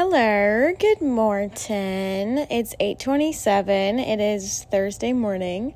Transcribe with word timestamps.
Hello, 0.00 0.72
good 0.78 1.02
morning. 1.02 1.50
It's 1.58 2.72
8:27. 2.78 3.98
It 3.98 4.20
is 4.20 4.62
Thursday 4.70 5.12
morning, 5.12 5.74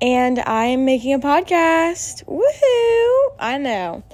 and 0.00 0.38
I 0.38 0.64
am 0.64 0.86
making 0.86 1.12
a 1.12 1.18
podcast. 1.18 2.24
Woohoo! 2.24 3.34
I 3.38 3.58
know. 3.58 4.04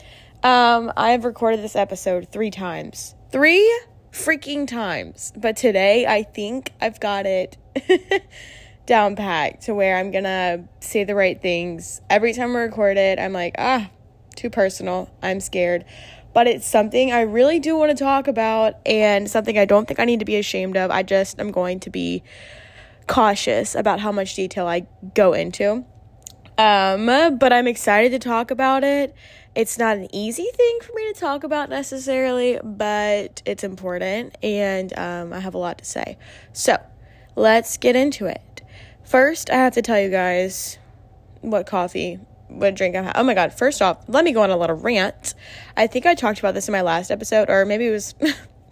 Um, 0.42 0.92
I've 0.96 1.24
recorded 1.24 1.62
this 1.62 1.76
episode 1.76 2.30
3 2.32 2.50
times. 2.50 3.14
3 3.30 3.72
freaking 4.10 4.66
times. 4.66 5.32
But 5.36 5.56
today 5.56 6.04
I 6.04 6.24
think 6.24 6.72
I've 6.80 6.98
got 6.98 7.24
it 7.24 7.56
down 8.86 9.14
packed 9.14 9.66
to 9.66 9.72
where 9.72 9.98
I'm 9.98 10.10
going 10.10 10.24
to 10.24 10.64
say 10.80 11.04
the 11.04 11.14
right 11.14 11.40
things. 11.40 12.00
Every 12.10 12.32
time 12.32 12.56
I 12.56 12.62
record 12.62 12.96
it, 12.96 13.20
I'm 13.20 13.32
like, 13.32 13.54
"Ah, 13.56 13.88
too 14.34 14.50
personal. 14.50 15.10
I'm 15.22 15.38
scared." 15.38 15.84
But 16.34 16.48
it's 16.48 16.66
something 16.66 17.12
I 17.12 17.22
really 17.22 17.60
do 17.60 17.76
want 17.76 17.96
to 17.96 18.04
talk 18.04 18.28
about 18.28 18.74
and 18.84 19.30
something 19.30 19.56
I 19.56 19.64
don't 19.64 19.86
think 19.86 20.00
I 20.00 20.04
need 20.04 20.18
to 20.18 20.24
be 20.24 20.36
ashamed 20.36 20.76
of. 20.76 20.90
I 20.90 21.04
just 21.04 21.38
am 21.40 21.52
going 21.52 21.80
to 21.80 21.90
be 21.90 22.22
cautious 23.06 23.74
about 23.74 24.00
how 24.00 24.10
much 24.12 24.34
detail 24.34 24.66
I 24.66 24.86
go 25.14 25.32
into. 25.32 25.84
Um, 26.58 27.06
but 27.06 27.52
I'm 27.52 27.66
excited 27.66 28.10
to 28.12 28.18
talk 28.18 28.50
about 28.50 28.84
it. 28.84 29.14
It's 29.54 29.78
not 29.78 29.96
an 29.96 30.12
easy 30.12 30.48
thing 30.52 30.78
for 30.82 30.92
me 30.94 31.12
to 31.12 31.18
talk 31.18 31.44
about 31.44 31.70
necessarily, 31.70 32.58
but 32.62 33.40
it's 33.46 33.62
important 33.62 34.36
and 34.42 34.96
um, 34.98 35.32
I 35.32 35.38
have 35.38 35.54
a 35.54 35.58
lot 35.58 35.78
to 35.78 35.84
say. 35.84 36.18
So 36.52 36.76
let's 37.36 37.76
get 37.76 37.94
into 37.94 38.26
it. 38.26 38.62
First, 39.04 39.50
I 39.50 39.54
have 39.54 39.74
to 39.74 39.82
tell 39.82 40.00
you 40.00 40.10
guys 40.10 40.78
what 41.40 41.66
coffee 41.66 42.18
what 42.54 42.74
drink 42.74 42.96
I'm 42.96 43.10
Oh 43.14 43.22
my 43.22 43.34
god, 43.34 43.52
first 43.52 43.82
off, 43.82 43.98
let 44.08 44.24
me 44.24 44.32
go 44.32 44.42
on 44.42 44.50
a 44.50 44.56
little 44.56 44.76
rant. 44.76 45.34
I 45.76 45.86
think 45.86 46.06
I 46.06 46.14
talked 46.14 46.38
about 46.38 46.54
this 46.54 46.68
in 46.68 46.72
my 46.72 46.82
last 46.82 47.10
episode, 47.10 47.50
or 47.50 47.64
maybe 47.64 47.86
it 47.86 47.90
was 47.90 48.14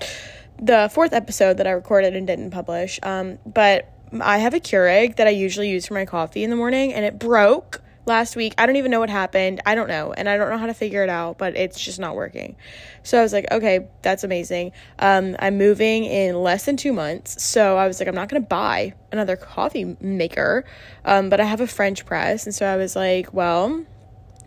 the 0.62 0.90
fourth 0.92 1.12
episode 1.12 1.58
that 1.58 1.66
I 1.66 1.70
recorded 1.70 2.16
and 2.16 2.26
didn't 2.26 2.50
publish. 2.50 2.98
Um, 3.02 3.38
but 3.46 3.92
I 4.20 4.38
have 4.38 4.54
a 4.54 4.60
Keurig 4.60 5.16
that 5.16 5.26
I 5.26 5.30
usually 5.30 5.70
use 5.70 5.86
for 5.86 5.94
my 5.94 6.04
coffee 6.04 6.44
in 6.44 6.50
the 6.50 6.56
morning, 6.56 6.92
and 6.92 7.04
it 7.04 7.18
broke 7.18 7.82
last 8.04 8.36
week. 8.36 8.54
I 8.58 8.66
don't 8.66 8.76
even 8.76 8.90
know 8.90 9.00
what 9.00 9.10
happened. 9.10 9.60
I 9.64 9.74
don't 9.74 9.88
know. 9.88 10.12
And 10.12 10.28
I 10.28 10.36
don't 10.36 10.50
know 10.50 10.58
how 10.58 10.66
to 10.66 10.74
figure 10.74 11.02
it 11.02 11.08
out, 11.08 11.38
but 11.38 11.56
it's 11.56 11.80
just 11.80 11.98
not 11.98 12.16
working. 12.16 12.56
So 13.02 13.18
I 13.18 13.22
was 13.22 13.32
like, 13.32 13.46
okay, 13.50 13.88
that's 14.02 14.24
amazing. 14.24 14.72
Um, 14.98 15.36
I'm 15.38 15.58
moving 15.58 16.04
in 16.04 16.40
less 16.42 16.64
than 16.64 16.76
two 16.76 16.92
months. 16.92 17.42
So 17.42 17.76
I 17.76 17.86
was 17.86 18.00
like, 18.00 18.08
I'm 18.08 18.14
not 18.14 18.28
going 18.28 18.42
to 18.42 18.48
buy 18.48 18.94
another 19.10 19.36
coffee 19.36 19.96
maker. 20.00 20.64
Um, 21.04 21.30
but 21.30 21.40
I 21.40 21.44
have 21.44 21.60
a 21.60 21.66
French 21.66 22.04
press. 22.06 22.46
And 22.46 22.54
so 22.54 22.66
I 22.66 22.76
was 22.76 22.96
like, 22.96 23.32
well, 23.32 23.84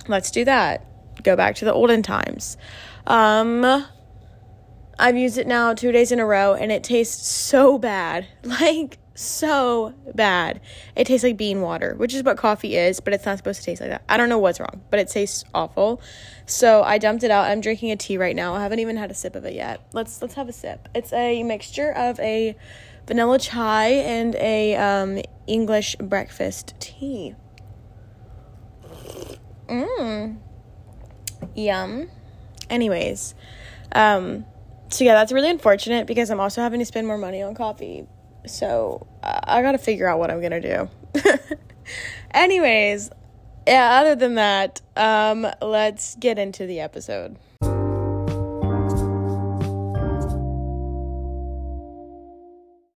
let's 0.07 0.31
do 0.31 0.45
that. 0.45 0.85
Go 1.23 1.35
back 1.35 1.55
to 1.55 1.65
the 1.65 1.73
olden 1.73 2.03
times. 2.03 2.57
Um, 3.07 3.85
I've 4.97 5.17
used 5.17 5.37
it 5.37 5.47
now 5.47 5.73
two 5.73 5.91
days 5.91 6.11
in 6.11 6.19
a 6.19 6.25
row 6.25 6.53
and 6.53 6.71
it 6.71 6.83
tastes 6.83 7.27
so 7.27 7.77
bad. 7.77 8.27
Like, 8.43 8.99
so 9.15 9.93
bad. 10.13 10.59
It 10.95 11.07
tastes 11.07 11.23
like 11.23 11.37
bean 11.37 11.61
water, 11.61 11.95
which 11.95 12.13
is 12.13 12.23
what 12.23 12.37
coffee 12.37 12.75
is, 12.75 12.99
but 12.99 13.13
it's 13.13 13.25
not 13.25 13.37
supposed 13.37 13.61
to 13.61 13.65
taste 13.65 13.81
like 13.81 13.89
that. 13.89 14.03
I 14.07 14.17
don't 14.17 14.29
know 14.29 14.37
what's 14.37 14.59
wrong, 14.59 14.81
but 14.91 14.99
it 14.99 15.07
tastes 15.07 15.43
awful. 15.53 16.01
So 16.45 16.83
I 16.83 16.97
dumped 16.97 17.23
it 17.23 17.31
out. 17.31 17.45
I'm 17.45 17.61
drinking 17.61 17.91
a 17.91 17.95
tea 17.95 18.17
right 18.17 18.35
now. 18.35 18.53
I 18.53 18.61
haven't 18.61 18.79
even 18.79 18.97
had 18.97 19.09
a 19.09 19.13
sip 19.13 19.35
of 19.35 19.45
it 19.45 19.53
yet. 19.53 19.81
Let's 19.93 20.21
let's 20.21 20.35
have 20.35 20.49
a 20.49 20.53
sip. 20.53 20.89
It's 20.93 21.13
a 21.13 21.43
mixture 21.43 21.91
of 21.91 22.19
a 22.19 22.55
vanilla 23.07 23.39
chai 23.39 23.87
and 23.87 24.35
a 24.35 24.75
um, 24.75 25.21
English 25.47 25.95
breakfast 25.95 26.73
tea. 26.79 27.35
Mmm. 29.67 30.37
Yum. 31.55 32.09
Anyways, 32.69 33.35
um, 33.93 34.45
so 34.89 35.03
yeah, 35.03 35.13
that's 35.13 35.31
really 35.31 35.49
unfortunate 35.49 36.05
because 36.05 36.29
I'm 36.29 36.39
also 36.39 36.61
having 36.61 36.79
to 36.79 36.85
spend 36.85 37.07
more 37.07 37.17
money 37.17 37.41
on 37.41 37.55
coffee 37.55 38.07
so 38.47 39.07
I 39.23 39.61
gotta 39.61 39.77
figure 39.77 40.07
out 40.07 40.19
what 40.19 40.31
I'm 40.31 40.41
gonna 40.41 40.61
do. 40.61 40.89
Anyways, 42.31 43.09
yeah, 43.67 43.99
other 43.99 44.15
than 44.15 44.35
that, 44.35 44.81
um, 44.95 45.47
let's 45.61 46.15
get 46.15 46.37
into 46.37 46.65
the 46.65 46.79
episode. 46.79 47.37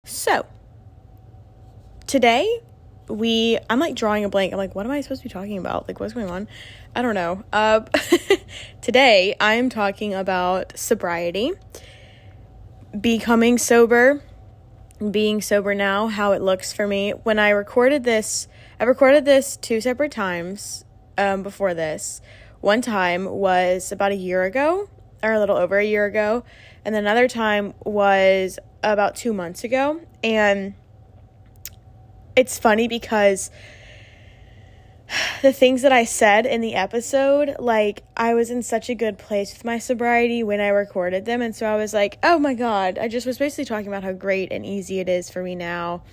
So, 0.05 0.45
today 2.07 2.61
we 3.09 3.57
I'm 3.69 3.79
like 3.79 3.95
drawing 3.95 4.23
a 4.23 4.29
blank. 4.29 4.53
I'm 4.53 4.57
like, 4.57 4.75
what 4.75 4.85
am 4.85 4.91
I 4.91 5.01
supposed 5.01 5.21
to 5.21 5.27
be 5.27 5.33
talking 5.33 5.57
about? 5.57 5.87
Like 5.87 5.99
what's 5.99 6.13
going 6.13 6.29
on? 6.29 6.47
I 6.95 7.01
don't 7.01 7.15
know. 7.15 7.43
Uh 7.51 7.81
today 8.81 9.35
I'm 9.39 9.69
talking 9.69 10.13
about 10.13 10.77
sobriety, 10.77 11.51
becoming 12.99 13.57
sober, 13.57 14.21
being 15.11 15.41
sober 15.41 15.73
now, 15.73 16.07
how 16.07 16.33
it 16.33 16.41
looks 16.41 16.73
for 16.73 16.85
me. 16.85 17.11
When 17.11 17.39
I 17.39 17.49
recorded 17.49 18.03
this, 18.03 18.47
I 18.79 18.83
recorded 18.83 19.25
this 19.25 19.57
two 19.57 19.79
separate 19.81 20.11
times 20.11 20.83
um, 21.17 21.43
before 21.43 21.73
this. 21.73 22.21
One 22.61 22.81
time 22.81 23.25
was 23.25 23.91
about 23.91 24.11
a 24.11 24.15
year 24.15 24.43
ago, 24.43 24.89
or 25.23 25.33
a 25.33 25.39
little 25.39 25.57
over 25.57 25.77
a 25.77 25.85
year 25.85 26.05
ago, 26.05 26.43
and 26.83 26.95
another 26.95 27.27
time 27.27 27.73
was 27.85 28.59
about 28.83 29.15
two 29.15 29.33
months 29.33 29.63
ago. 29.63 30.01
And 30.23 30.75
it's 32.35 32.59
funny 32.59 32.87
because 32.87 33.51
the 35.41 35.53
things 35.53 35.81
that 35.81 35.91
I 35.91 36.05
said 36.05 36.45
in 36.45 36.61
the 36.61 36.75
episode, 36.75 37.55
like 37.59 38.03
I 38.15 38.33
was 38.33 38.49
in 38.49 38.63
such 38.63 38.89
a 38.89 38.95
good 38.95 39.17
place 39.17 39.53
with 39.53 39.65
my 39.65 39.79
sobriety 39.79 40.43
when 40.43 40.59
I 40.59 40.69
recorded 40.69 41.25
them. 41.25 41.41
And 41.41 41.55
so 41.55 41.65
I 41.65 41.75
was 41.75 41.93
like, 41.93 42.17
oh 42.23 42.39
my 42.39 42.53
God. 42.53 42.97
I 42.97 43.07
just 43.07 43.25
was 43.25 43.37
basically 43.37 43.65
talking 43.65 43.87
about 43.87 44.03
how 44.03 44.13
great 44.13 44.51
and 44.51 44.65
easy 44.65 44.99
it 44.99 45.09
is 45.09 45.29
for 45.29 45.41
me 45.41 45.55
now 45.55 46.03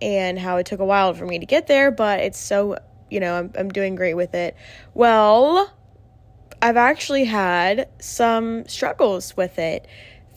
and 0.00 0.38
how 0.38 0.56
it 0.58 0.66
took 0.66 0.80
a 0.80 0.84
while 0.84 1.14
for 1.14 1.26
me 1.26 1.38
to 1.38 1.46
get 1.46 1.66
there, 1.66 1.90
but 1.90 2.20
it's 2.20 2.38
so, 2.38 2.78
you 3.10 3.20
know, 3.20 3.34
I'm, 3.34 3.52
I'm 3.56 3.68
doing 3.70 3.94
great 3.94 4.14
with 4.14 4.34
it. 4.34 4.54
Well, 4.92 5.72
I've 6.60 6.76
actually 6.76 7.24
had 7.24 7.88
some 7.98 8.66
struggles 8.68 9.36
with 9.36 9.58
it 9.58 9.86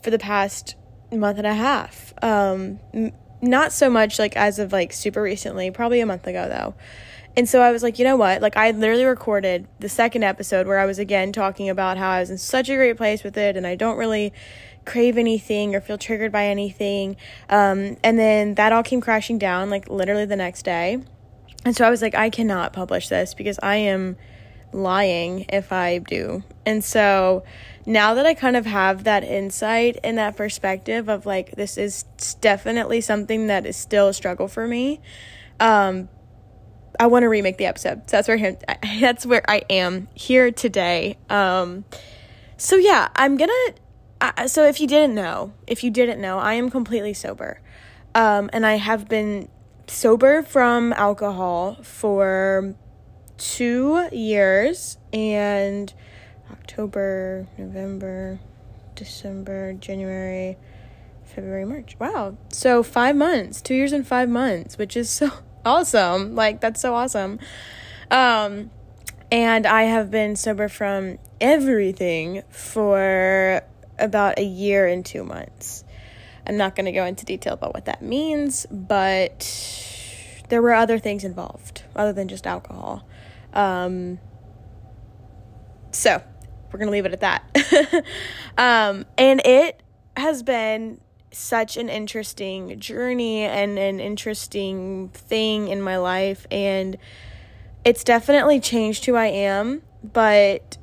for 0.01 0.11
the 0.11 0.19
past 0.19 0.75
month 1.11 1.37
and 1.37 1.47
a 1.47 1.53
half. 1.53 2.13
Um, 2.21 2.79
m- 2.93 3.11
not 3.41 3.71
so 3.71 3.89
much 3.89 4.19
like 4.19 4.35
as 4.35 4.59
of 4.59 4.71
like 4.71 4.93
super 4.93 5.21
recently, 5.21 5.71
probably 5.71 6.01
a 6.01 6.05
month 6.05 6.27
ago 6.27 6.47
though. 6.47 6.75
And 7.39 7.47
so 7.47 7.61
I 7.61 7.71
was 7.71 7.83
like, 7.83 7.97
you 7.97 8.03
know 8.03 8.17
what? 8.17 8.41
Like, 8.41 8.57
I 8.57 8.71
literally 8.71 9.05
recorded 9.05 9.65
the 9.79 9.87
second 9.87 10.23
episode 10.23 10.67
where 10.67 10.77
I 10.77 10.85
was 10.85 10.99
again 10.99 11.31
talking 11.31 11.69
about 11.69 11.97
how 11.97 12.09
I 12.09 12.19
was 12.19 12.29
in 12.29 12.37
such 12.37 12.67
a 12.67 12.75
great 12.75 12.97
place 12.97 13.23
with 13.23 13.37
it 13.37 13.55
and 13.55 13.65
I 13.65 13.75
don't 13.75 13.95
really 13.95 14.33
crave 14.83 15.17
anything 15.17 15.73
or 15.73 15.79
feel 15.79 15.97
triggered 15.97 16.33
by 16.33 16.47
anything. 16.47 17.15
Um, 17.49 17.95
and 18.03 18.19
then 18.19 18.55
that 18.55 18.73
all 18.73 18.83
came 18.83 18.99
crashing 18.99 19.37
down, 19.37 19.69
like, 19.69 19.89
literally 19.89 20.25
the 20.25 20.35
next 20.35 20.63
day. 20.63 21.01
And 21.63 21.73
so 21.73 21.87
I 21.87 21.89
was 21.89 22.01
like, 22.01 22.13
I 22.13 22.29
cannot 22.29 22.73
publish 22.73 23.07
this 23.07 23.33
because 23.33 23.57
I 23.63 23.77
am 23.77 24.17
lying 24.73 25.45
if 25.47 25.71
I 25.71 25.99
do. 25.99 26.43
And 26.65 26.83
so 26.83 27.45
now 27.85 28.15
that 28.15 28.25
I 28.25 28.33
kind 28.33 28.57
of 28.57 28.65
have 28.65 29.05
that 29.05 29.23
insight 29.23 29.97
and 30.03 30.17
that 30.17 30.35
perspective 30.35 31.07
of 31.07 31.25
like, 31.25 31.51
this 31.51 31.77
is 31.77 32.03
definitely 32.41 32.99
something 32.99 33.47
that 33.47 33.65
is 33.65 33.77
still 33.77 34.09
a 34.09 34.13
struggle 34.13 34.49
for 34.49 34.67
me. 34.67 34.99
Um, 35.61 36.09
I 36.99 37.07
want 37.07 37.23
to 37.23 37.29
remake 37.29 37.57
the 37.57 37.65
episode. 37.65 38.09
So 38.09 38.17
that's 38.17 38.27
where 38.27 38.57
I, 38.67 38.99
that's 38.99 39.25
where 39.25 39.49
I 39.49 39.63
am 39.69 40.09
here 40.13 40.51
today. 40.51 41.17
Um, 41.29 41.85
so 42.57 42.75
yeah, 42.75 43.07
I'm 43.15 43.37
gonna. 43.37 43.53
So 44.47 44.65
if 44.65 44.81
you 44.81 44.87
didn't 44.87 45.15
know, 45.15 45.53
if 45.65 45.83
you 45.83 45.89
didn't 45.89 46.19
know, 46.19 46.39
I 46.39 46.55
am 46.55 46.69
completely 46.69 47.13
sober, 47.13 47.61
um, 48.13 48.49
and 48.51 48.65
I 48.65 48.75
have 48.75 49.07
been 49.07 49.47
sober 49.87 50.43
from 50.43 50.91
alcohol 50.93 51.75
for 51.81 52.75
two 53.37 54.09
years 54.11 54.97
and 55.13 55.93
October, 56.51 57.47
November, 57.57 58.39
December, 58.95 59.73
January, 59.73 60.57
February, 61.23 61.63
March. 61.65 61.95
Wow. 61.99 62.37
So 62.51 62.83
5 62.83 63.15
months, 63.15 63.61
2 63.61 63.73
years 63.73 63.93
and 63.93 64.05
5 64.05 64.29
months, 64.29 64.77
which 64.77 64.97
is 64.97 65.09
so 65.09 65.31
awesome. 65.65 66.35
Like 66.35 66.61
that's 66.61 66.81
so 66.81 66.93
awesome. 66.93 67.39
Um 68.11 68.71
and 69.31 69.65
I 69.67 69.83
have 69.83 70.09
been 70.09 70.35
sober 70.35 70.67
from 70.67 71.19
everything 71.39 72.41
for 72.49 73.61
about 73.99 74.39
a 74.39 74.43
year 74.43 74.87
and 74.87 75.05
2 75.05 75.23
months. 75.23 75.83
I'm 76.47 76.57
not 76.57 76.75
going 76.75 76.85
to 76.85 76.91
go 76.91 77.05
into 77.05 77.25
detail 77.25 77.53
about 77.53 77.75
what 77.75 77.85
that 77.85 78.01
means, 78.01 78.65
but 78.71 79.47
there 80.49 80.63
were 80.63 80.73
other 80.73 80.97
things 80.97 81.23
involved 81.23 81.83
other 81.95 82.13
than 82.13 82.27
just 82.27 82.47
alcohol. 82.47 83.07
Um 83.53 84.19
so, 85.91 86.21
we're 86.71 86.77
going 86.79 86.87
to 86.87 86.91
leave 86.91 87.05
it 87.05 87.13
at 87.13 87.21
that. 87.21 88.03
um 88.57 89.05
and 89.17 89.41
it 89.45 89.81
has 90.15 90.43
been 90.43 90.99
such 91.31 91.77
an 91.77 91.89
interesting 91.89 92.79
journey 92.79 93.43
and 93.43 93.77
an 93.77 93.99
interesting 93.99 95.09
thing 95.09 95.67
in 95.67 95.81
my 95.81 95.97
life 95.97 96.47
and 96.49 96.97
it's 97.85 98.03
definitely 98.03 98.59
changed 98.59 99.05
who 99.05 99.15
I 99.15 99.27
am, 99.27 99.81
but 100.03 100.77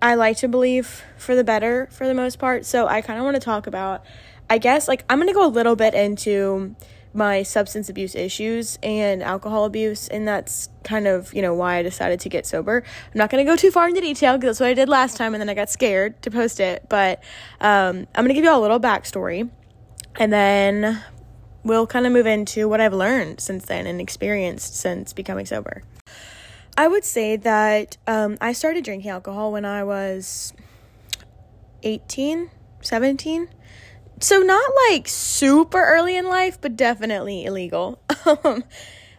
I 0.00 0.14
like 0.14 0.36
to 0.38 0.48
believe 0.48 1.02
for 1.16 1.34
the 1.34 1.42
better 1.42 1.88
for 1.90 2.06
the 2.06 2.14
most 2.14 2.38
part. 2.38 2.64
So 2.64 2.86
I 2.86 3.00
kind 3.00 3.18
of 3.18 3.24
want 3.24 3.34
to 3.34 3.40
talk 3.40 3.66
about 3.66 4.04
I 4.50 4.58
guess 4.58 4.88
like 4.88 5.04
I'm 5.10 5.18
going 5.18 5.28
to 5.28 5.34
go 5.34 5.44
a 5.44 5.48
little 5.48 5.76
bit 5.76 5.94
into 5.94 6.74
my 7.18 7.42
substance 7.42 7.88
abuse 7.88 8.14
issues 8.14 8.78
and 8.80 9.24
alcohol 9.24 9.64
abuse 9.64 10.06
and 10.06 10.26
that's 10.26 10.68
kind 10.84 11.08
of 11.08 11.34
you 11.34 11.42
know 11.42 11.52
why 11.52 11.76
i 11.76 11.82
decided 11.82 12.20
to 12.20 12.28
get 12.28 12.46
sober. 12.46 12.84
I'm 12.86 13.18
not 13.18 13.28
going 13.28 13.44
to 13.44 13.50
go 13.50 13.56
too 13.56 13.72
far 13.72 13.88
into 13.88 14.00
detail 14.00 14.38
because 14.38 14.50
that's 14.50 14.60
what 14.60 14.68
i 14.68 14.74
did 14.74 14.88
last 14.88 15.16
time 15.16 15.34
and 15.34 15.40
then 15.40 15.48
i 15.50 15.54
got 15.54 15.68
scared 15.68 16.22
to 16.22 16.30
post 16.30 16.60
it 16.60 16.86
but 16.88 17.22
um, 17.60 18.06
i'm 18.14 18.24
going 18.24 18.28
to 18.28 18.34
give 18.34 18.44
you 18.44 18.50
all 18.50 18.60
a 18.60 18.62
little 18.62 18.80
backstory 18.80 19.50
and 20.16 20.32
then 20.32 21.02
we'll 21.64 21.88
kind 21.88 22.06
of 22.06 22.12
move 22.12 22.26
into 22.26 22.68
what 22.68 22.80
i've 22.80 22.94
learned 22.94 23.40
since 23.40 23.64
then 23.66 23.86
and 23.86 24.00
experienced 24.00 24.76
since 24.76 25.12
becoming 25.12 25.44
sober. 25.44 25.82
I 26.76 26.86
would 26.86 27.04
say 27.04 27.34
that 27.34 27.96
um, 28.06 28.38
i 28.40 28.52
started 28.52 28.84
drinking 28.84 29.10
alcohol 29.10 29.50
when 29.50 29.64
i 29.64 29.82
was 29.82 30.52
18 31.82 32.50
17 32.80 33.48
so 34.20 34.38
not 34.38 34.70
like 34.90 35.08
super 35.08 35.82
early 35.82 36.16
in 36.16 36.26
life, 36.26 36.60
but 36.60 36.76
definitely 36.76 37.44
illegal. 37.44 38.00
um, 38.26 38.64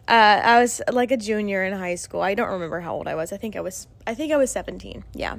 uh, 0.08 0.40
I 0.44 0.60
was 0.60 0.82
like 0.90 1.12
a 1.12 1.16
junior 1.16 1.64
in 1.64 1.72
high 1.72 1.94
school. 1.94 2.20
I 2.20 2.34
don't 2.34 2.50
remember 2.50 2.80
how 2.80 2.94
old 2.94 3.06
I 3.06 3.14
was. 3.14 3.32
I 3.32 3.36
think 3.36 3.56
I 3.56 3.60
was. 3.60 3.86
I 4.06 4.14
think 4.14 4.32
I 4.32 4.36
was 4.36 4.50
seventeen. 4.50 5.04
Yeah, 5.14 5.36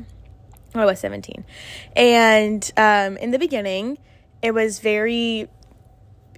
I 0.74 0.86
was 0.86 1.00
seventeen, 1.00 1.44
and 1.96 2.72
um, 2.78 3.18
in 3.18 3.32
the 3.32 3.40
beginning, 3.40 3.98
it 4.42 4.54
was 4.54 4.80
very. 4.80 5.48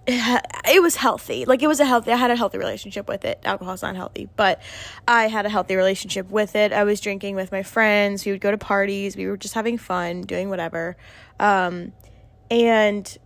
It 0.05 0.81
was 0.81 0.97
healthy. 0.97 1.45
Like 1.45 1.61
it 1.61 1.67
was 1.67 1.79
a 1.79 1.85
healthy. 1.85 2.11
I 2.11 2.17
had 2.17 2.31
a 2.31 2.35
healthy 2.35 2.57
relationship 2.57 3.07
with 3.07 3.23
it. 3.23 3.39
Alcohol's 3.45 3.81
not 3.81 3.95
healthy, 3.95 4.27
but 4.35 4.61
I 5.07 5.27
had 5.27 5.45
a 5.45 5.49
healthy 5.49 5.75
relationship 5.75 6.29
with 6.29 6.57
it. 6.57 6.73
I 6.73 6.83
was 6.83 6.99
drinking 6.99 7.35
with 7.35 7.53
my 7.53 7.63
friends. 7.63 8.25
We 8.25 8.33
would 8.33 8.41
go 8.41 8.51
to 8.51 8.57
parties. 8.57 9.15
We 9.15 9.27
were 9.27 9.37
just 9.37 9.53
having 9.53 9.77
fun, 9.77 10.21
doing 10.21 10.49
whatever. 10.49 10.97
Um, 11.39 11.93
and 12.49 13.17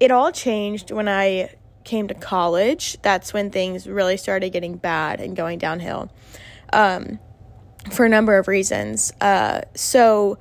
it 0.00 0.10
all 0.10 0.32
changed 0.32 0.90
when 0.90 1.08
I 1.08 1.54
came 1.84 2.08
to 2.08 2.14
college. 2.14 2.96
That's 3.02 3.32
when 3.32 3.50
things 3.50 3.86
really 3.86 4.16
started 4.16 4.50
getting 4.50 4.76
bad 4.76 5.20
and 5.20 5.36
going 5.36 5.58
downhill 5.58 6.10
um, 6.72 7.18
for 7.90 8.04
a 8.04 8.08
number 8.08 8.36
of 8.36 8.48
reasons. 8.48 9.12
Uh, 9.20 9.62
so, 9.74 10.38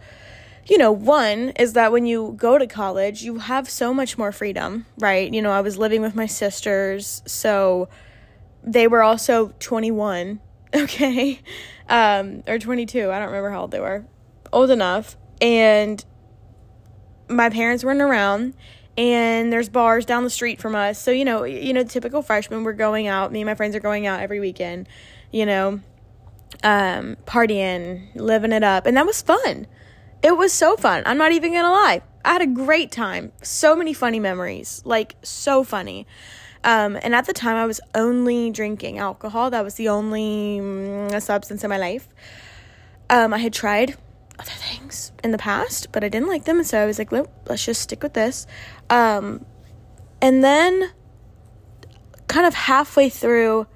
you 0.66 0.78
know, 0.78 0.92
one 0.92 1.50
is 1.60 1.74
that 1.74 1.92
when 1.92 2.06
you 2.06 2.34
go 2.38 2.58
to 2.58 2.68
college, 2.68 3.24
you 3.24 3.40
have 3.40 3.70
so 3.70 3.94
much 3.94 4.18
more 4.18 4.32
freedom, 4.32 4.86
right? 4.98 5.32
You 5.32 5.42
know, 5.42 5.52
I 5.52 5.62
was 5.62 5.78
living 5.78 6.02
with 6.02 6.16
my 6.16 6.28
sisters, 6.28 7.22
so 7.26 7.90
they 8.64 8.88
were 8.88 9.02
also 9.02 9.54
21, 9.60 10.40
okay? 10.76 11.40
Um, 11.90 12.44
or 12.48 12.60
22. 12.60 13.12
I 13.12 13.20
don't 13.20 13.28
remember 13.28 13.50
how 13.50 13.62
old 13.62 13.72
they 13.72 13.80
were. 13.80 14.06
Old 14.54 14.70
enough. 14.70 15.18
And 15.42 16.04
my 17.32 17.50
parents 17.50 17.84
weren't 17.84 18.02
around 18.02 18.54
and 18.98 19.52
there's 19.52 19.70
bars 19.70 20.06
down 20.06 20.24
the 20.24 20.30
street 20.30 20.62
from 20.62 20.76
us. 20.76 21.00
So, 21.00 21.12
you 21.12 21.26
know, 21.26 21.44
you 21.44 21.74
know, 21.74 21.84
typical 21.84 22.22
freshmen, 22.22 22.64
we're 22.64 22.74
going 22.74 23.08
out. 23.08 23.32
Me 23.32 23.42
and 23.42 23.48
my 23.48 23.56
friends 23.56 23.76
are 23.76 23.80
going 23.80 24.06
out 24.06 24.20
every 24.20 24.40
weekend, 24.40 24.88
you 25.32 25.46
know, 25.46 25.80
um, 26.64 27.18
partying, 27.26 28.10
living 28.16 28.52
it 28.52 28.64
up. 28.64 28.86
And 28.86 28.98
that 28.98 29.06
was 29.06 29.22
fun. 29.22 29.68
It 30.22 30.38
was 30.38 30.54
so 30.54 30.76
fun. 30.76 31.04
I'm 31.06 31.18
not 31.18 31.32
even 31.32 31.52
going 31.52 31.64
to 31.64 31.70
lie. 31.70 32.02
I 32.24 32.34
had 32.34 32.42
a 32.42 32.48
great 32.48 32.92
time. 32.92 33.32
So 33.42 33.76
many 33.76 33.94
funny 33.94 34.20
memories. 34.20 34.82
Like, 34.86 35.16
so 35.24 35.64
funny. 35.64 36.06
Um, 36.64 36.96
and 37.02 37.16
at 37.16 37.26
the 37.26 37.34
time, 37.34 37.56
I 37.56 37.66
was 37.66 37.82
only 37.96 38.52
drinking 38.52 39.00
alcohol. 39.00 39.50
That 39.50 39.64
was 39.64 39.76
the 39.76 39.90
only 39.90 40.60
mm, 40.62 41.22
substance 41.22 41.64
in 41.64 41.70
my 41.70 41.78
life. 41.78 42.08
Um, 43.10 43.34
I 43.34 43.40
had 43.40 43.52
tried 43.52 43.96
in 45.24 45.32
the 45.32 45.38
past, 45.38 45.92
but 45.92 46.04
I 46.04 46.10
didn't 46.10 46.28
like 46.28 46.46
them, 46.46 46.58
and 46.58 46.68
so 46.68 46.82
I 46.82 46.86
was 46.86 47.00
like, 47.00 47.12
let's 47.12 47.66
just 47.66 47.82
stick 47.82 48.04
with 48.04 48.14
this. 48.14 48.48
Um, 48.90 49.46
and 50.22 50.44
then, 50.44 50.92
kind 52.28 52.46
of 52.46 52.54
halfway 52.54 53.10
through 53.10 53.68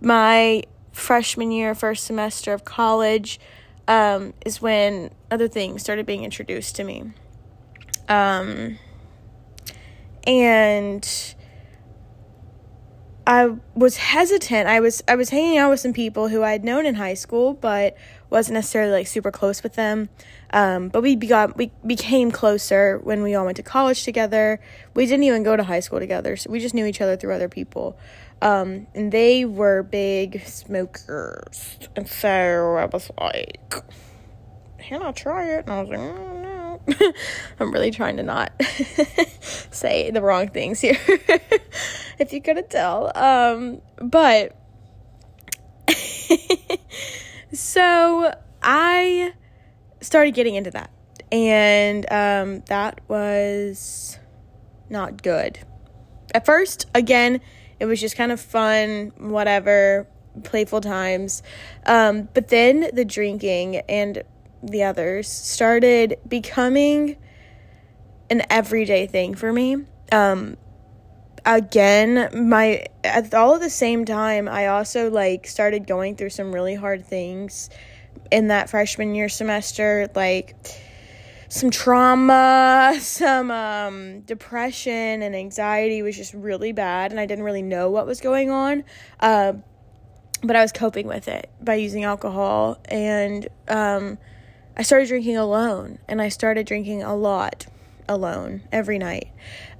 my 0.00 0.62
freshman 0.92 1.50
year, 1.50 1.74
first 1.74 2.04
semester 2.04 2.52
of 2.52 2.64
college, 2.64 3.40
um, 3.88 4.34
is 4.44 4.62
when 4.62 5.10
other 5.30 5.48
things 5.48 5.82
started 5.82 6.06
being 6.06 6.24
introduced 6.24 6.76
to 6.76 6.84
me. 6.84 7.12
Um, 8.08 8.78
and 10.26 11.34
I 13.26 13.56
was 13.74 13.96
hesitant. 13.96 14.68
I 14.68 14.80
was 14.80 15.02
I 15.08 15.16
was 15.16 15.30
hanging 15.30 15.58
out 15.58 15.70
with 15.70 15.80
some 15.80 15.92
people 15.92 16.28
who 16.28 16.42
I 16.42 16.52
had 16.52 16.64
known 16.64 16.84
in 16.86 16.94
high 16.94 17.14
school, 17.14 17.54
but 17.54 17.96
wasn't 18.30 18.54
necessarily 18.54 18.92
like 18.92 19.06
super 19.06 19.30
close 19.30 19.62
with 19.62 19.74
them. 19.74 20.08
Um, 20.52 20.88
but 20.88 21.02
we 21.02 21.16
got 21.16 21.56
we 21.56 21.70
became 21.86 22.30
closer 22.30 22.98
when 22.98 23.22
we 23.22 23.34
all 23.34 23.44
went 23.44 23.56
to 23.56 23.62
college 23.62 24.04
together. 24.04 24.60
We 24.94 25.06
didn't 25.06 25.24
even 25.24 25.42
go 25.42 25.56
to 25.56 25.64
high 25.64 25.80
school 25.80 25.98
together, 25.98 26.36
so 26.36 26.50
we 26.50 26.60
just 26.60 26.74
knew 26.74 26.86
each 26.86 27.00
other 27.00 27.16
through 27.16 27.34
other 27.34 27.48
people. 27.48 27.98
Um, 28.42 28.86
and 28.94 29.10
they 29.10 29.44
were 29.44 29.82
big 29.82 30.46
smokers, 30.46 31.78
and 31.96 32.08
so 32.08 32.76
I 32.76 32.86
was 32.86 33.10
like, 33.18 33.74
"Can 34.78 35.02
I 35.02 35.12
try 35.12 35.54
it?" 35.54 35.66
And 35.66 35.70
I 35.70 35.80
was 35.80 35.90
like, 35.90 35.98
mm, 35.98 36.42
"No." 36.42 36.80
I'm 37.60 37.72
really 37.72 37.90
trying 37.90 38.16
to 38.18 38.22
not 38.22 38.52
say 39.70 40.10
the 40.10 40.20
wrong 40.20 40.48
things 40.48 40.80
here, 40.80 40.98
if 42.18 42.32
you 42.32 42.42
couldn't 42.42 42.70
tell. 42.70 43.10
Um, 43.16 43.80
but 43.96 44.56
so 47.54 48.34
I 48.62 49.32
started 50.00 50.34
getting 50.34 50.54
into 50.54 50.70
that. 50.72 50.90
And 51.32 52.10
um, 52.12 52.62
that 52.66 53.00
was 53.08 54.18
not 54.88 55.22
good. 55.22 55.58
At 56.32 56.46
first, 56.46 56.86
again, 56.94 57.40
it 57.80 57.86
was 57.86 58.00
just 58.00 58.16
kind 58.16 58.30
of 58.30 58.40
fun, 58.40 59.12
whatever, 59.18 60.06
playful 60.42 60.80
times. 60.80 61.42
Um, 61.86 62.28
but 62.34 62.48
then 62.48 62.90
the 62.92 63.04
drinking 63.04 63.76
and 63.88 64.22
the 64.62 64.84
others 64.84 65.28
started 65.28 66.18
becoming 66.26 67.16
an 68.30 68.42
everyday 68.50 69.06
thing 69.06 69.34
for 69.34 69.52
me. 69.52 69.84
Um, 70.10 70.56
again, 71.44 72.48
my 72.48 72.86
at 73.02 73.34
all 73.34 73.54
at 73.54 73.60
the 73.60 73.70
same 73.70 74.04
time, 74.04 74.48
I 74.48 74.66
also 74.66 75.10
like 75.10 75.46
started 75.46 75.86
going 75.86 76.16
through 76.16 76.30
some 76.30 76.52
really 76.52 76.74
hard 76.74 77.06
things 77.06 77.70
in 78.30 78.48
that 78.48 78.70
freshman 78.70 79.14
year 79.14 79.28
semester, 79.28 80.08
like 80.14 80.56
some 81.48 81.70
trauma, 81.70 82.96
some 83.00 83.50
um, 83.50 84.20
depression 84.20 85.22
and 85.22 85.36
anxiety 85.36 86.02
was 86.02 86.16
just 86.16 86.34
really 86.34 86.72
bad, 86.72 87.10
and 87.10 87.20
I 87.20 87.26
didn't 87.26 87.44
really 87.44 87.62
know 87.62 87.90
what 87.90 88.06
was 88.06 88.20
going 88.20 88.50
on. 88.50 88.84
Uh, 89.20 89.54
but 90.42 90.56
I 90.56 90.62
was 90.62 90.72
coping 90.72 91.06
with 91.06 91.26
it 91.28 91.50
by 91.60 91.76
using 91.76 92.04
alcohol, 92.04 92.78
and 92.86 93.48
um, 93.68 94.18
I 94.76 94.82
started 94.82 95.08
drinking 95.08 95.36
alone, 95.36 95.98
and 96.06 96.20
I 96.20 96.28
started 96.28 96.66
drinking 96.66 97.02
a 97.02 97.14
lot 97.14 97.66
alone 98.08 98.62
every 98.70 98.98
night. 98.98 99.28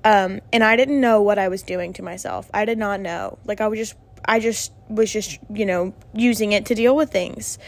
Um, 0.04 0.40
and 0.52 0.62
I 0.62 0.76
didn't 0.76 1.00
know 1.00 1.22
what 1.22 1.38
I 1.38 1.48
was 1.48 1.62
doing 1.62 1.94
to 1.94 2.02
myself. 2.02 2.50
I 2.52 2.64
did 2.66 2.78
not 2.78 3.00
know. 3.00 3.38
Like 3.44 3.60
I 3.60 3.68
was 3.68 3.78
just, 3.78 3.94
I 4.24 4.38
just 4.38 4.72
was 4.88 5.10
just, 5.10 5.38
you 5.50 5.64
know, 5.64 5.94
using 6.12 6.52
it 6.52 6.66
to 6.66 6.74
deal 6.74 6.94
with 6.94 7.10
things. 7.10 7.58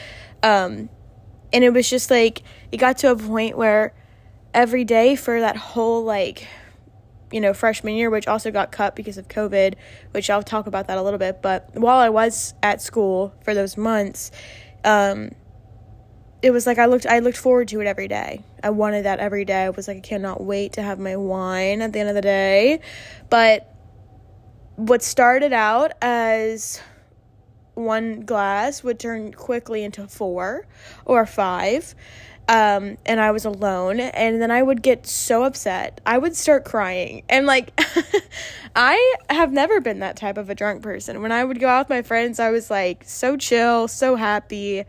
Um, 0.42 0.90
and 1.52 1.64
it 1.64 1.70
was 1.72 1.88
just 1.88 2.10
like 2.10 2.42
it 2.70 2.76
got 2.76 2.98
to 2.98 3.10
a 3.10 3.16
point 3.16 3.56
where 3.56 3.94
every 4.52 4.84
day 4.84 5.16
for 5.16 5.40
that 5.40 5.56
whole 5.56 6.04
like 6.04 6.46
you 7.32 7.40
know 7.40 7.52
freshman 7.52 7.94
year 7.94 8.10
which 8.10 8.26
also 8.26 8.50
got 8.50 8.70
cut 8.70 8.94
because 8.94 9.18
of 9.18 9.28
covid 9.28 9.74
which 10.12 10.30
i'll 10.30 10.42
talk 10.42 10.66
about 10.66 10.86
that 10.86 10.98
a 10.98 11.02
little 11.02 11.18
bit 11.18 11.42
but 11.42 11.68
while 11.74 11.98
i 11.98 12.08
was 12.08 12.54
at 12.62 12.80
school 12.80 13.34
for 13.42 13.54
those 13.54 13.76
months 13.76 14.30
um, 14.84 15.30
it 16.42 16.50
was 16.50 16.66
like 16.66 16.78
I 16.78 16.86
looked 16.86 17.06
I 17.06 17.20
looked 17.20 17.38
forward 17.38 17.68
to 17.68 17.80
it 17.80 17.86
every 17.86 18.08
day. 18.08 18.42
I 18.62 18.70
wanted 18.70 19.04
that 19.04 19.18
every 19.18 19.44
day. 19.44 19.64
I 19.64 19.70
was 19.70 19.88
like 19.88 19.98
I 19.98 20.00
cannot 20.00 20.42
wait 20.42 20.74
to 20.74 20.82
have 20.82 20.98
my 20.98 21.16
wine 21.16 21.82
at 21.82 21.92
the 21.92 22.00
end 22.00 22.08
of 22.08 22.14
the 22.14 22.22
day. 22.22 22.80
But 23.30 23.72
what 24.76 25.02
started 25.02 25.52
out 25.52 25.92
as 26.02 26.80
one 27.74 28.20
glass 28.20 28.82
would 28.82 28.98
turn 28.98 29.32
quickly 29.32 29.84
into 29.84 30.06
four 30.06 30.66
or 31.04 31.26
five. 31.26 31.94
Um, 32.48 32.96
and 33.04 33.20
I 33.20 33.32
was 33.32 33.44
alone, 33.44 33.98
and 33.98 34.40
then 34.40 34.52
I 34.52 34.62
would 34.62 34.80
get 34.80 35.04
so 35.04 35.42
upset. 35.42 36.00
I 36.06 36.16
would 36.16 36.36
start 36.36 36.64
crying. 36.64 37.24
And 37.28 37.44
like, 37.44 37.72
I 38.76 39.14
have 39.28 39.52
never 39.52 39.80
been 39.80 39.98
that 39.98 40.16
type 40.16 40.38
of 40.38 40.48
a 40.48 40.54
drunk 40.54 40.80
person. 40.80 41.22
When 41.22 41.32
I 41.32 41.42
would 41.42 41.58
go 41.58 41.68
out 41.68 41.86
with 41.86 41.90
my 41.90 42.02
friends, 42.02 42.38
I 42.38 42.50
was 42.50 42.70
like 42.70 43.02
so 43.04 43.36
chill, 43.36 43.88
so 43.88 44.14
happy 44.14 44.84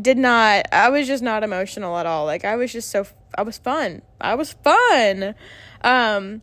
did 0.00 0.16
not 0.18 0.66
I 0.72 0.88
was 0.88 1.06
just 1.06 1.22
not 1.22 1.42
emotional 1.42 1.96
at 1.98 2.06
all. 2.06 2.24
Like 2.24 2.44
I 2.44 2.56
was 2.56 2.72
just 2.72 2.90
so 2.90 3.06
I 3.36 3.42
was 3.42 3.58
fun. 3.58 4.02
I 4.20 4.34
was 4.34 4.52
fun. 4.52 5.34
Um 5.82 6.42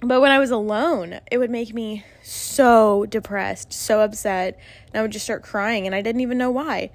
but 0.00 0.20
when 0.20 0.30
I 0.30 0.38
was 0.38 0.50
alone, 0.50 1.20
it 1.30 1.38
would 1.38 1.50
make 1.50 1.72
me 1.74 2.04
so 2.22 3.06
depressed, 3.06 3.72
so 3.72 4.00
upset, 4.02 4.58
and 4.88 4.96
I 4.98 5.02
would 5.02 5.10
just 5.10 5.24
start 5.24 5.42
crying 5.42 5.86
and 5.86 5.94
I 5.94 6.02
didn't 6.02 6.20
even 6.20 6.38
know 6.38 6.50
why. 6.50 6.90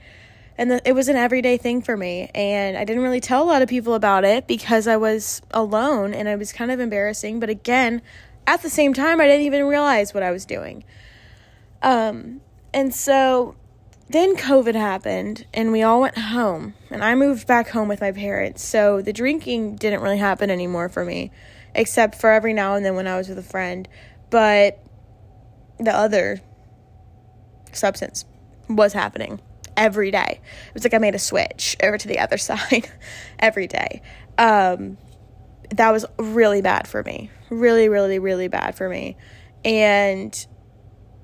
and 0.57 0.69
the, 0.69 0.87
it 0.87 0.93
was 0.93 1.07
an 1.09 1.15
everyday 1.15 1.57
thing 1.57 1.81
for 1.81 1.95
me 1.97 2.29
and 2.35 2.77
i 2.77 2.83
didn't 2.83 3.01
really 3.01 3.21
tell 3.21 3.41
a 3.41 3.49
lot 3.49 3.61
of 3.61 3.69
people 3.69 3.93
about 3.95 4.23
it 4.23 4.47
because 4.47 4.85
i 4.85 4.97
was 4.97 5.41
alone 5.51 6.13
and 6.13 6.27
it 6.27 6.37
was 6.37 6.51
kind 6.53 6.69
of 6.71 6.79
embarrassing 6.79 7.39
but 7.39 7.49
again 7.49 8.01
at 8.45 8.61
the 8.61 8.69
same 8.69 8.93
time 8.93 9.19
i 9.21 9.25
didn't 9.25 9.45
even 9.45 9.65
realize 9.65 10.13
what 10.13 10.21
i 10.23 10.29
was 10.29 10.45
doing 10.45 10.83
um 11.81 12.41
and 12.73 12.93
so 12.93 13.55
then 14.11 14.35
covid 14.35 14.75
happened 14.75 15.45
and 15.53 15.71
we 15.71 15.83
all 15.83 16.01
went 16.01 16.17
home 16.17 16.73
and 16.89 17.03
i 17.03 17.15
moved 17.15 17.47
back 17.47 17.69
home 17.69 17.87
with 17.87 18.01
my 18.01 18.11
parents 18.11 18.63
so 18.63 19.01
the 19.01 19.13
drinking 19.13 19.75
didn't 19.75 20.01
really 20.01 20.17
happen 20.17 20.49
anymore 20.49 20.89
for 20.89 21.05
me 21.05 21.31
except 21.75 22.15
for 22.15 22.31
every 22.31 22.53
now 22.53 22.75
and 22.75 22.85
then 22.85 22.95
when 22.95 23.07
i 23.07 23.17
was 23.17 23.29
with 23.29 23.37
a 23.37 23.43
friend 23.43 23.87
but 24.29 24.83
the 25.79 25.95
other 25.95 26.39
substance 27.73 28.25
was 28.67 28.93
happening 28.93 29.39
every 29.77 30.11
day. 30.11 30.39
It 30.67 30.73
was 30.73 30.83
like 30.83 30.93
I 30.93 30.97
made 30.97 31.15
a 31.15 31.19
switch 31.19 31.75
over 31.81 31.97
to 31.97 32.07
the 32.07 32.19
other 32.19 32.37
side 32.49 32.89
every 33.39 33.67
day. 33.67 34.01
Um, 34.37 34.97
that 35.75 35.91
was 35.91 36.05
really 36.17 36.61
bad 36.61 36.87
for 36.87 37.03
me. 37.03 37.29
Really, 37.49 37.89
really, 37.89 38.19
really 38.19 38.47
bad 38.47 38.75
for 38.75 38.89
me. 38.89 39.17
And 39.63 40.47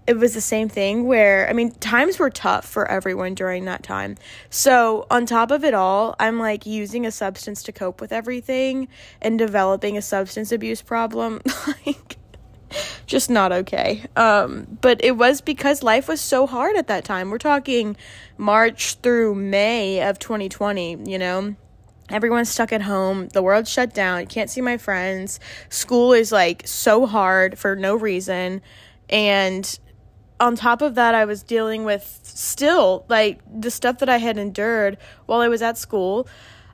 it 0.07 0.17
was 0.17 0.33
the 0.33 0.41
same 0.41 0.69
thing 0.69 1.05
where, 1.05 1.49
I 1.49 1.53
mean, 1.53 1.71
times 1.71 2.17
were 2.17 2.29
tough 2.29 2.65
for 2.65 2.89
everyone 2.89 3.35
during 3.35 3.65
that 3.65 3.83
time. 3.83 4.15
So, 4.49 5.05
on 5.11 5.25
top 5.25 5.51
of 5.51 5.65
it 5.65 5.73
all, 5.73 6.15
I'm 6.17 6.39
like 6.39 6.65
using 6.65 7.05
a 7.05 7.11
substance 7.11 7.61
to 7.63 7.73
cope 7.73 7.99
with 7.99 8.13
everything 8.13 8.87
and 9.21 9.37
developing 9.37 9.97
a 9.97 10.01
substance 10.01 10.53
abuse 10.53 10.81
problem. 10.81 11.41
like, 11.85 12.17
just 13.05 13.29
not 13.29 13.51
okay. 13.51 14.05
Um, 14.15 14.77
but 14.81 15.03
it 15.03 15.17
was 15.17 15.41
because 15.41 15.83
life 15.83 16.07
was 16.07 16.21
so 16.21 16.47
hard 16.47 16.77
at 16.77 16.87
that 16.87 17.03
time. 17.03 17.29
We're 17.29 17.37
talking 17.37 17.97
March 18.37 18.95
through 18.95 19.35
May 19.35 20.01
of 20.01 20.19
2020, 20.19 21.03
you 21.05 21.19
know? 21.19 21.55
Everyone's 22.09 22.49
stuck 22.49 22.71
at 22.71 22.81
home. 22.81 23.27
The 23.29 23.41
world's 23.41 23.69
shut 23.69 23.93
down. 23.93 24.25
Can't 24.27 24.49
see 24.49 24.61
my 24.61 24.77
friends. 24.77 25.41
School 25.67 26.13
is 26.13 26.31
like 26.31 26.65
so 26.65 27.05
hard 27.05 27.59
for 27.59 27.75
no 27.75 27.95
reason. 27.95 28.61
And 29.09 29.77
on 30.39 30.55
top 30.55 30.81
of 30.81 30.95
that, 30.95 31.15
I 31.15 31.25
was 31.25 31.43
dealing 31.43 31.83
with 31.83 32.19
still 32.23 33.05
like 33.09 33.39
the 33.49 33.71
stuff 33.71 33.99
that 33.99 34.09
I 34.09 34.17
had 34.17 34.37
endured 34.37 34.97
while 35.25 35.41
I 35.41 35.47
was 35.47 35.61
at 35.61 35.77
school. 35.77 36.27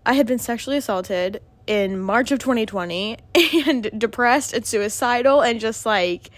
I 0.05 0.13
had 0.13 0.27
been 0.27 0.39
sexually 0.39 0.77
assaulted 0.77 1.41
in 1.65 2.00
March 2.00 2.32
of 2.32 2.39
2020 2.39 3.17
and 3.67 4.00
depressed 4.00 4.53
and 4.53 4.65
suicidal 4.65 5.41
and 5.41 5.60
just 5.60 5.86
like 5.86 6.29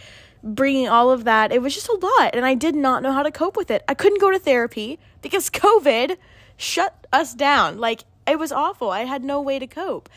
bringing 0.43 0.87
all 0.87 1.11
of 1.11 1.23
that. 1.23 1.51
It 1.51 1.61
was 1.61 1.73
just 1.73 1.89
a 1.89 1.95
lot 1.95 2.35
and 2.35 2.45
I 2.45 2.53
did 2.53 2.75
not 2.75 3.01
know 3.01 3.11
how 3.11 3.23
to 3.23 3.31
cope 3.31 3.57
with 3.57 3.71
it. 3.71 3.83
I 3.87 3.95
couldn't 3.95 4.21
go 4.21 4.31
to 4.31 4.39
therapy 4.39 4.99
because 5.21 5.49
COVID 5.49 6.17
shut 6.57 7.07
us 7.11 7.33
down. 7.33 7.79
Like 7.79 8.03
it 8.27 8.37
was 8.37 8.51
awful. 8.51 8.91
I 8.91 9.05
had 9.05 9.23
no 9.23 9.41
way 9.41 9.57
to 9.59 9.67
cope. 9.67 10.09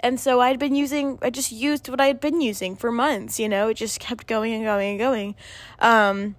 And 0.00 0.20
so 0.20 0.40
I'd 0.40 0.58
been 0.58 0.74
using, 0.74 1.18
I 1.22 1.30
just 1.30 1.50
used 1.50 1.88
what 1.88 2.00
I 2.00 2.06
had 2.06 2.20
been 2.20 2.40
using 2.40 2.76
for 2.76 2.92
months, 2.92 3.40
you 3.40 3.48
know, 3.48 3.68
it 3.68 3.74
just 3.74 3.98
kept 3.98 4.26
going 4.26 4.52
and 4.52 4.62
going 4.62 4.90
and 4.90 4.98
going. 4.98 5.34
Um, 5.78 6.36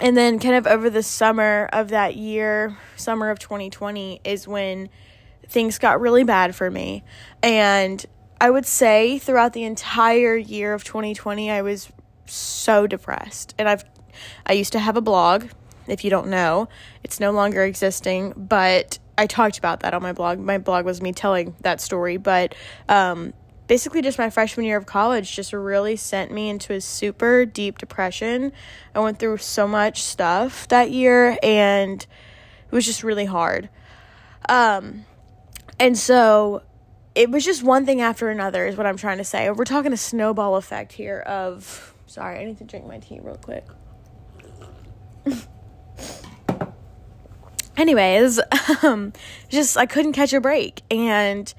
and 0.00 0.16
then 0.16 0.38
kind 0.38 0.54
of 0.54 0.66
over 0.66 0.90
the 0.90 1.02
summer 1.02 1.68
of 1.72 1.88
that 1.88 2.16
year, 2.16 2.76
summer 2.96 3.30
of 3.30 3.38
2020, 3.38 4.20
is 4.24 4.48
when 4.48 4.88
things 5.46 5.78
got 5.78 6.00
really 6.00 6.24
bad 6.24 6.54
for 6.54 6.70
me. 6.70 7.04
And 7.42 8.04
I 8.40 8.50
would 8.50 8.66
say 8.66 9.18
throughout 9.18 9.52
the 9.52 9.64
entire 9.64 10.36
year 10.36 10.74
of 10.74 10.82
2020, 10.82 11.50
I 11.50 11.62
was 11.62 11.92
so 12.26 12.86
depressed. 12.86 13.54
And 13.58 13.68
I've, 13.68 13.84
I 14.46 14.54
used 14.54 14.72
to 14.72 14.78
have 14.78 14.96
a 14.96 15.00
blog. 15.00 15.46
If 15.86 16.04
you 16.04 16.10
don't 16.10 16.28
know, 16.28 16.68
it's 17.04 17.20
no 17.20 17.30
longer 17.32 17.62
existing, 17.64 18.32
but 18.36 18.98
I 19.18 19.26
talked 19.26 19.58
about 19.58 19.80
that 19.80 19.94
on 19.94 20.02
my 20.02 20.12
blog. 20.12 20.38
My 20.38 20.58
blog 20.58 20.84
was 20.84 21.02
me 21.02 21.12
telling 21.12 21.54
that 21.60 21.80
story, 21.80 22.16
but 22.16 22.54
um, 22.88 23.32
basically 23.72 24.02
just 24.02 24.18
my 24.18 24.28
freshman 24.28 24.66
year 24.66 24.76
of 24.76 24.84
college 24.84 25.34
just 25.34 25.50
really 25.54 25.96
sent 25.96 26.30
me 26.30 26.50
into 26.50 26.74
a 26.74 26.80
super 26.82 27.46
deep 27.46 27.78
depression. 27.78 28.52
I 28.94 29.00
went 29.00 29.18
through 29.18 29.38
so 29.38 29.66
much 29.66 30.02
stuff 30.02 30.68
that 30.68 30.90
year 30.90 31.38
and 31.42 32.02
it 32.02 32.70
was 32.70 32.84
just 32.84 33.02
really 33.02 33.24
hard. 33.24 33.70
Um, 34.46 35.06
and 35.80 35.96
so 35.96 36.60
it 37.14 37.30
was 37.30 37.46
just 37.46 37.62
one 37.62 37.86
thing 37.86 38.02
after 38.02 38.28
another, 38.28 38.66
is 38.66 38.76
what 38.76 38.84
I'm 38.84 38.98
trying 38.98 39.16
to 39.16 39.24
say. 39.24 39.50
We're 39.50 39.64
talking 39.64 39.94
a 39.94 39.96
snowball 39.96 40.56
effect 40.56 40.92
here 40.92 41.20
of. 41.20 41.94
Sorry, 42.04 42.40
I 42.40 42.44
need 42.44 42.58
to 42.58 42.64
drink 42.64 42.86
my 42.86 42.98
tea 42.98 43.20
real 43.22 43.36
quick. 43.36 43.64
Anyways, 47.78 48.38
um, 48.82 49.14
just 49.48 49.78
I 49.78 49.86
couldn't 49.86 50.12
catch 50.12 50.34
a 50.34 50.42
break. 50.42 50.82
And 50.90 51.54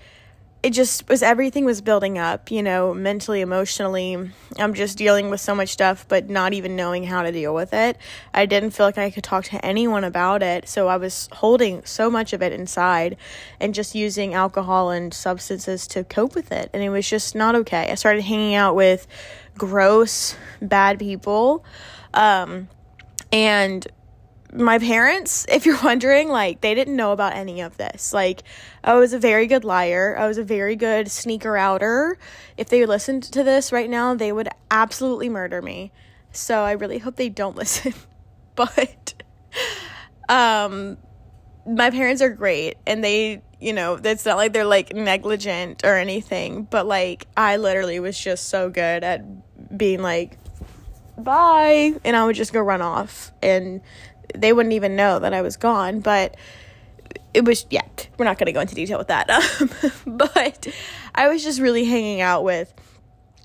it 0.64 0.72
just 0.72 1.10
was 1.10 1.22
everything 1.22 1.66
was 1.66 1.82
building 1.82 2.18
up, 2.18 2.50
you 2.50 2.64
know, 2.64 2.94
mentally, 2.94 3.42
emotionally. 3.42 4.18
I'm 4.58 4.74
just 4.74 4.98
dealing 4.98 5.30
with 5.30 5.42
so 5.42 5.54
much 5.54 5.70
stuff, 5.70 6.06
but 6.08 6.30
not 6.30 6.54
even 6.54 6.78
knowing 6.78 7.04
how 7.04 7.22
to 7.22 7.34
deal 7.34 7.54
with 7.54 7.74
it. 7.74 7.98
I 8.34 8.46
didn't 8.46 8.72
feel 8.72 8.86
like 8.86 8.98
I 8.98 9.12
could 9.12 9.26
talk 9.26 9.44
to 9.46 9.64
anyone 9.64 10.06
about 10.06 10.42
it, 10.42 10.70
so 10.70 10.88
I 10.88 10.96
was 10.96 11.28
holding 11.34 11.84
so 11.84 12.10
much 12.10 12.32
of 12.32 12.42
it 12.42 12.54
inside 12.54 13.18
and 13.60 13.76
just 13.76 13.94
using 13.94 14.34
alcohol 14.34 14.90
and 14.90 15.14
substances 15.14 15.86
to 15.88 16.06
cope 16.06 16.34
with 16.34 16.50
it. 16.54 16.70
And 16.74 16.82
it 16.82 16.90
was 16.90 17.10
just 17.10 17.36
not 17.36 17.56
okay. 17.56 17.92
I 17.92 17.96
started 17.96 18.22
hanging 18.22 18.56
out 18.56 18.74
with 18.74 19.06
gross, 19.58 20.38
bad 20.62 20.98
people. 20.98 21.66
Um, 22.14 22.70
and 23.34 23.86
my 24.56 24.80
parents, 24.80 25.46
if 25.50 25.66
you're 25.66 25.82
wondering, 25.84 26.30
like 26.30 26.62
they 26.62 26.76
didn't 26.76 26.96
know 26.96 27.12
about 27.12 27.34
any 27.34 27.62
of 27.62 27.78
this. 27.78 28.14
Like 28.14 28.44
I 28.84 28.96
was 28.96 29.14
a 29.14 29.20
very 29.20 29.48
good 29.48 29.64
liar. 29.64 30.16
I 30.18 30.28
was 30.28 30.38
a 30.38 30.44
very 30.44 30.76
good 30.76 31.10
sneaker 31.10 31.58
outer. 31.58 32.18
If 32.58 32.70
they 32.70 32.86
listened 32.86 33.24
to 33.24 33.44
this 33.44 33.72
right 33.72 33.90
now, 33.90 34.14
they 34.14 34.32
would 34.32 34.50
absolutely 34.72 35.30
murder 35.30 35.62
me. 35.62 35.92
So 36.32 36.64
I 36.64 36.74
really 36.74 37.00
hope 37.00 37.16
they 37.16 37.30
don't 37.30 37.56
listen. 37.58 37.94
but 38.56 39.14
um 40.30 40.98
my 41.66 41.90
parents 41.90 42.22
are 42.22 42.30
great 42.30 42.76
and 42.86 43.04
they, 43.04 43.42
you 43.60 43.72
know, 43.72 43.96
it's 44.04 44.26
not 44.26 44.36
like 44.36 44.52
they're 44.52 44.66
like 44.66 44.94
negligent 44.94 45.82
or 45.86 45.96
anything, 45.96 46.64
but 46.64 46.86
like 46.86 47.26
I 47.38 47.56
literally 47.58 48.00
was 48.00 48.20
just 48.20 48.50
so 48.50 48.70
good 48.70 49.04
at 49.04 49.24
being 49.78 50.02
like 50.02 50.38
bye 51.18 51.94
and 52.04 52.16
I 52.16 52.26
would 52.26 52.36
just 52.36 52.54
go 52.54 52.60
run 52.60 52.82
off 52.82 53.32
and 53.42 53.82
they 54.36 54.54
wouldn't 54.54 54.74
even 54.74 54.96
know 54.96 55.20
that 55.20 55.34
I 55.34 55.42
was 55.42 55.58
gone, 55.58 56.00
but 56.00 56.36
it 57.34 57.46
was 57.46 57.66
yeah 57.70 57.82
we're 58.18 58.26
not 58.26 58.38
going 58.38 58.46
to 58.46 58.52
go 58.52 58.60
into 58.60 58.76
detail 58.76 58.98
with 58.98 59.08
that. 59.08 59.30
Um, 59.60 59.70
but 60.18 60.68
i 61.16 61.28
was 61.28 61.44
just 61.44 61.60
really 61.60 61.86
hanging 61.86 62.22
out 62.22 62.44
with 62.44 62.74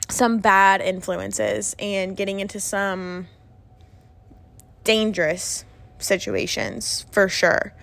some 0.09 0.39
bad 0.39 0.81
influences 0.81 1.77
and 1.79 2.17
getting 2.17 2.41
into 2.41 2.61
some 2.61 3.27
dangerous 4.85 5.65
situations 5.99 7.05
for 7.11 7.29
sure 7.29 7.75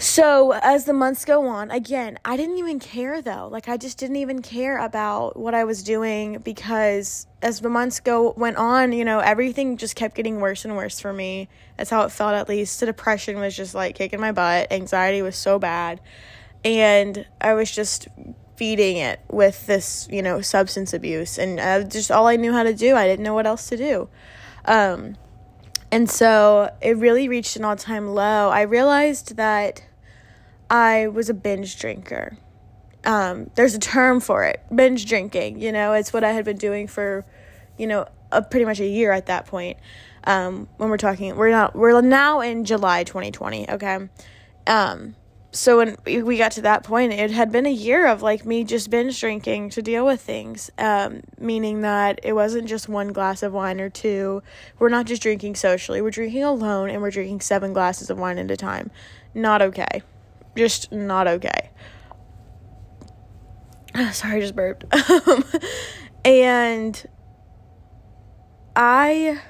so, 0.00 0.52
as 0.52 0.84
the 0.84 0.92
months 0.92 1.24
go 1.24 1.48
on, 1.48 1.72
again, 1.72 2.20
I 2.24 2.36
didn't 2.36 2.58
even 2.58 2.78
care 2.78 3.20
though. 3.20 3.48
Like 3.50 3.68
I 3.68 3.76
just 3.76 3.98
didn't 3.98 4.14
even 4.14 4.42
care 4.42 4.78
about 4.78 5.36
what 5.36 5.54
I 5.54 5.64
was 5.64 5.82
doing 5.82 6.38
because 6.38 7.26
as 7.42 7.60
the 7.60 7.68
months 7.68 7.98
go 7.98 8.32
went 8.36 8.58
on, 8.58 8.92
you 8.92 9.04
know, 9.04 9.18
everything 9.18 9.76
just 9.76 9.96
kept 9.96 10.14
getting 10.14 10.38
worse 10.38 10.64
and 10.64 10.76
worse 10.76 11.00
for 11.00 11.12
me. 11.12 11.48
That's 11.76 11.90
how 11.90 12.02
it 12.02 12.12
felt 12.12 12.34
at 12.34 12.48
least. 12.48 12.78
The 12.78 12.86
depression 12.86 13.40
was 13.40 13.56
just 13.56 13.74
like 13.74 13.96
kicking 13.96 14.20
my 14.20 14.30
butt. 14.30 14.70
Anxiety 14.70 15.20
was 15.20 15.34
so 15.34 15.58
bad. 15.58 16.00
And 16.64 17.26
I 17.40 17.54
was 17.54 17.68
just 17.68 18.06
feeding 18.54 18.98
it 18.98 19.18
with 19.28 19.66
this, 19.66 20.06
you 20.12 20.22
know, 20.22 20.40
substance 20.40 20.92
abuse 20.92 21.38
and 21.38 21.58
uh, 21.58 21.82
just 21.82 22.12
all 22.12 22.28
I 22.28 22.36
knew 22.36 22.52
how 22.52 22.62
to 22.62 22.72
do. 22.72 22.94
I 22.94 23.08
didn't 23.08 23.24
know 23.24 23.34
what 23.34 23.48
else 23.48 23.68
to 23.70 23.76
do. 23.76 24.08
Um 24.64 25.16
and 25.90 26.08
so 26.08 26.70
it 26.80 26.96
really 26.98 27.28
reached 27.28 27.56
an 27.56 27.64
all-time 27.64 28.08
low. 28.14 28.50
I 28.50 28.60
realized 28.60 29.36
that 29.36 29.87
I 30.70 31.06
was 31.08 31.30
a 31.30 31.34
binge 31.34 31.78
drinker. 31.78 32.36
Um, 33.04 33.50
there's 33.54 33.74
a 33.74 33.78
term 33.78 34.20
for 34.20 34.44
it, 34.44 34.62
binge 34.74 35.06
drinking. 35.06 35.60
You 35.60 35.72
know, 35.72 35.94
it's 35.94 36.12
what 36.12 36.24
I 36.24 36.32
had 36.32 36.44
been 36.44 36.58
doing 36.58 36.86
for, 36.86 37.24
you 37.78 37.86
know, 37.86 38.06
a, 38.30 38.42
pretty 38.42 38.66
much 38.66 38.80
a 38.80 38.86
year 38.86 39.12
at 39.12 39.26
that 39.26 39.46
point. 39.46 39.78
Um, 40.24 40.68
when 40.76 40.90
we're 40.90 40.98
talking, 40.98 41.36
we're 41.36 41.50
not, 41.50 41.74
we're 41.74 41.98
now 42.02 42.40
in 42.40 42.64
July 42.64 43.04
2020. 43.04 43.70
Okay. 43.70 44.08
Um, 44.66 45.14
so 45.50 45.78
when 45.78 45.96
we 46.04 46.36
got 46.36 46.52
to 46.52 46.62
that 46.62 46.84
point, 46.84 47.14
it 47.14 47.30
had 47.30 47.50
been 47.50 47.64
a 47.64 47.72
year 47.72 48.06
of 48.06 48.20
like 48.20 48.44
me 48.44 48.64
just 48.64 48.90
binge 48.90 49.18
drinking 49.18 49.70
to 49.70 49.80
deal 49.80 50.04
with 50.04 50.20
things. 50.20 50.70
Um, 50.76 51.22
meaning 51.38 51.80
that 51.80 52.20
it 52.22 52.34
wasn't 52.34 52.68
just 52.68 52.90
one 52.90 53.14
glass 53.14 53.42
of 53.42 53.54
wine 53.54 53.80
or 53.80 53.88
two. 53.88 54.42
We're 54.78 54.90
not 54.90 55.06
just 55.06 55.22
drinking 55.22 55.54
socially. 55.54 56.02
We're 56.02 56.10
drinking 56.10 56.44
alone, 56.44 56.90
and 56.90 57.00
we're 57.00 57.10
drinking 57.10 57.40
seven 57.40 57.72
glasses 57.72 58.10
of 58.10 58.18
wine 58.18 58.36
at 58.36 58.50
a 58.50 58.56
time. 58.56 58.90
Not 59.32 59.62
okay 59.62 60.02
just 60.58 60.92
not 60.92 61.26
okay. 61.28 61.70
Sorry, 64.12 64.36
I 64.36 64.40
just 64.40 64.56
burped. 64.56 64.84
and 66.24 67.06
I 68.76 69.40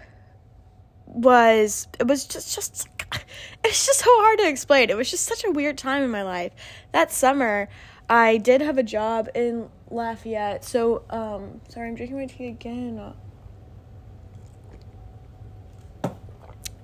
was 1.07 1.89
it 1.99 2.07
was 2.07 2.27
just 2.27 2.55
just 2.55 2.89
it's 3.65 3.87
just 3.87 4.01
so 4.01 4.07
hard 4.07 4.39
to 4.41 4.49
explain. 4.49 4.91
It 4.91 4.97
was 4.97 5.11
just 5.11 5.25
such 5.25 5.45
a 5.45 5.51
weird 5.51 5.79
time 5.79 6.03
in 6.03 6.11
my 6.11 6.23
life. 6.23 6.53
That 6.93 7.11
summer, 7.11 7.69
I 8.09 8.37
did 8.37 8.61
have 8.61 8.79
a 8.79 8.83
job 8.83 9.29
in 9.35 9.69
Lafayette. 9.91 10.65
So, 10.65 11.03
um, 11.11 11.61
sorry, 11.69 11.89
I'm 11.89 11.95
drinking 11.95 12.19
my 12.19 12.27
tea 12.27 12.49
again. 12.49 13.15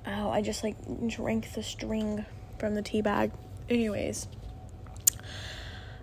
Oh, 0.07 0.31
I 0.31 0.43
just 0.43 0.63
like 0.65 0.77
drank 1.07 1.53
the 1.53 1.63
string 1.63 2.25
from 2.59 2.75
the 2.75 2.83
tea 2.83 3.03
bag. 3.03 3.31
Anyways, 3.69 4.29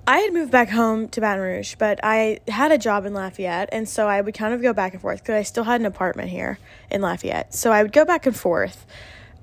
I 0.08 0.18
had 0.20 0.34
moved 0.34 0.52
back 0.52 0.70
home 0.70 1.08
to 1.10 1.22
Baton 1.22 1.44
Rouge, 1.44 1.76
but 1.76 2.00
I 2.04 2.40
had 2.48 2.72
a 2.72 2.78
job 2.78 3.06
in 3.06 3.14
Lafayette, 3.14 3.70
and 3.72 3.88
so 3.88 4.08
I 4.08 4.22
would 4.22 4.34
kind 4.34 4.54
of 4.54 4.62
go 4.62 4.74
back 4.74 4.94
and 4.94 5.02
forth 5.02 5.22
because 5.22 5.36
I 5.36 5.44
still 5.44 5.64
had 5.64 5.80
an 5.80 5.86
apartment 5.86 6.30
here 6.30 6.58
in 6.90 7.02
Lafayette. 7.02 7.54
So 7.54 7.72
I 7.72 7.84
would 7.84 7.94
go 7.94 8.04
back 8.04 8.26
and 8.26 8.36
forth 8.36 8.86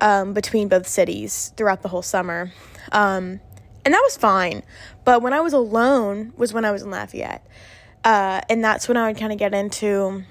um, 0.01 0.35
between 0.35 0.69
both 0.69 0.89
cities 0.89 1.53
throughout 1.57 1.83
the 1.83 1.89
whole 1.89 2.03
summer. 2.03 2.53
Um, 2.93 3.41
and 3.85 3.95
that 3.95 4.03
was 4.03 4.17
fine. 4.17 4.63
But 5.05 5.23
when 5.23 5.33
I 5.33 5.41
was 5.41 5.53
alone 5.53 6.33
was 6.37 6.53
when 6.53 6.65
I 6.65 6.73
was 6.73 6.83
in 6.83 6.91
Lafayette. 6.91 7.47
Uh, 8.05 8.41
and 8.49 8.63
that's 8.63 8.89
when 8.89 8.97
I 8.97 9.09
would 9.09 9.19
kind 9.19 9.33
of 9.33 9.39
get 9.39 9.55
into 9.55 10.25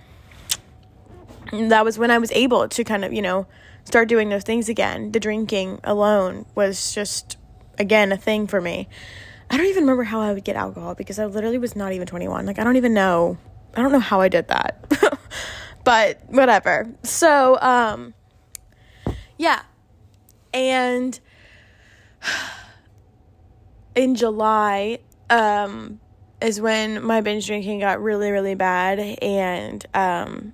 that 1.52 1.86
was 1.86 1.98
when 1.98 2.12
I 2.12 2.18
was 2.18 2.32
able 2.32 2.68
to 2.68 2.84
kind 2.84 3.06
of, 3.06 3.14
you 3.14 3.22
know, 3.22 3.48
start 3.86 4.10
doing 4.10 4.30
those 4.30 4.44
things 4.44 4.68
again. 4.68 5.12
The 5.12 5.20
drinking 5.20 5.80
alone 5.84 6.46
was 6.56 6.94
just 6.94 7.38
again 7.78 8.12
a 8.12 8.18
thing 8.18 8.48
for 8.48 8.62
me. 8.62 8.88
I 9.50 9.58
don't 9.58 9.68
even 9.68 9.84
remember 9.84 10.04
how 10.04 10.20
I 10.20 10.34
would 10.34 10.44
get 10.44 10.56
alcohol 10.56 10.96
because 10.96 11.20
I 11.20 11.26
literally 11.26 11.58
was 11.58 11.76
not 11.76 11.94
even 11.94 12.08
21. 12.08 12.46
Like 12.46 12.60
I 12.60 12.64
don't 12.64 12.76
even 12.76 12.94
know. 12.94 13.38
I 13.76 13.82
don't 13.82 13.92
know 13.92 14.00
how 14.00 14.20
I 14.22 14.28
did 14.28 14.48
that. 14.50 15.20
but 15.84 16.22
whatever. 16.28 16.90
So, 17.04 17.58
um 17.62 18.14
yeah. 19.38 19.62
And 20.54 21.20
in 23.96 24.16
July 24.16 25.00
um 25.30 26.00
is 26.42 26.62
when 26.62 27.04
my 27.04 27.22
binge 27.22 27.48
drinking 27.48 27.80
got 27.80 28.02
really 28.02 28.32
really 28.32 28.56
bad 28.56 29.00
and 29.00 29.86
um 29.94 30.54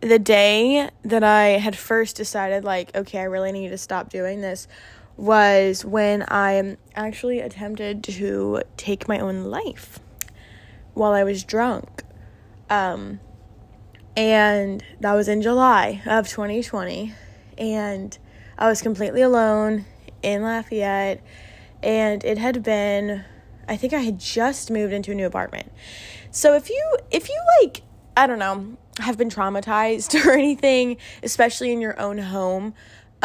the 0.00 0.18
day 0.18 0.90
that 1.02 1.24
I 1.24 1.58
had 1.58 1.76
first 1.76 2.16
decided 2.16 2.64
like 2.64 2.94
okay 2.94 3.18
I 3.18 3.24
really 3.24 3.50
need 3.50 3.70
to 3.70 3.78
stop 3.78 4.10
doing 4.10 4.40
this 4.40 4.68
was 5.16 5.84
when 5.84 6.24
I 6.28 6.76
actually 6.94 7.40
attempted 7.40 8.04
to 8.04 8.62
take 8.76 9.08
my 9.08 9.18
own 9.18 9.44
life 9.44 9.98
while 10.94 11.12
I 11.12 11.24
was 11.24 11.44
drunk. 11.44 12.02
Um, 12.68 13.20
and 14.16 14.82
that 15.00 15.12
was 15.14 15.28
in 15.28 15.42
July 15.42 16.02
of 16.06 16.28
2020. 16.28 17.14
And 17.58 18.18
I 18.58 18.68
was 18.68 18.82
completely 18.82 19.22
alone 19.22 19.84
in 20.22 20.42
Lafayette. 20.42 21.22
And 21.82 22.24
it 22.24 22.38
had 22.38 22.62
been, 22.62 23.24
I 23.68 23.76
think 23.76 23.92
I 23.92 24.00
had 24.00 24.18
just 24.18 24.70
moved 24.70 24.92
into 24.92 25.12
a 25.12 25.14
new 25.14 25.26
apartment. 25.26 25.70
So 26.30 26.54
if 26.54 26.68
you, 26.68 26.98
if 27.10 27.28
you 27.28 27.40
like, 27.62 27.82
I 28.16 28.26
don't 28.26 28.38
know, 28.38 28.76
have 28.98 29.18
been 29.18 29.30
traumatized 29.30 30.14
or 30.26 30.32
anything, 30.32 30.96
especially 31.22 31.72
in 31.72 31.80
your 31.80 31.98
own 32.00 32.18
home, 32.18 32.74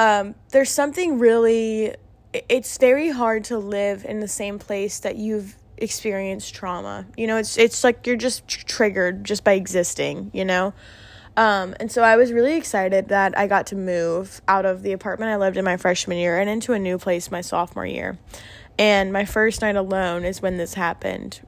um, 0.01 0.35
there's 0.49 0.71
something 0.71 1.19
really 1.19 1.93
it's 2.33 2.77
very 2.77 3.09
hard 3.09 3.43
to 3.43 3.57
live 3.57 4.05
in 4.05 4.19
the 4.19 4.27
same 4.27 4.57
place 4.57 4.99
that 4.99 5.15
you've 5.15 5.55
experienced 5.77 6.53
trauma 6.55 7.05
you 7.17 7.27
know 7.27 7.37
it's 7.37 7.57
it's 7.57 7.83
like 7.83 8.07
you're 8.07 8.15
just 8.15 8.47
tr- 8.47 8.65
triggered 8.65 9.23
just 9.23 9.43
by 9.43 9.53
existing 9.53 10.31
you 10.33 10.45
know 10.45 10.73
um, 11.37 11.75
and 11.79 11.89
so 11.89 12.01
I 12.01 12.17
was 12.17 12.33
really 12.33 12.57
excited 12.57 13.07
that 13.07 13.37
I 13.37 13.47
got 13.47 13.67
to 13.67 13.75
move 13.75 14.41
out 14.47 14.65
of 14.65 14.83
the 14.83 14.91
apartment 14.91 15.31
I 15.31 15.37
lived 15.37 15.55
in 15.55 15.63
my 15.63 15.77
freshman 15.77 16.17
year 16.17 16.37
and 16.37 16.49
into 16.49 16.73
a 16.73 16.79
new 16.79 16.97
place 16.97 17.31
my 17.31 17.41
sophomore 17.41 17.85
year. 17.85 18.17
And 18.77 19.13
my 19.13 19.23
first 19.23 19.61
night 19.61 19.77
alone 19.77 20.25
is 20.25 20.41
when 20.41 20.57
this 20.57 20.73
happened. 20.73 21.39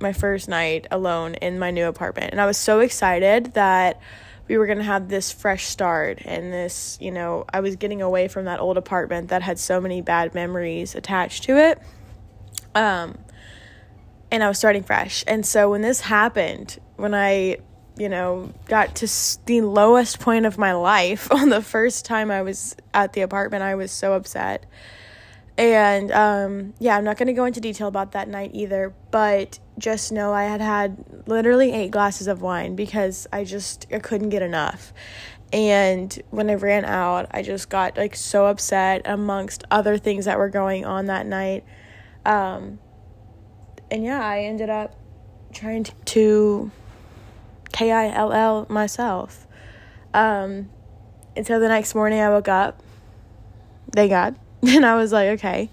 My 0.00 0.12
first 0.12 0.48
night 0.48 0.86
alone 0.90 1.34
in 1.34 1.58
my 1.58 1.70
new 1.70 1.86
apartment. 1.86 2.32
And 2.32 2.40
I 2.40 2.46
was 2.46 2.56
so 2.56 2.80
excited 2.80 3.52
that 3.52 4.00
we 4.48 4.58
were 4.58 4.66
going 4.66 4.78
to 4.78 4.84
have 4.84 5.08
this 5.08 5.32
fresh 5.32 5.66
start 5.66 6.20
and 6.24 6.52
this, 6.52 6.98
you 7.00 7.10
know, 7.10 7.44
I 7.52 7.60
was 7.60 7.76
getting 7.76 8.02
away 8.02 8.28
from 8.28 8.44
that 8.44 8.60
old 8.60 8.76
apartment 8.76 9.28
that 9.28 9.42
had 9.42 9.58
so 9.58 9.80
many 9.80 10.00
bad 10.00 10.34
memories 10.34 10.94
attached 10.94 11.44
to 11.44 11.56
it. 11.56 11.80
Um 12.74 13.18
and 14.30 14.42
I 14.42 14.48
was 14.48 14.58
starting 14.58 14.82
fresh. 14.82 15.24
And 15.26 15.46
so 15.46 15.70
when 15.70 15.82
this 15.82 16.00
happened, 16.00 16.78
when 16.96 17.14
I, 17.14 17.58
you 17.96 18.08
know, 18.08 18.52
got 18.66 18.96
to 18.96 19.08
the 19.46 19.60
lowest 19.60 20.18
point 20.20 20.46
of 20.46 20.58
my 20.58 20.72
life 20.72 21.30
on 21.32 21.48
the 21.48 21.62
first 21.62 22.04
time 22.04 22.30
I 22.30 22.42
was 22.42 22.76
at 22.92 23.12
the 23.12 23.22
apartment, 23.22 23.62
I 23.62 23.74
was 23.74 23.92
so 23.92 24.14
upset. 24.14 24.66
And 25.58 26.12
um, 26.12 26.74
yeah, 26.78 26.96
I'm 26.96 27.04
not 27.04 27.16
going 27.16 27.28
to 27.28 27.32
go 27.32 27.46
into 27.46 27.60
detail 27.60 27.88
about 27.88 28.12
that 28.12 28.28
night 28.28 28.50
either, 28.52 28.94
but 29.10 29.58
just 29.78 30.12
know 30.12 30.32
I 30.32 30.44
had 30.44 30.60
had 30.60 31.22
literally 31.26 31.72
eight 31.72 31.90
glasses 31.90 32.26
of 32.26 32.42
wine 32.42 32.76
because 32.76 33.26
I 33.32 33.44
just 33.44 33.86
I 33.92 33.98
couldn't 33.98 34.28
get 34.28 34.42
enough. 34.42 34.92
And 35.52 36.20
when 36.30 36.50
I 36.50 36.54
ran 36.54 36.84
out, 36.84 37.28
I 37.30 37.42
just 37.42 37.70
got 37.70 37.96
like 37.96 38.16
so 38.16 38.46
upset 38.46 39.02
amongst 39.04 39.64
other 39.70 39.96
things 39.96 40.26
that 40.26 40.38
were 40.38 40.50
going 40.50 40.84
on 40.84 41.06
that 41.06 41.24
night. 41.24 41.64
Um, 42.26 42.78
and 43.90 44.04
yeah, 44.04 44.22
I 44.26 44.40
ended 44.40 44.68
up 44.68 44.94
trying 45.54 45.84
to, 45.84 46.70
K 47.72 47.92
I 47.92 48.08
L 48.10 48.32
L 48.32 48.66
myself. 48.68 49.46
Um, 50.12 50.68
and 51.36 51.46
so 51.46 51.60
the 51.60 51.68
next 51.68 51.94
morning 51.94 52.20
I 52.20 52.28
woke 52.28 52.48
up, 52.48 52.82
thank 53.92 54.10
God, 54.10 54.34
and 54.76 54.84
I 54.84 54.96
was 54.96 55.12
like, 55.12 55.28
okay, 55.38 55.70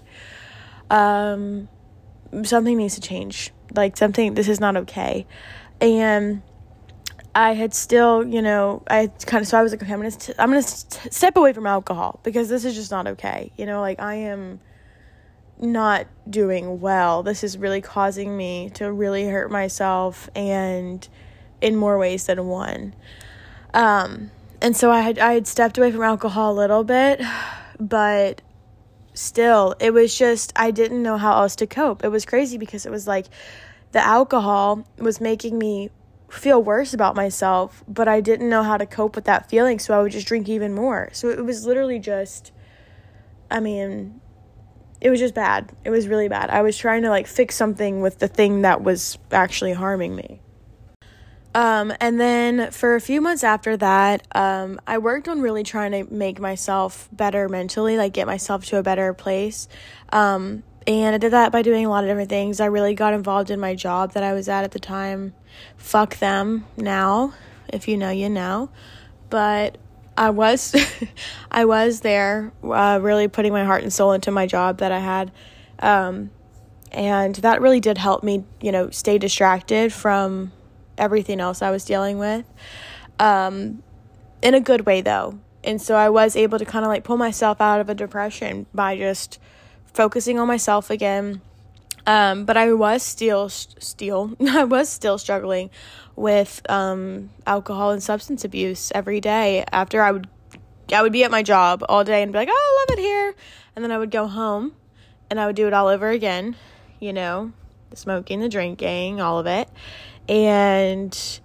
um, 0.90 1.68
something 2.42 2.76
needs 2.76 2.94
to 2.94 3.00
change. 3.00 3.52
Like 3.74 3.96
something, 3.96 4.34
this 4.34 4.48
is 4.48 4.60
not 4.60 4.76
okay. 4.76 5.26
And 5.80 6.42
I 7.34 7.54
had 7.54 7.74
still, 7.74 8.24
you 8.26 8.40
know, 8.40 8.82
I 8.88 9.08
kind 9.26 9.42
of 9.42 9.48
so 9.48 9.58
I 9.58 9.62
was 9.62 9.72
like, 9.72 9.82
okay, 9.82 9.92
I'm 9.92 10.00
gonna 10.00 10.14
I'm 10.38 10.50
gonna 10.50 10.62
st- 10.62 11.12
step 11.12 11.36
away 11.36 11.52
from 11.52 11.66
alcohol 11.66 12.20
because 12.22 12.48
this 12.48 12.64
is 12.64 12.74
just 12.74 12.90
not 12.92 13.06
okay. 13.08 13.50
You 13.56 13.66
know, 13.66 13.80
like 13.80 14.00
I 14.00 14.14
am 14.14 14.60
not 15.58 16.06
doing 16.28 16.80
well. 16.80 17.24
This 17.24 17.42
is 17.42 17.58
really 17.58 17.80
causing 17.80 18.36
me 18.36 18.70
to 18.74 18.92
really 18.92 19.26
hurt 19.26 19.50
myself 19.50 20.30
and 20.36 21.06
in 21.60 21.74
more 21.74 21.98
ways 21.98 22.26
than 22.26 22.46
one. 22.46 22.94
Um, 23.72 24.30
and 24.62 24.76
so 24.76 24.92
I 24.92 25.00
had 25.00 25.18
I 25.18 25.34
had 25.34 25.48
stepped 25.48 25.76
away 25.76 25.90
from 25.90 26.02
alcohol 26.02 26.52
a 26.52 26.56
little 26.56 26.84
bit, 26.84 27.20
but 27.80 28.42
still 29.14 29.74
it 29.80 29.92
was 29.92 30.16
just 30.16 30.52
I 30.56 30.70
didn't 30.70 31.02
know 31.02 31.16
how 31.16 31.40
else 31.40 31.56
to 31.56 31.66
cope. 31.66 32.04
It 32.04 32.08
was 32.08 32.26
crazy 32.26 32.58
because 32.58 32.84
it 32.84 32.90
was 32.90 33.06
like 33.06 33.26
the 33.92 34.04
alcohol 34.04 34.86
was 34.98 35.20
making 35.20 35.58
me 35.58 35.90
feel 36.28 36.60
worse 36.62 36.92
about 36.92 37.14
myself, 37.14 37.84
but 37.86 38.08
I 38.08 38.20
didn't 38.20 38.48
know 38.48 38.64
how 38.64 38.76
to 38.76 38.86
cope 38.86 39.14
with 39.14 39.24
that 39.26 39.48
feeling, 39.48 39.78
so 39.78 39.98
I 39.98 40.02
would 40.02 40.12
just 40.12 40.26
drink 40.26 40.48
even 40.48 40.74
more. 40.74 41.10
So 41.12 41.28
it 41.28 41.44
was 41.44 41.64
literally 41.64 41.98
just 41.98 42.52
I 43.50 43.60
mean, 43.60 44.20
it 45.00 45.10
was 45.10 45.20
just 45.20 45.34
bad. 45.34 45.70
It 45.84 45.90
was 45.90 46.08
really 46.08 46.28
bad. 46.28 46.50
I 46.50 46.62
was 46.62 46.76
trying 46.76 47.02
to 47.02 47.10
like 47.10 47.26
fix 47.26 47.54
something 47.54 48.00
with 48.00 48.18
the 48.18 48.28
thing 48.28 48.62
that 48.62 48.82
was 48.82 49.18
actually 49.30 49.74
harming 49.74 50.16
me. 50.16 50.40
Um, 51.54 51.92
and 52.00 52.20
then 52.20 52.72
for 52.72 52.96
a 52.96 53.00
few 53.00 53.20
months 53.20 53.44
after 53.44 53.76
that, 53.76 54.26
um, 54.34 54.80
I 54.86 54.98
worked 54.98 55.28
on 55.28 55.40
really 55.40 55.62
trying 55.62 55.92
to 55.92 56.12
make 56.12 56.40
myself 56.40 57.08
better 57.12 57.48
mentally, 57.48 57.96
like 57.96 58.12
get 58.12 58.26
myself 58.26 58.64
to 58.66 58.78
a 58.78 58.82
better 58.82 59.14
place. 59.14 59.68
Um, 60.10 60.64
and 60.86 61.14
I 61.14 61.18
did 61.18 61.32
that 61.32 61.52
by 61.52 61.62
doing 61.62 61.86
a 61.86 61.88
lot 61.88 62.04
of 62.04 62.10
different 62.10 62.28
things. 62.28 62.60
I 62.60 62.66
really 62.66 62.94
got 62.94 63.14
involved 63.14 63.50
in 63.50 63.60
my 63.60 63.74
job 63.74 64.12
that 64.12 64.22
I 64.24 64.32
was 64.32 64.48
at 64.48 64.64
at 64.64 64.72
the 64.72 64.80
time. 64.80 65.32
Fuck 65.76 66.18
them 66.18 66.66
now. 66.76 67.32
If 67.68 67.86
you 67.88 67.96
know, 67.96 68.10
you 68.10 68.28
know. 68.28 68.70
But 69.30 69.78
I 70.18 70.30
was, 70.30 70.74
I 71.50 71.64
was 71.64 72.00
there, 72.00 72.52
uh, 72.64 72.98
really 73.00 73.28
putting 73.28 73.52
my 73.52 73.64
heart 73.64 73.82
and 73.82 73.92
soul 73.92 74.12
into 74.12 74.32
my 74.32 74.46
job 74.46 74.78
that 74.78 74.90
I 74.90 74.98
had. 74.98 75.30
Um, 75.78 76.30
and 76.90 77.34
that 77.36 77.60
really 77.60 77.80
did 77.80 77.96
help 77.96 78.22
me, 78.22 78.44
you 78.60 78.72
know, 78.72 78.90
stay 78.90 79.18
distracted 79.18 79.92
from 79.92 80.52
everything 80.98 81.40
else 81.40 81.62
I 81.62 81.70
was 81.70 81.84
dealing 81.84 82.18
with. 82.18 82.44
Um, 83.18 83.82
in 84.42 84.54
a 84.54 84.60
good 84.60 84.86
way 84.86 85.00
though. 85.00 85.38
And 85.64 85.80
so 85.80 85.94
I 85.94 86.10
was 86.10 86.36
able 86.36 86.58
to 86.58 86.64
kind 86.64 86.84
of 86.84 86.90
like 86.90 87.04
pull 87.04 87.16
myself 87.16 87.60
out 87.60 87.80
of 87.80 87.88
a 87.88 87.94
depression 87.94 88.66
by 88.74 88.96
just 88.96 89.40
focusing 89.86 90.38
on 90.38 90.46
myself 90.46 90.90
again. 90.90 91.40
Um, 92.06 92.44
but 92.44 92.56
I 92.58 92.72
was 92.74 93.02
still 93.02 93.48
still 93.48 94.36
I 94.48 94.64
was 94.64 94.88
still 94.90 95.16
struggling 95.16 95.70
with 96.16 96.60
um, 96.68 97.30
alcohol 97.46 97.90
and 97.90 98.02
substance 98.02 98.44
abuse 98.44 98.92
every 98.94 99.20
day. 99.20 99.64
After 99.72 100.02
I 100.02 100.12
would 100.12 100.28
I 100.92 101.00
would 101.00 101.12
be 101.12 101.24
at 101.24 101.30
my 101.30 101.42
job 101.42 101.82
all 101.88 102.04
day 102.04 102.22
and 102.22 102.30
be 102.30 102.38
like, 102.38 102.48
"Oh, 102.50 102.86
I 102.86 102.92
love 102.92 102.98
it 102.98 103.02
here," 103.02 103.34
and 103.74 103.82
then 103.82 103.90
I 103.90 103.96
would 103.96 104.10
go 104.10 104.26
home 104.26 104.74
and 105.30 105.40
I 105.40 105.46
would 105.46 105.56
do 105.56 105.66
it 105.66 105.72
all 105.72 105.88
over 105.88 106.10
again. 106.10 106.56
You 107.00 107.14
know, 107.14 107.52
the 107.88 107.96
smoking, 107.96 108.40
the 108.40 108.50
drinking, 108.50 109.22
all 109.22 109.38
of 109.38 109.46
it, 109.46 109.68
and 110.28 111.40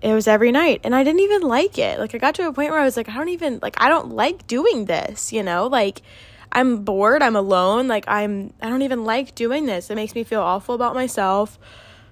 it 0.00 0.12
was 0.12 0.26
every 0.26 0.50
night 0.50 0.80
and 0.84 0.94
I 0.94 1.04
didn't 1.04 1.20
even 1.20 1.42
like 1.42 1.78
it. 1.78 1.98
Like 1.98 2.14
I 2.14 2.18
got 2.18 2.34
to 2.36 2.48
a 2.48 2.52
point 2.52 2.70
where 2.70 2.80
I 2.80 2.84
was 2.84 2.96
like 2.96 3.08
I 3.08 3.14
don't 3.14 3.28
even 3.28 3.60
like 3.62 3.74
I 3.78 3.88
don't 3.88 4.10
like 4.10 4.46
doing 4.46 4.86
this, 4.86 5.32
you 5.32 5.42
know? 5.42 5.66
Like 5.66 6.02
I'm 6.50 6.84
bored, 6.84 7.22
I'm 7.22 7.36
alone, 7.36 7.88
like 7.88 8.04
I'm 8.08 8.52
I 8.60 8.68
don't 8.68 8.82
even 8.82 9.04
like 9.04 9.34
doing 9.34 9.66
this. 9.66 9.90
It 9.90 9.94
makes 9.94 10.14
me 10.14 10.24
feel 10.24 10.42
awful 10.42 10.74
about 10.74 10.94
myself. 10.94 11.58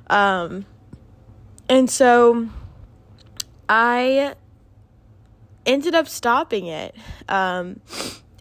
Um 0.09 0.67
and 1.69 1.91
so 1.91 2.49
I 3.69 4.35
ended 5.67 5.95
up 5.95 6.09
stopping 6.09 6.67
it. 6.67 6.95
Um 7.29 7.81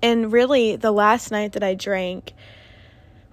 and 0.02 0.32
really 0.32 0.76
the 0.76 0.92
last 0.92 1.32
night 1.32 1.54
that 1.54 1.64
I 1.64 1.74
drank 1.74 2.34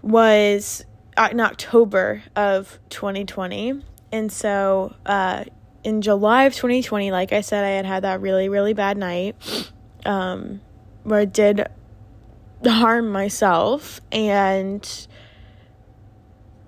was 0.02 0.84
in 1.30 1.40
October 1.40 2.22
of 2.34 2.78
2020. 2.88 3.82
And 4.12 4.30
so 4.30 4.94
uh 5.04 5.44
in 5.86 6.02
July 6.02 6.44
of 6.44 6.54
2020, 6.54 7.12
like 7.12 7.32
I 7.32 7.42
said, 7.42 7.64
I 7.64 7.68
had 7.68 7.86
had 7.86 8.02
that 8.02 8.20
really, 8.20 8.48
really 8.48 8.72
bad 8.72 8.98
night 8.98 9.36
um, 10.04 10.60
where 11.04 11.20
I 11.20 11.24
did 11.24 11.64
harm 12.64 13.12
myself. 13.12 14.00
And 14.10 15.06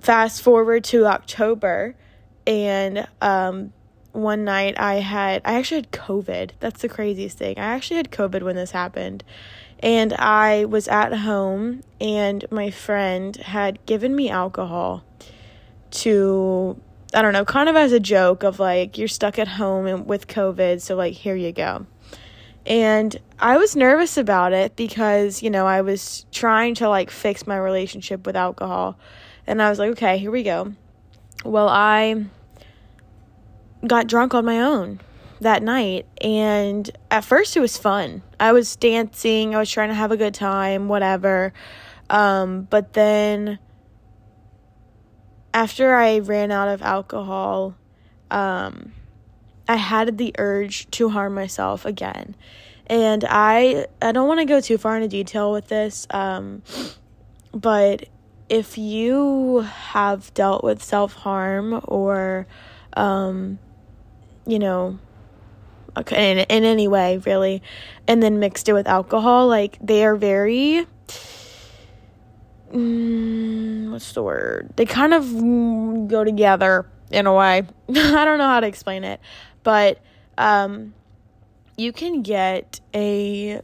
fast 0.00 0.40
forward 0.40 0.84
to 0.84 1.06
October, 1.06 1.96
and 2.46 3.08
um, 3.20 3.72
one 4.12 4.44
night 4.44 4.78
I 4.78 5.00
had, 5.00 5.42
I 5.44 5.54
actually 5.54 5.78
had 5.78 5.90
COVID. 5.90 6.52
That's 6.60 6.80
the 6.80 6.88
craziest 6.88 7.38
thing. 7.38 7.58
I 7.58 7.74
actually 7.74 7.96
had 7.96 8.12
COVID 8.12 8.42
when 8.42 8.54
this 8.54 8.70
happened. 8.70 9.24
And 9.80 10.14
I 10.14 10.64
was 10.64 10.86
at 10.86 11.12
home, 11.12 11.82
and 12.00 12.44
my 12.52 12.70
friend 12.70 13.34
had 13.36 13.84
given 13.84 14.14
me 14.14 14.30
alcohol 14.30 15.04
to 15.90 16.80
I 17.14 17.22
don't 17.22 17.32
know, 17.32 17.44
kind 17.44 17.68
of 17.68 17.76
as 17.76 17.92
a 17.92 18.00
joke 18.00 18.42
of 18.42 18.58
like, 18.58 18.98
you're 18.98 19.08
stuck 19.08 19.38
at 19.38 19.48
home 19.48 19.86
and 19.86 20.06
with 20.06 20.26
COVID, 20.26 20.80
so 20.80 20.94
like, 20.94 21.14
here 21.14 21.34
you 21.34 21.52
go. 21.52 21.86
And 22.66 23.16
I 23.38 23.56
was 23.56 23.74
nervous 23.74 24.18
about 24.18 24.52
it 24.52 24.76
because, 24.76 25.42
you 25.42 25.48
know, 25.48 25.66
I 25.66 25.80
was 25.80 26.26
trying 26.32 26.74
to 26.76 26.88
like 26.88 27.10
fix 27.10 27.46
my 27.46 27.56
relationship 27.56 28.26
with 28.26 28.36
alcohol. 28.36 28.98
And 29.46 29.62
I 29.62 29.70
was 29.70 29.78
like, 29.78 29.92
okay, 29.92 30.18
here 30.18 30.30
we 30.30 30.42
go. 30.42 30.74
Well, 31.44 31.68
I 31.68 32.26
got 33.86 34.06
drunk 34.06 34.34
on 34.34 34.44
my 34.44 34.60
own 34.60 35.00
that 35.40 35.62
night. 35.62 36.04
And 36.20 36.90
at 37.10 37.24
first 37.24 37.56
it 37.56 37.60
was 37.60 37.78
fun. 37.78 38.22
I 38.38 38.52
was 38.52 38.76
dancing, 38.76 39.54
I 39.54 39.58
was 39.58 39.70
trying 39.70 39.88
to 39.88 39.94
have 39.94 40.12
a 40.12 40.18
good 40.18 40.34
time, 40.34 40.88
whatever. 40.88 41.54
Um, 42.10 42.66
but 42.68 42.92
then 42.92 43.58
after 45.58 45.96
I 45.96 46.20
ran 46.20 46.52
out 46.52 46.68
of 46.68 46.82
alcohol, 46.82 47.74
um, 48.30 48.92
I 49.68 49.74
had 49.74 50.16
the 50.16 50.32
urge 50.38 50.88
to 50.92 51.08
harm 51.08 51.34
myself 51.34 51.84
again. 51.84 52.36
And 52.86 53.24
I 53.28 53.86
I 54.00 54.12
don't 54.12 54.28
want 54.28 54.38
to 54.38 54.46
go 54.46 54.60
too 54.60 54.78
far 54.78 54.94
into 54.94 55.08
detail 55.08 55.50
with 55.50 55.66
this, 55.66 56.06
um, 56.10 56.62
but 57.52 58.08
if 58.48 58.78
you 58.78 59.66
have 59.94 60.32
dealt 60.32 60.62
with 60.62 60.80
self 60.80 61.12
harm 61.14 61.80
or, 61.88 62.46
um, 62.96 63.58
you 64.46 64.60
know, 64.60 65.00
in, 65.96 66.38
in 66.38 66.64
any 66.64 66.86
way 66.86 67.18
really, 67.26 67.62
and 68.06 68.22
then 68.22 68.38
mixed 68.38 68.68
it 68.68 68.74
with 68.74 68.86
alcohol, 68.86 69.48
like 69.48 69.76
they 69.82 70.04
are 70.04 70.14
very 70.14 70.86
mm, 72.72 73.90
what's 73.90 74.12
the 74.12 74.22
word? 74.22 74.72
They 74.76 74.86
kind 74.86 75.14
of 75.14 76.08
go 76.08 76.24
together 76.24 76.86
in 77.10 77.26
a 77.26 77.34
way. 77.34 77.66
I 77.88 78.24
don't 78.24 78.38
know 78.38 78.48
how 78.48 78.60
to 78.60 78.66
explain 78.66 79.04
it, 79.04 79.20
but 79.62 80.00
um, 80.36 80.94
you 81.76 81.92
can 81.92 82.22
get 82.22 82.80
a 82.94 83.60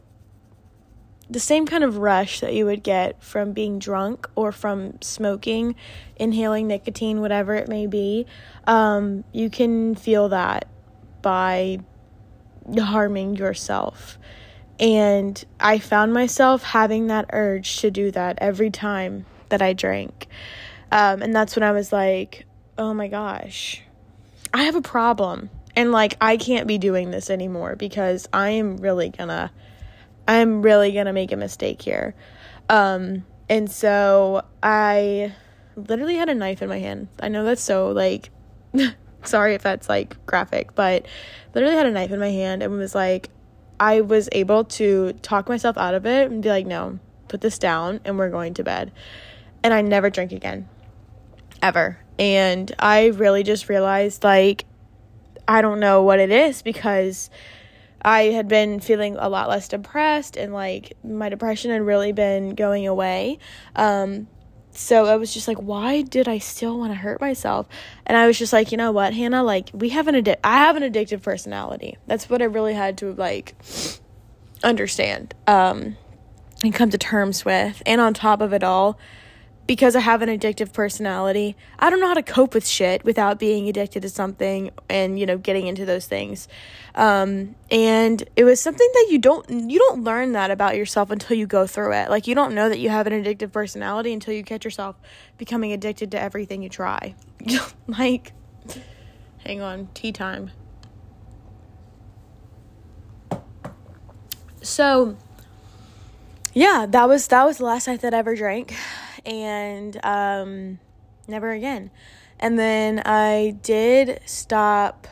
the 1.29 1.39
same 1.39 1.65
kind 1.65 1.83
of 1.83 1.97
rush 1.97 2.39
that 2.41 2.53
you 2.53 2.65
would 2.65 2.83
get 2.83 3.23
from 3.23 3.51
being 3.51 3.79
drunk 3.79 4.29
or 4.35 4.51
from 4.51 5.01
smoking, 5.01 5.75
inhaling 6.17 6.67
nicotine, 6.67 7.19
whatever 7.19 7.55
it 7.55 7.67
may 7.67 7.87
be. 7.87 8.27
Um, 8.67 9.23
you 9.31 9.49
can 9.49 9.95
feel 9.95 10.29
that 10.29 10.67
by 11.21 11.79
harming 12.77 13.35
yourself. 13.35 14.19
And 14.79 15.43
I 15.59 15.79
found 15.79 16.13
myself 16.13 16.63
having 16.63 17.07
that 17.07 17.29
urge 17.31 17.77
to 17.77 17.91
do 17.91 18.11
that 18.11 18.37
every 18.41 18.69
time 18.69 19.25
that 19.49 19.61
I 19.61 19.73
drank. 19.73 20.27
Um, 20.91 21.21
and 21.21 21.35
that's 21.35 21.55
when 21.55 21.63
I 21.63 21.71
was 21.71 21.93
like, 21.93 22.45
oh 22.77 22.93
my 22.93 23.07
gosh, 23.07 23.81
I 24.53 24.63
have 24.63 24.75
a 24.75 24.81
problem. 24.81 25.49
And 25.75 25.91
like, 25.91 26.15
I 26.19 26.37
can't 26.37 26.67
be 26.67 26.77
doing 26.77 27.11
this 27.11 27.29
anymore 27.29 27.75
because 27.75 28.27
I 28.33 28.51
am 28.51 28.77
really 28.77 29.09
gonna, 29.09 29.51
I'm 30.27 30.61
really 30.61 30.91
gonna 30.91 31.13
make 31.13 31.31
a 31.31 31.37
mistake 31.37 31.81
here. 31.81 32.15
Um, 32.69 33.25
and 33.49 33.69
so 33.69 34.43
I 34.63 35.33
literally 35.75 36.15
had 36.15 36.29
a 36.29 36.35
knife 36.35 36.61
in 36.61 36.69
my 36.69 36.79
hand. 36.79 37.09
I 37.19 37.27
know 37.27 37.43
that's 37.43 37.61
so 37.61 37.89
like, 37.89 38.29
sorry 39.23 39.53
if 39.55 39.63
that's 39.63 39.89
like 39.89 40.23
graphic, 40.25 40.75
but 40.75 41.05
literally 41.53 41.75
had 41.75 41.85
a 41.85 41.91
knife 41.91 42.11
in 42.11 42.19
my 42.19 42.31
hand 42.31 42.63
and 42.63 42.77
was 42.77 42.95
like, 42.95 43.29
I 43.79 44.01
was 44.01 44.29
able 44.31 44.63
to 44.65 45.13
talk 45.21 45.49
myself 45.49 45.77
out 45.77 45.93
of 45.93 46.05
it 46.05 46.31
and 46.31 46.41
be 46.41 46.49
like, 46.49 46.65
no, 46.65 46.99
put 47.27 47.41
this 47.41 47.57
down 47.57 47.99
and 48.05 48.17
we're 48.17 48.29
going 48.29 48.53
to 48.55 48.63
bed. 48.63 48.91
And 49.63 49.73
I 49.73 49.81
never 49.81 50.09
drink 50.09 50.31
again. 50.31 50.69
Ever. 51.61 51.99
And 52.17 52.73
I 52.79 53.07
really 53.07 53.43
just 53.43 53.67
realized, 53.67 54.23
like, 54.23 54.65
I 55.47 55.61
don't 55.61 55.79
know 55.79 56.03
what 56.03 56.19
it 56.19 56.31
is 56.31 56.61
because 56.61 57.29
I 58.01 58.25
had 58.25 58.47
been 58.47 58.79
feeling 58.79 59.15
a 59.17 59.29
lot 59.29 59.49
less 59.49 59.67
depressed 59.67 60.37
and 60.37 60.53
like 60.53 60.93
my 61.03 61.29
depression 61.29 61.71
had 61.71 61.81
really 61.81 62.11
been 62.11 62.53
going 62.53 62.87
away. 62.87 63.39
Um, 63.75 64.27
so 64.77 65.05
I 65.05 65.15
was 65.15 65.33
just 65.33 65.47
like, 65.47 65.57
why 65.57 66.01
did 66.01 66.27
I 66.27 66.37
still 66.37 66.77
want 66.77 66.91
to 66.91 66.95
hurt 66.95 67.21
myself? 67.21 67.67
And 68.05 68.17
I 68.17 68.27
was 68.27 68.37
just 68.37 68.53
like, 68.53 68.71
you 68.71 68.77
know 68.77 68.91
what, 68.91 69.13
Hannah, 69.13 69.43
like 69.43 69.69
we 69.73 69.89
have 69.89 70.07
an 70.07 70.15
addi- 70.15 70.39
I 70.43 70.57
have 70.57 70.75
an 70.75 70.83
addictive 70.83 71.21
personality. 71.21 71.97
That's 72.07 72.29
what 72.29 72.41
I 72.41 72.45
really 72.45 72.73
had 72.73 72.97
to 72.99 73.13
like 73.13 73.55
understand 74.63 75.35
um 75.47 75.97
and 76.63 76.73
come 76.73 76.89
to 76.89 76.97
terms 76.97 77.45
with. 77.45 77.81
And 77.85 78.01
on 78.01 78.13
top 78.13 78.41
of 78.41 78.53
it 78.53 78.63
all, 78.63 78.97
because 79.67 79.95
I 79.95 79.99
have 79.99 80.21
an 80.21 80.29
addictive 80.29 80.73
personality, 80.73 81.55
I 81.79 81.89
don't 81.89 81.99
know 81.99 82.07
how 82.07 82.13
to 82.13 82.23
cope 82.23 82.53
with 82.53 82.67
shit 82.67 83.03
without 83.03 83.39
being 83.39 83.67
addicted 83.67 84.01
to 84.03 84.09
something 84.09 84.71
and 84.89 85.19
you 85.19 85.25
know 85.25 85.37
getting 85.37 85.67
into 85.67 85.85
those 85.85 86.05
things. 86.05 86.47
Um, 86.93 87.55
and 87.71 88.23
it 88.35 88.43
was 88.43 88.61
something 88.61 88.87
that 88.93 89.07
you 89.09 89.17
don't 89.17 89.69
you 89.69 89.79
don't 89.79 90.03
learn 90.03 90.33
that 90.33 90.51
about 90.51 90.75
yourself 90.75 91.09
until 91.09 91.37
you 91.37 91.47
go 91.47 91.65
through 91.65 91.93
it. 91.93 92.09
Like 92.09 92.27
you 92.27 92.35
don't 92.35 92.53
know 92.53 92.69
that 92.69 92.79
you 92.79 92.89
have 92.89 93.07
an 93.07 93.13
addictive 93.13 93.51
personality 93.51 94.13
until 94.13 94.33
you 94.33 94.43
catch 94.43 94.63
yourself 94.63 94.95
becoming 95.37 95.71
addicted 95.71 96.11
to 96.11 96.19
everything 96.19 96.61
you 96.61 96.69
try. 96.69 97.15
like, 97.87 98.33
hang 99.45 99.61
on, 99.61 99.89
tea 99.93 100.11
time. 100.11 100.51
So, 104.61 105.15
yeah, 106.53 106.87
that 106.89 107.07
was 107.07 107.27
that 107.27 107.45
was 107.45 107.57
the 107.57 107.65
last 107.65 107.87
night 107.87 108.01
that 108.01 108.13
I 108.13 108.17
ever 108.17 108.35
drank 108.35 108.75
and 109.25 110.03
um, 110.05 110.79
never 111.27 111.51
again. 111.51 111.91
And 112.39 112.59
then 112.59 113.01
I 113.05 113.57
did 113.61 114.19
stop. 114.25 115.07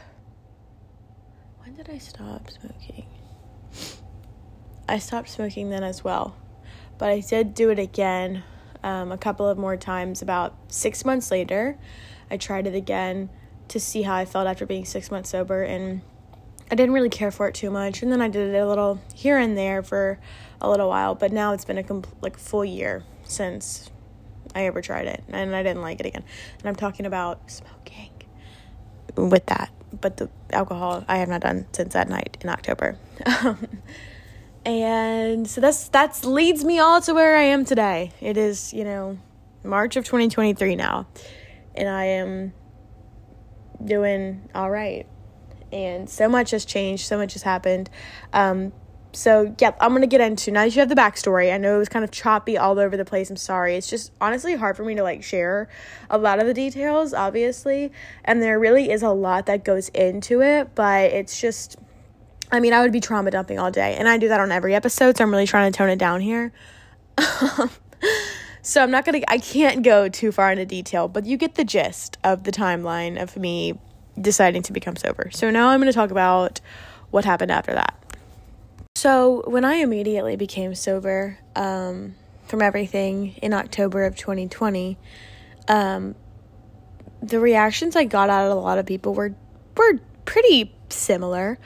When 1.64 1.76
did 1.76 1.90
I 1.90 1.98
stop 1.98 2.50
smoking? 2.52 3.06
I 4.88 5.00
stopped 5.00 5.30
smoking 5.30 5.70
then 5.70 5.84
as 5.84 6.04
well. 6.04 6.36
But 6.98 7.10
I 7.10 7.22
did 7.22 7.54
do 7.54 7.70
it 7.70 7.80
again 7.80 8.44
um, 8.84 9.12
a 9.12 9.18
couple 9.18 9.48
of 9.48 9.58
more 9.58 9.78
times 9.78 10.22
about 10.22 10.56
six 10.68 11.06
months 11.06 11.32
later. 11.32 11.78
I 12.30 12.38
tried 12.38 12.68
it 12.68 12.76
again 12.76 13.30
to 13.70 13.80
see 13.80 14.02
how 14.04 14.16
I 14.16 14.26
felt 14.26 14.48
after 14.48 14.66
being 14.66 14.86
six 14.86 15.10
months 15.10 15.30
sober, 15.30 15.64
and 15.64 16.02
I 16.70 16.76
didn't 16.76 16.94
really 16.94 17.10
care 17.10 17.32
for 17.32 17.48
it 17.48 17.56
too 17.56 17.72
much. 17.72 18.04
And 18.04 18.12
then 18.12 18.22
I 18.22 18.28
did 18.28 18.54
it 18.54 18.58
a 18.58 18.68
little 18.68 19.00
here 19.16 19.38
and 19.38 19.58
there 19.58 19.82
for 19.82 20.20
a 20.62 20.70
little 20.70 20.90
while, 20.90 21.16
but 21.16 21.32
now 21.32 21.54
it's 21.54 21.66
been 21.66 21.78
a 21.78 21.84
compl- 21.84 22.14
like 22.22 22.38
full 22.38 22.66
year 22.66 23.04
since 23.24 23.90
I 24.56 24.66
ever 24.66 24.82
tried 24.82 25.08
it, 25.08 25.24
and 25.30 25.56
I 25.56 25.64
didn't 25.64 25.82
like 25.82 26.00
it 26.00 26.06
again. 26.06 26.24
And 26.60 26.68
I'm 26.68 26.76
talking 26.76 27.06
about 27.06 27.52
smoking 27.52 28.12
with 29.16 29.46
that, 29.48 29.72
but 30.00 30.18
the 30.18 30.30
alcohol 30.52 31.04
I 31.08 31.18
have 31.18 31.30
not 31.30 31.42
done 31.42 31.66
since 31.72 31.94
that 31.94 32.10
night 32.10 32.38
in 32.42 32.50
October. 32.50 32.98
and 34.66 35.48
so 35.48 35.62
that's 35.62 35.88
that's 35.90 36.26
leads 36.26 36.64
me 36.64 36.80
all 36.80 37.02
to 37.02 37.14
where 37.14 37.36
I 37.36 37.44
am 37.44 37.66
today. 37.66 38.12
It 38.22 38.38
is 38.38 38.74
you 38.74 38.84
know 38.84 39.18
March 39.64 39.96
of 39.96 40.06
2023 40.06 40.76
now, 40.76 41.08
and 41.76 41.90
I 41.90 42.06
am 42.06 42.54
doing 43.84 44.50
all 44.54 44.70
right. 44.70 45.06
And 45.72 46.08
so 46.08 46.30
much 46.30 46.52
has 46.52 46.66
changed, 46.66 47.06
so 47.08 47.18
much 47.18 47.34
has 47.34 47.42
happened. 47.42 47.90
Um, 48.32 48.72
So, 49.16 49.56
yep, 49.60 49.78
I'm 49.80 49.96
to 50.02 50.08
get 50.08 50.22
into 50.22 50.50
now 50.52 50.64
that 50.64 50.76
you 50.76 50.80
have 50.80 50.90
the 50.90 50.96
backstory. 50.96 51.54
I 51.54 51.58
know 51.58 51.76
it 51.76 51.78
was 51.78 51.90
kind 51.90 52.04
of 52.04 52.10
choppy 52.10 52.58
all 52.58 52.80
over 52.80 52.98
the 52.98 53.06
place. 53.06 53.30
I'm 53.30 53.38
sorry. 53.38 53.76
It's 53.76 53.88
just 53.88 54.12
honestly 54.20 54.56
hard 54.56 54.76
for 54.76 54.84
me 54.84 54.96
to 54.96 55.04
like 55.04 55.24
share 55.24 55.70
a 56.10 56.18
lot 56.18 56.40
of 56.40 56.48
the 56.48 56.54
details, 56.54 57.14
obviously. 57.14 57.92
And 58.26 58.42
there 58.42 58.60
really 58.60 58.90
is 58.90 59.04
a 59.04 59.12
lot 59.12 59.46
that 59.46 59.64
goes 59.64 59.90
into 59.90 60.42
it, 60.42 60.74
but 60.74 61.12
it's 61.12 61.40
just, 61.40 61.78
I 62.52 62.60
mean, 62.60 62.74
I 62.74 62.82
would 62.82 62.92
be 62.92 63.00
trauma 63.00 63.30
dumping 63.30 63.60
all 63.60 63.70
day. 63.70 63.96
And 63.96 64.10
I 64.10 64.18
do 64.18 64.30
that 64.30 64.40
on 64.40 64.52
every 64.52 64.74
episode. 64.74 65.16
So 65.16 65.24
I'm 65.24 65.30
really 65.32 65.48
trying 65.48 65.72
to 65.72 65.78
tone 65.78 65.90
it 65.90 66.00
down 66.00 66.20
here. 66.20 66.52
so 68.64 68.82
I'm 68.82 68.90
not 68.90 69.06
to, 69.06 69.32
I 69.32 69.38
can't 69.38 69.84
go 69.84 70.10
too 70.10 70.32
far 70.32 70.52
into 70.52 70.66
detail, 70.66 71.08
but 71.08 71.28
you 71.28 71.38
get 71.38 71.54
the 71.54 71.64
gist 71.64 72.18
of 72.24 72.46
the 72.46 72.52
timeline 72.52 73.22
of 73.22 73.38
me 73.38 73.80
deciding 74.20 74.64
to 74.64 74.74
become 74.74 74.96
sober. 74.96 75.30
So 75.32 75.52
now 75.52 75.70
I'm 75.70 75.80
to 75.92 75.94
talk 75.94 76.10
about 76.10 76.62
what 77.12 77.26
happened 77.26 77.52
after 77.52 77.74
that. 77.76 78.03
So, 79.04 79.44
when 79.48 79.66
I 79.66 79.74
immediately 79.88 80.38
became 80.38 80.74
sober 80.76 81.38
um, 81.58 82.16
from 82.46 82.62
everything 82.62 83.36
in 83.42 83.52
October 83.54 84.06
of 84.06 84.16
2020, 84.16 84.98
um, 85.68 86.16
the 87.22 87.38
reactions 87.42 87.98
I 87.98 88.06
got 88.06 88.30
out 88.30 88.50
of 88.50 88.58
a 88.58 88.62
lot 88.62 88.78
of 88.78 88.86
people 88.86 89.14
were 89.14 89.36
were 89.76 90.00
pretty 90.24 90.74
similar. 90.88 91.60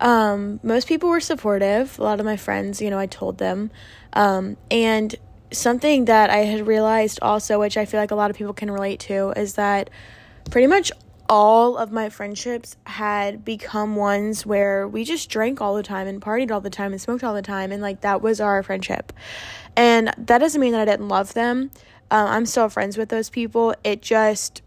Um, 0.00 0.58
most 0.64 0.88
people 0.88 1.10
were 1.10 1.20
supportive. 1.20 1.96
A 1.96 2.02
lot 2.02 2.18
of 2.18 2.26
my 2.26 2.36
friends, 2.36 2.82
you 2.82 2.90
know, 2.90 2.98
I 2.98 3.06
told 3.06 3.38
them, 3.38 3.70
um, 4.12 4.56
and 4.68 5.14
something 5.52 6.06
that 6.06 6.28
I 6.28 6.38
had 6.38 6.66
realized 6.66 7.20
also, 7.22 7.60
which 7.60 7.76
I 7.76 7.84
feel 7.84 8.00
like 8.00 8.10
a 8.10 8.16
lot 8.16 8.32
of 8.32 8.36
people 8.36 8.52
can 8.52 8.68
relate 8.68 8.98
to, 9.02 9.30
is 9.36 9.54
that 9.54 9.90
pretty 10.50 10.66
much 10.66 10.90
all 11.30 11.76
of 11.76 11.92
my 11.92 12.08
friendships 12.08 12.76
had 12.86 13.44
become 13.44 13.94
ones 13.94 14.44
where 14.44 14.88
we 14.88 15.04
just 15.04 15.30
drank 15.30 15.60
all 15.60 15.76
the 15.76 15.82
time 15.82 16.08
and 16.08 16.20
partied 16.20 16.50
all 16.50 16.60
the 16.60 16.68
time 16.68 16.90
and 16.90 17.00
smoked 17.00 17.22
all 17.22 17.34
the 17.34 17.40
time 17.40 17.70
and 17.70 17.80
like 17.80 18.00
that 18.00 18.20
was 18.20 18.40
our 18.40 18.64
friendship. 18.64 19.12
And 19.76 20.12
that 20.18 20.38
doesn't 20.38 20.60
mean 20.60 20.72
that 20.72 20.80
i 20.80 20.84
didn't 20.84 21.06
love 21.08 21.32
them. 21.32 21.70
Um, 22.10 22.26
i'm 22.26 22.46
still 22.46 22.68
friends 22.68 22.98
with 22.98 23.10
those 23.10 23.30
people. 23.30 23.76
It 23.84 24.02
just 24.02 24.62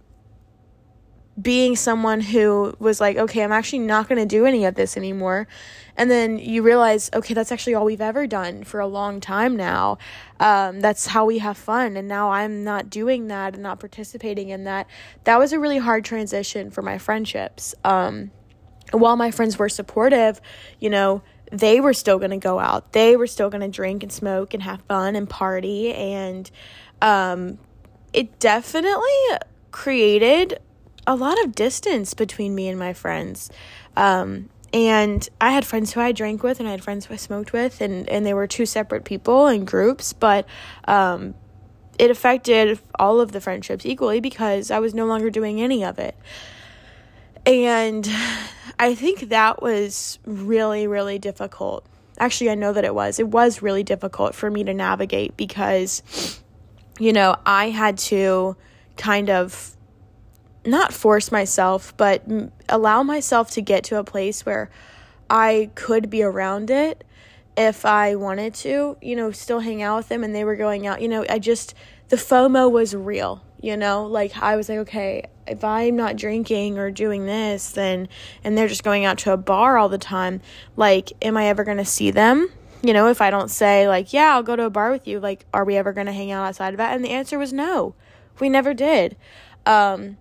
being 1.41 1.75
someone 1.75 2.21
who 2.21 2.75
was 2.79 3.01
like, 3.01 3.17
okay, 3.17 3.43
I'm 3.43 3.51
actually 3.51 3.79
not 3.79 4.07
going 4.07 4.19
to 4.19 4.25
do 4.25 4.45
any 4.45 4.65
of 4.65 4.75
this 4.75 4.95
anymore. 4.95 5.47
And 5.97 6.09
then 6.09 6.37
you 6.37 6.61
realize, 6.61 7.09
okay, 7.13 7.33
that's 7.33 7.51
actually 7.51 7.73
all 7.75 7.85
we've 7.85 8.01
ever 8.01 8.27
done 8.27 8.63
for 8.63 8.79
a 8.79 8.87
long 8.87 9.19
time 9.19 9.55
now. 9.55 9.97
Um, 10.39 10.79
that's 10.79 11.07
how 11.07 11.25
we 11.25 11.39
have 11.39 11.57
fun. 11.57 11.97
And 11.97 12.07
now 12.07 12.31
I'm 12.31 12.63
not 12.63 12.89
doing 12.89 13.27
that 13.27 13.53
and 13.53 13.63
not 13.63 13.79
participating 13.79 14.49
in 14.49 14.63
that. 14.65 14.87
That 15.23 15.39
was 15.39 15.53
a 15.53 15.59
really 15.59 15.79
hard 15.79 16.05
transition 16.05 16.69
for 16.69 16.81
my 16.81 16.97
friendships. 16.97 17.73
Um, 17.83 18.31
while 18.91 19.15
my 19.15 19.31
friends 19.31 19.57
were 19.57 19.69
supportive, 19.69 20.39
you 20.79 20.89
know, 20.89 21.23
they 21.51 21.79
were 21.79 21.93
still 21.93 22.19
going 22.19 22.31
to 22.31 22.37
go 22.37 22.59
out. 22.59 22.93
They 22.93 23.15
were 23.15 23.27
still 23.27 23.49
going 23.49 23.61
to 23.61 23.67
drink 23.67 24.03
and 24.03 24.11
smoke 24.11 24.53
and 24.53 24.61
have 24.63 24.81
fun 24.87 25.15
and 25.15 25.29
party. 25.29 25.93
And 25.93 26.49
um, 27.01 27.59
it 28.11 28.39
definitely 28.39 29.13
created 29.71 30.59
a 31.05 31.15
lot 31.15 31.43
of 31.43 31.55
distance 31.55 32.13
between 32.13 32.55
me 32.55 32.67
and 32.67 32.79
my 32.79 32.93
friends. 32.93 33.49
Um, 33.95 34.49
and 34.73 35.27
I 35.39 35.51
had 35.51 35.65
friends 35.65 35.93
who 35.93 36.01
I 36.01 36.11
drank 36.11 36.41
with 36.41 36.59
and 36.59 36.67
I 36.67 36.71
had 36.71 36.83
friends 36.83 37.05
who 37.05 37.13
I 37.13 37.17
smoked 37.17 37.53
with 37.53 37.79
and, 37.79 38.09
and 38.09 38.25
they 38.25 38.33
were 38.33 38.47
two 38.47 38.65
separate 38.65 39.03
people 39.03 39.45
and 39.45 39.67
groups, 39.67 40.13
but 40.13 40.47
um, 40.85 41.35
it 41.99 42.09
affected 42.09 42.79
all 42.97 43.19
of 43.19 43.31
the 43.31 43.39
friendships 43.39 43.85
equally 43.85 44.19
because 44.19 44.71
I 44.71 44.79
was 44.79 44.95
no 44.95 45.05
longer 45.05 45.29
doing 45.29 45.61
any 45.61 45.83
of 45.83 45.99
it. 45.99 46.15
And 47.45 48.09
I 48.79 48.95
think 48.95 49.29
that 49.29 49.61
was 49.61 50.17
really, 50.25 50.87
really 50.87 51.19
difficult. 51.19 51.85
Actually, 52.17 52.51
I 52.51 52.55
know 52.55 52.73
that 52.73 52.85
it 52.85 52.95
was. 52.95 53.19
It 53.19 53.27
was 53.27 53.61
really 53.61 53.83
difficult 53.83 54.33
for 54.33 54.49
me 54.49 54.63
to 54.63 54.73
navigate 54.73 55.35
because, 55.35 56.41
you 56.99 57.13
know, 57.13 57.35
I 57.45 57.69
had 57.69 57.97
to 57.99 58.55
kind 58.97 59.29
of 59.29 59.75
not 60.65 60.93
force 60.93 61.31
myself, 61.31 61.95
but 61.97 62.23
allow 62.69 63.03
myself 63.03 63.51
to 63.51 63.61
get 63.61 63.83
to 63.85 63.97
a 63.97 64.03
place 64.03 64.45
where 64.45 64.69
I 65.29 65.71
could 65.75 66.09
be 66.09 66.23
around 66.23 66.69
it 66.69 67.03
if 67.57 67.85
I 67.85 68.15
wanted 68.15 68.53
to, 68.55 68.97
you 69.01 69.15
know, 69.15 69.31
still 69.31 69.59
hang 69.59 69.81
out 69.81 69.97
with 69.97 70.09
them 70.09 70.23
and 70.23 70.33
they 70.33 70.43
were 70.43 70.55
going 70.55 70.87
out. 70.87 71.01
You 71.01 71.07
know, 71.07 71.25
I 71.29 71.39
just, 71.39 71.73
the 72.09 72.15
FOMO 72.15 72.71
was 72.71 72.95
real, 72.95 73.43
you 73.61 73.77
know, 73.77 74.05
like 74.05 74.37
I 74.37 74.55
was 74.55 74.69
like, 74.69 74.79
okay, 74.79 75.25
if 75.47 75.63
I'm 75.63 75.95
not 75.95 76.15
drinking 76.15 76.77
or 76.79 76.89
doing 76.91 77.25
this, 77.25 77.71
then, 77.71 78.07
and 78.43 78.57
they're 78.57 78.67
just 78.67 78.83
going 78.83 79.05
out 79.05 79.17
to 79.19 79.33
a 79.33 79.37
bar 79.37 79.77
all 79.77 79.89
the 79.89 79.97
time, 79.97 80.41
like, 80.75 81.11
am 81.21 81.37
I 81.37 81.47
ever 81.47 81.63
going 81.63 81.77
to 81.77 81.85
see 81.85 82.11
them? 82.11 82.49
You 82.81 82.93
know, 82.93 83.07
if 83.07 83.21
I 83.21 83.29
don't 83.29 83.49
say, 83.49 83.87
like, 83.87 84.13
yeah, 84.13 84.33
I'll 84.33 84.43
go 84.43 84.55
to 84.55 84.65
a 84.65 84.69
bar 84.69 84.91
with 84.91 85.07
you, 85.07 85.19
like, 85.19 85.45
are 85.53 85.63
we 85.63 85.77
ever 85.77 85.93
going 85.93 86.07
to 86.07 86.13
hang 86.13 86.31
out 86.31 86.45
outside 86.45 86.73
of 86.73 86.77
that? 86.77 86.95
And 86.95 87.03
the 87.03 87.09
answer 87.09 87.37
was 87.37 87.53
no. 87.53 87.95
We 88.39 88.49
never 88.49 88.73
did. 88.73 89.15
Um, 89.65 90.17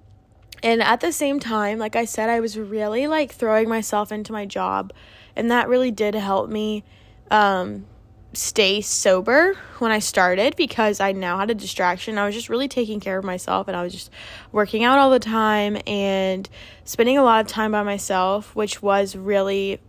and 0.62 0.83
at 0.83 1.01
the 1.01 1.12
same 1.12 1.40
time, 1.40 1.79
like 1.79 1.96
I 1.96 2.05
said, 2.05 2.29
I 2.29 2.40
was 2.40 2.59
really 2.59 3.07
like 3.07 3.33
throwing 3.33 3.68
myself 3.68 4.12
into 4.12 4.33
my 4.33 4.46
job. 4.46 4.92
And 5.35 5.51
that 5.51 5.68
really 5.68 5.90
did 5.90 6.14
help 6.14 6.48
me 6.48 6.85
um, 7.31 7.87
stay 8.33 8.81
sober 8.81 9.55
when 9.79 9.90
I 9.90 9.98
started 9.98 10.55
because 10.57 11.01
I 11.01 11.12
now 11.12 11.38
had 11.38 11.51
a 11.51 11.55
distraction. 11.55 12.18
I 12.18 12.27
was 12.27 12.35
just 12.35 12.48
really 12.48 12.68
taking 12.68 13.01
care 13.01 13.18
of 13.18 13.25
myself 13.25 13.66
and 13.66 13.77
I 13.77 13.83
was 13.83 13.92
just 13.92 14.11
working 14.53 14.85
out 14.85 14.98
all 14.98 15.11
the 15.11 15.18
time 15.18 15.79
and 15.87 16.48
spending 16.85 17.18
a 17.18 17.25
lot 17.25 17.40
of 17.40 17.46
time 17.46 17.72
by 17.72 17.83
myself, 17.83 18.55
which 18.55 18.83
was 18.83 19.16
really 19.16 19.81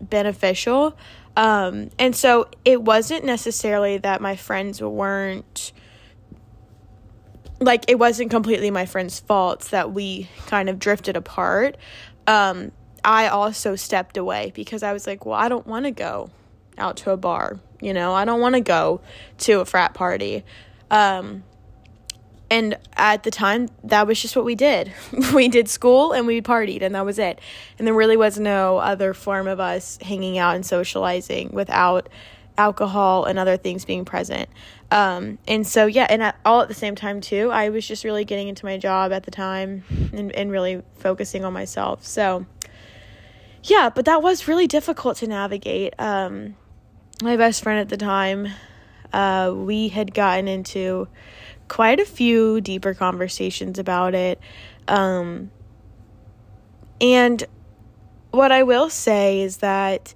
beneficial. 0.00 0.96
Um, 1.36 1.90
and 1.98 2.14
so 2.14 2.48
it 2.64 2.82
wasn't 2.82 3.24
necessarily 3.24 3.98
that 3.98 4.20
my 4.20 4.36
friends 4.36 4.82
weren't 4.82 5.72
like 7.60 7.84
it 7.88 7.98
wasn't 7.98 8.30
completely 8.30 8.70
my 8.70 8.86
friend's 8.86 9.20
fault 9.20 9.62
that 9.70 9.92
we 9.92 10.28
kind 10.46 10.68
of 10.68 10.78
drifted 10.78 11.16
apart. 11.16 11.76
Um, 12.26 12.72
I 13.04 13.28
also 13.28 13.76
stepped 13.76 14.16
away 14.16 14.52
because 14.54 14.82
I 14.82 14.92
was 14.92 15.06
like, 15.06 15.24
well, 15.24 15.38
I 15.38 15.48
don't 15.48 15.66
want 15.66 15.84
to 15.84 15.90
go 15.90 16.30
out 16.78 16.96
to 16.98 17.10
a 17.10 17.16
bar. 17.16 17.58
You 17.80 17.94
know, 17.94 18.12
I 18.12 18.24
don't 18.24 18.40
want 18.40 18.54
to 18.54 18.60
go 18.60 19.00
to 19.38 19.60
a 19.60 19.64
frat 19.64 19.94
party. 19.94 20.44
Um, 20.90 21.44
and 22.50 22.76
at 22.96 23.22
the 23.22 23.30
time, 23.30 23.68
that 23.84 24.06
was 24.06 24.20
just 24.20 24.34
what 24.34 24.44
we 24.44 24.54
did. 24.54 24.92
we 25.34 25.48
did 25.48 25.68
school 25.68 26.12
and 26.12 26.26
we 26.26 26.42
partied, 26.42 26.82
and 26.82 26.94
that 26.94 27.04
was 27.04 27.18
it. 27.18 27.38
And 27.78 27.86
there 27.86 27.94
really 27.94 28.16
was 28.16 28.38
no 28.38 28.78
other 28.78 29.14
form 29.14 29.46
of 29.46 29.60
us 29.60 29.98
hanging 30.02 30.36
out 30.36 30.56
and 30.56 30.66
socializing 30.66 31.50
without 31.52 32.08
alcohol 32.58 33.24
and 33.24 33.38
other 33.38 33.56
things 33.56 33.84
being 33.84 34.04
present. 34.04 34.48
Um, 34.90 35.38
and 35.46 35.66
so, 35.66 35.86
yeah, 35.86 36.06
and 36.10 36.22
at, 36.22 36.36
all 36.44 36.60
at 36.60 36.68
the 36.68 36.74
same 36.74 36.94
time, 36.94 37.20
too, 37.20 37.50
I 37.50 37.68
was 37.70 37.86
just 37.86 38.04
really 38.04 38.24
getting 38.24 38.48
into 38.48 38.64
my 38.64 38.76
job 38.76 39.12
at 39.12 39.22
the 39.22 39.30
time 39.30 39.84
and, 40.12 40.32
and 40.32 40.50
really 40.50 40.82
focusing 40.98 41.44
on 41.44 41.52
myself. 41.52 42.04
So, 42.04 42.46
yeah, 43.64 43.90
but 43.94 44.04
that 44.06 44.22
was 44.22 44.48
really 44.48 44.66
difficult 44.66 45.18
to 45.18 45.26
navigate. 45.26 45.94
Um, 45.98 46.56
my 47.22 47.36
best 47.36 47.62
friend 47.62 47.78
at 47.78 47.88
the 47.88 47.96
time, 47.96 48.48
uh, 49.12 49.52
we 49.54 49.88
had 49.88 50.14
gotten 50.14 50.48
into 50.48 51.08
quite 51.68 52.00
a 52.00 52.04
few 52.04 52.60
deeper 52.60 52.94
conversations 52.94 53.78
about 53.78 54.14
it. 54.14 54.40
Um, 54.88 55.50
and 57.00 57.44
what 58.30 58.52
I 58.52 58.62
will 58.62 58.90
say 58.90 59.40
is 59.40 59.58
that 59.58 60.14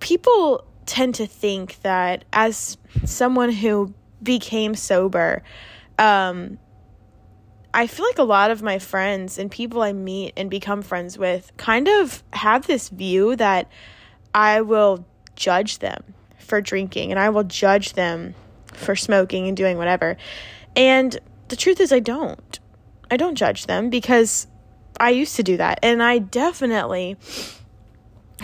people 0.00 0.64
tend 0.86 1.14
to 1.16 1.26
think 1.26 1.80
that 1.82 2.24
as 2.32 2.76
someone 3.04 3.50
who 3.50 3.94
became 4.22 4.74
sober, 4.74 5.42
um, 5.98 6.58
I 7.72 7.86
feel 7.88 8.06
like 8.06 8.18
a 8.18 8.24
lot 8.24 8.50
of 8.50 8.62
my 8.62 8.78
friends 8.78 9.38
and 9.38 9.50
people 9.50 9.82
I 9.82 9.92
meet 9.92 10.32
and 10.36 10.48
become 10.48 10.82
friends 10.82 11.18
with 11.18 11.50
kind 11.56 11.88
of 11.88 12.22
have 12.32 12.66
this 12.66 12.88
view 12.88 13.34
that 13.36 13.68
I 14.32 14.60
will 14.60 15.04
judge 15.34 15.80
them 15.80 16.14
for 16.38 16.60
drinking 16.60 17.10
and 17.10 17.18
I 17.18 17.30
will 17.30 17.42
judge 17.42 17.94
them 17.94 18.34
for 18.72 18.94
smoking 18.94 19.48
and 19.48 19.56
doing 19.56 19.76
whatever. 19.76 20.16
And 20.76 21.18
the 21.48 21.56
truth 21.56 21.80
is, 21.80 21.92
I 21.92 22.00
don't. 22.00 22.60
I 23.10 23.16
don't 23.16 23.34
judge 23.34 23.66
them 23.66 23.90
because 23.90 24.46
I 24.98 25.10
used 25.10 25.36
to 25.36 25.42
do 25.42 25.56
that. 25.56 25.80
And 25.82 26.02
I 26.02 26.18
definitely 26.18 27.16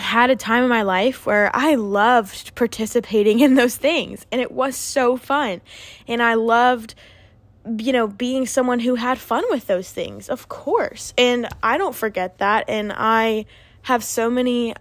had 0.01 0.31
a 0.31 0.37
time 0.37 0.63
in 0.63 0.69
my 0.69 0.83
life 0.83 1.27
where 1.27 1.51
I 1.55 1.75
loved 1.75 2.55
participating 2.55 3.41
in 3.41 3.55
those 3.55 3.77
things 3.77 4.27
and 4.31 4.41
it 4.41 4.53
was 4.53 4.77
so 4.77 5.17
fun. 5.17 5.61
And 6.09 6.23
I 6.23 6.35
loved 6.35 6.95
you 7.79 7.93
know 7.93 8.09
being 8.09 8.47
someone 8.47 8.81
who 8.81 8.95
had 8.95 9.19
fun 9.19 9.45
with 9.51 9.67
those 9.67 9.91
things, 9.91 10.29
of 10.29 10.49
course. 10.49 11.13
And 11.19 11.49
I 11.63 11.79
don't 11.79 11.95
forget 11.95 12.39
that 12.39 12.65
and 12.69 12.93
I 12.97 13.47
have 13.83 14.03
so 14.05 14.31
many 14.31 14.75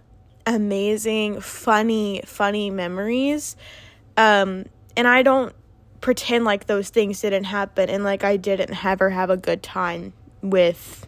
amazing 0.46 1.40
funny 1.40 2.22
funny 2.24 2.70
memories. 2.70 3.56
Um 4.16 4.66
and 4.96 5.06
I 5.06 5.22
don't 5.22 5.54
pretend 6.00 6.44
like 6.44 6.66
those 6.66 6.88
things 6.88 7.20
didn't 7.20 7.44
happen 7.44 7.90
and 7.90 8.04
like 8.04 8.24
I 8.24 8.36
didn't 8.36 8.84
ever 8.84 9.10
have 9.10 9.30
a 9.30 9.36
good 9.36 9.62
time 9.62 10.12
with 10.42 11.06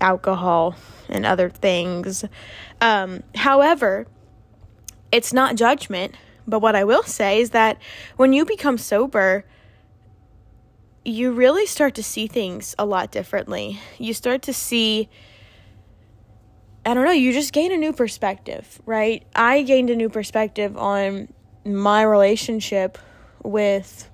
alcohol 0.00 0.76
and 1.08 1.24
other 1.24 1.48
things. 1.48 2.24
Um, 2.80 3.22
however, 3.34 4.06
it's 5.10 5.32
not 5.32 5.56
judgment, 5.56 6.14
but 6.46 6.60
what 6.60 6.76
I 6.76 6.84
will 6.84 7.02
say 7.02 7.40
is 7.40 7.50
that 7.50 7.78
when 8.16 8.32
you 8.32 8.44
become 8.44 8.78
sober, 8.78 9.44
you 11.04 11.32
really 11.32 11.66
start 11.66 11.94
to 11.94 12.02
see 12.02 12.26
things 12.26 12.74
a 12.78 12.84
lot 12.84 13.10
differently. 13.10 13.80
You 13.98 14.12
start 14.14 14.42
to 14.42 14.52
see 14.52 15.08
I 16.86 16.94
don't 16.94 17.04
know, 17.04 17.10
you 17.12 17.34
just 17.34 17.52
gain 17.52 17.70
a 17.70 17.76
new 17.76 17.92
perspective, 17.92 18.80
right? 18.86 19.22
I 19.36 19.60
gained 19.62 19.90
a 19.90 19.96
new 19.96 20.08
perspective 20.08 20.74
on 20.78 21.28
my 21.66 22.02
relationship 22.02 22.96
with 23.42 24.08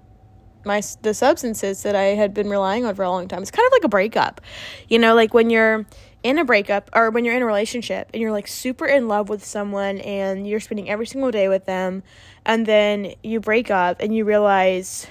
my 0.64 0.82
the 1.02 1.14
substances 1.14 1.82
that 1.82 1.94
I 1.94 2.14
had 2.14 2.34
been 2.34 2.48
relying 2.48 2.84
on 2.84 2.94
for 2.94 3.02
a 3.02 3.10
long 3.10 3.28
time. 3.28 3.42
It's 3.42 3.50
kind 3.50 3.66
of 3.66 3.72
like 3.72 3.84
a 3.84 3.88
breakup. 3.88 4.40
You 4.88 4.98
know, 4.98 5.14
like 5.14 5.34
when 5.34 5.50
you're 5.50 5.86
in 6.22 6.38
a 6.38 6.44
breakup 6.44 6.90
or 6.94 7.10
when 7.10 7.24
you're 7.24 7.36
in 7.36 7.42
a 7.42 7.46
relationship 7.46 8.08
and 8.14 8.20
you're 8.20 8.32
like 8.32 8.48
super 8.48 8.86
in 8.86 9.08
love 9.08 9.28
with 9.28 9.44
someone 9.44 9.98
and 9.98 10.48
you're 10.48 10.60
spending 10.60 10.88
every 10.88 11.06
single 11.06 11.30
day 11.30 11.48
with 11.48 11.66
them 11.66 12.02
and 12.46 12.64
then 12.64 13.12
you 13.22 13.40
break 13.40 13.70
up 13.70 14.00
and 14.00 14.16
you 14.16 14.24
realize 14.24 15.06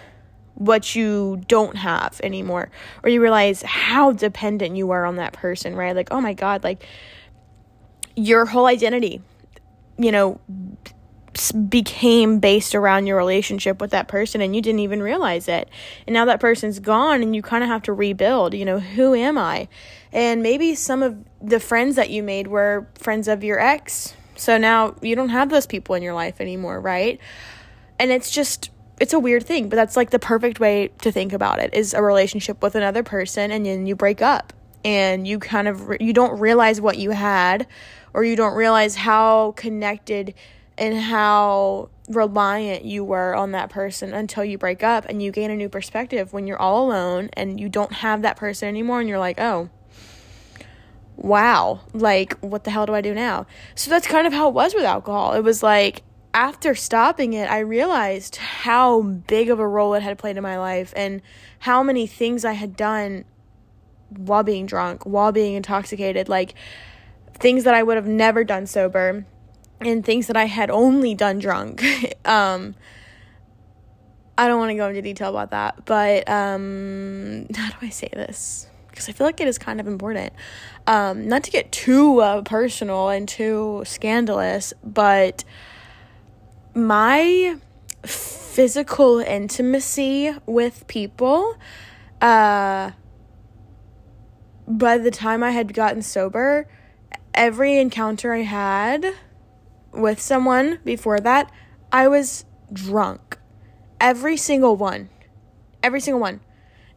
what 0.55 0.95
you 0.95 1.41
don't 1.47 1.77
have 1.77 2.19
anymore 2.23 2.69
or 3.03 3.09
you 3.09 3.21
realize 3.21 3.61
how 3.61 4.11
dependent 4.11 4.75
you 4.75 4.89
are 4.91 5.05
on 5.05 5.17
that 5.17 5.33
person, 5.33 5.75
right? 5.75 5.95
Like, 5.95 6.09
oh 6.11 6.19
my 6.19 6.33
god, 6.33 6.63
like 6.63 6.83
your 8.15 8.45
whole 8.45 8.65
identity, 8.65 9.21
you 9.97 10.11
know, 10.11 10.39
became 11.69 12.39
based 12.39 12.75
around 12.75 13.07
your 13.07 13.17
relationship 13.17 13.81
with 13.81 13.91
that 13.91 14.07
person 14.07 14.41
and 14.41 14.55
you 14.55 14.61
didn't 14.61 14.79
even 14.79 15.01
realize 15.01 15.47
it. 15.47 15.69
And 16.05 16.13
now 16.13 16.25
that 16.25 16.39
person's 16.39 16.79
gone 16.79 17.21
and 17.21 17.35
you 17.35 17.41
kind 17.41 17.63
of 17.63 17.69
have 17.69 17.83
to 17.83 17.93
rebuild, 17.93 18.53
you 18.53 18.65
know, 18.65 18.79
who 18.79 19.15
am 19.15 19.37
I? 19.37 19.67
And 20.11 20.43
maybe 20.43 20.75
some 20.75 21.01
of 21.01 21.17
the 21.41 21.59
friends 21.59 21.95
that 21.95 22.09
you 22.09 22.23
made 22.23 22.47
were 22.47 22.87
friends 22.95 23.27
of 23.27 23.43
your 23.43 23.59
ex. 23.59 24.15
So 24.35 24.57
now 24.57 24.95
you 25.01 25.15
don't 25.15 25.29
have 25.29 25.49
those 25.49 25.65
people 25.65 25.95
in 25.95 26.03
your 26.03 26.13
life 26.13 26.39
anymore, 26.39 26.79
right? 26.79 27.19
And 27.99 28.11
it's 28.11 28.29
just 28.29 28.69
it's 28.99 29.13
a 29.13 29.19
weird 29.19 29.43
thing, 29.43 29.69
but 29.69 29.75
that's 29.75 29.97
like 29.97 30.11
the 30.11 30.19
perfect 30.19 30.59
way 30.59 30.89
to 31.01 31.11
think 31.11 31.33
about 31.33 31.59
it 31.59 31.73
is 31.73 31.93
a 31.93 32.01
relationship 32.01 32.61
with 32.61 32.75
another 32.75 33.03
person 33.03 33.51
and 33.51 33.65
then 33.65 33.85
you 33.87 33.95
break 33.95 34.21
up 34.21 34.53
and 34.85 35.27
you 35.27 35.39
kind 35.39 35.67
of 35.67 35.91
you 35.99 36.13
don't 36.13 36.39
realize 36.39 36.79
what 36.79 36.97
you 36.97 37.11
had 37.11 37.67
or 38.13 38.23
you 38.23 38.35
don't 38.35 38.53
realize 38.53 38.95
how 38.95 39.53
connected 39.53 40.33
and 40.77 40.97
how 40.97 41.89
reliant 42.09 42.83
you 42.83 43.03
were 43.03 43.35
on 43.35 43.51
that 43.51 43.69
person 43.69 44.13
until 44.13 44.43
you 44.43 44.57
break 44.57 44.83
up 44.83 45.05
and 45.05 45.21
you 45.21 45.31
gain 45.31 45.51
a 45.51 45.55
new 45.55 45.69
perspective 45.69 46.33
when 46.33 46.47
you're 46.47 46.61
all 46.61 46.85
alone 46.85 47.29
and 47.33 47.59
you 47.59 47.69
don't 47.69 47.93
have 47.93 48.21
that 48.21 48.35
person 48.35 48.67
anymore 48.67 48.99
and 48.99 49.07
you're 49.07 49.19
like, 49.19 49.39
"Oh, 49.39 49.69
wow, 51.15 51.81
like 51.93 52.37
what 52.39 52.63
the 52.63 52.71
hell 52.71 52.85
do 52.85 52.93
I 52.93 53.01
do 53.01 53.13
now?" 53.13 53.45
So 53.75 53.89
that's 53.89 54.07
kind 54.07 54.27
of 54.27 54.33
how 54.33 54.49
it 54.49 54.53
was 54.53 54.73
with 54.73 54.83
alcohol. 54.83 55.33
It 55.33 55.41
was 55.41 55.63
like 55.63 56.03
after 56.33 56.73
stopping 56.73 57.33
it, 57.33 57.49
I 57.49 57.59
realized 57.59 58.37
how 58.37 59.01
big 59.01 59.49
of 59.49 59.59
a 59.59 59.67
role 59.67 59.93
it 59.93 60.01
had 60.01 60.17
played 60.17 60.35
in 60.35 60.43
my 60.43 60.57
life 60.57 60.91
and 60.95 61.21
how 61.59 61.83
many 61.83 62.07
things 62.07 62.43
I 62.43 62.53
had 62.53 62.75
done 62.75 63.25
while 64.09 64.43
being 64.43 64.65
drunk, 64.65 65.05
while 65.05 65.31
being 65.31 65.53
intoxicated, 65.53 66.29
like 66.29 66.55
things 67.35 67.63
that 67.65 67.75
I 67.75 67.83
would 67.83 67.97
have 67.97 68.07
never 68.07 68.43
done 68.43 68.65
sober 68.65 69.25
and 69.85 70.05
things 70.05 70.27
that 70.27 70.37
I 70.37 70.45
had 70.45 70.69
only 70.69 71.15
done 71.15 71.39
drunk. 71.39 71.83
um, 72.25 72.75
I 74.37 74.47
don't 74.47 74.59
want 74.59 74.71
to 74.71 74.75
go 74.75 74.89
into 74.89 75.01
detail 75.01 75.29
about 75.29 75.51
that, 75.51 75.85
but 75.85 76.27
um, 76.29 77.45
how 77.55 77.69
do 77.69 77.75
I 77.81 77.89
say 77.89 78.09
this? 78.11 78.67
Because 78.89 79.09
I 79.09 79.11
feel 79.11 79.25
like 79.25 79.39
it 79.39 79.47
is 79.47 79.57
kind 79.57 79.79
of 79.79 79.87
important. 79.87 80.33
Um, 80.87 81.27
not 81.27 81.43
to 81.43 81.51
get 81.51 81.71
too 81.71 82.19
uh, 82.19 82.41
personal 82.41 83.09
and 83.09 83.27
too 83.27 83.83
scandalous, 83.85 84.73
but 84.83 85.43
my 86.73 87.57
physical 88.03 89.19
intimacy 89.19 90.33
with 90.45 90.87
people, 90.87 91.55
uh, 92.21 92.91
by 94.67 94.97
the 94.97 95.11
time 95.11 95.43
I 95.43 95.51
had 95.51 95.73
gotten 95.73 96.01
sober, 96.01 96.67
every 97.33 97.77
encounter 97.77 98.33
I 98.33 98.41
had 98.41 99.13
with 99.93 100.21
someone 100.21 100.79
before 100.83 101.19
that, 101.19 101.51
I 101.91 102.07
was 102.07 102.45
drunk. 102.71 103.37
Every 103.99 104.37
single 104.37 104.75
one. 104.75 105.09
Every 105.81 105.99
single 105.99 106.19
one. 106.19 106.41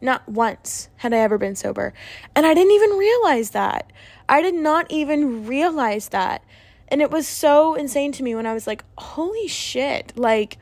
Not 0.01 0.27
once 0.27 0.89
had 0.97 1.13
I 1.13 1.17
ever 1.17 1.37
been 1.37 1.55
sober. 1.55 1.93
And 2.35 2.45
I 2.45 2.53
didn't 2.53 2.73
even 2.73 2.91
realize 2.91 3.51
that. 3.51 3.91
I 4.29 4.41
did 4.41 4.55
not 4.55 4.91
even 4.91 5.45
realize 5.47 6.09
that. 6.09 6.43
And 6.89 7.01
it 7.01 7.11
was 7.11 7.27
so 7.27 7.75
insane 7.75 8.11
to 8.13 8.23
me 8.23 8.35
when 8.35 8.45
I 8.45 8.53
was 8.53 8.67
like, 8.67 8.83
holy 8.97 9.47
shit. 9.47 10.13
Like, 10.15 10.57